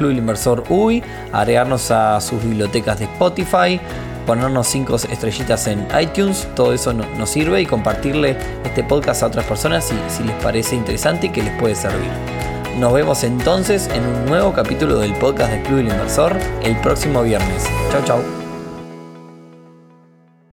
agregarnos 1.31 1.91
a 1.91 2.19
sus 2.19 2.43
bibliotecas 2.43 2.99
de 2.99 3.05
Spotify, 3.05 3.79
ponernos 4.27 4.67
5 4.67 4.97
estrellitas 5.09 5.65
en 5.67 5.87
iTunes. 5.97 6.49
Todo 6.57 6.73
eso 6.73 6.91
nos 6.91 7.29
sirve 7.29 7.61
y 7.61 7.65
compartirle 7.65 8.35
este 8.65 8.83
podcast 8.83 9.23
a 9.23 9.27
otras 9.27 9.45
personas 9.45 9.85
si, 9.85 9.95
si 10.09 10.25
les 10.25 10.35
parece 10.43 10.75
interesante 10.75 11.27
y 11.27 11.29
que 11.29 11.41
les 11.41 11.57
puede 11.57 11.75
servir. 11.75 12.11
Nos 12.79 12.93
vemos 12.93 13.23
entonces 13.23 13.89
en 13.93 14.03
un 14.05 14.25
nuevo 14.25 14.53
capítulo 14.53 14.99
del 14.99 15.13
podcast 15.13 15.51
de 15.51 15.61
Club 15.63 15.77
del 15.77 15.87
Inversor 15.89 16.37
el 16.63 16.75
próximo 16.77 17.21
viernes. 17.21 17.65
Chau, 17.91 18.03
chau. 18.05 18.40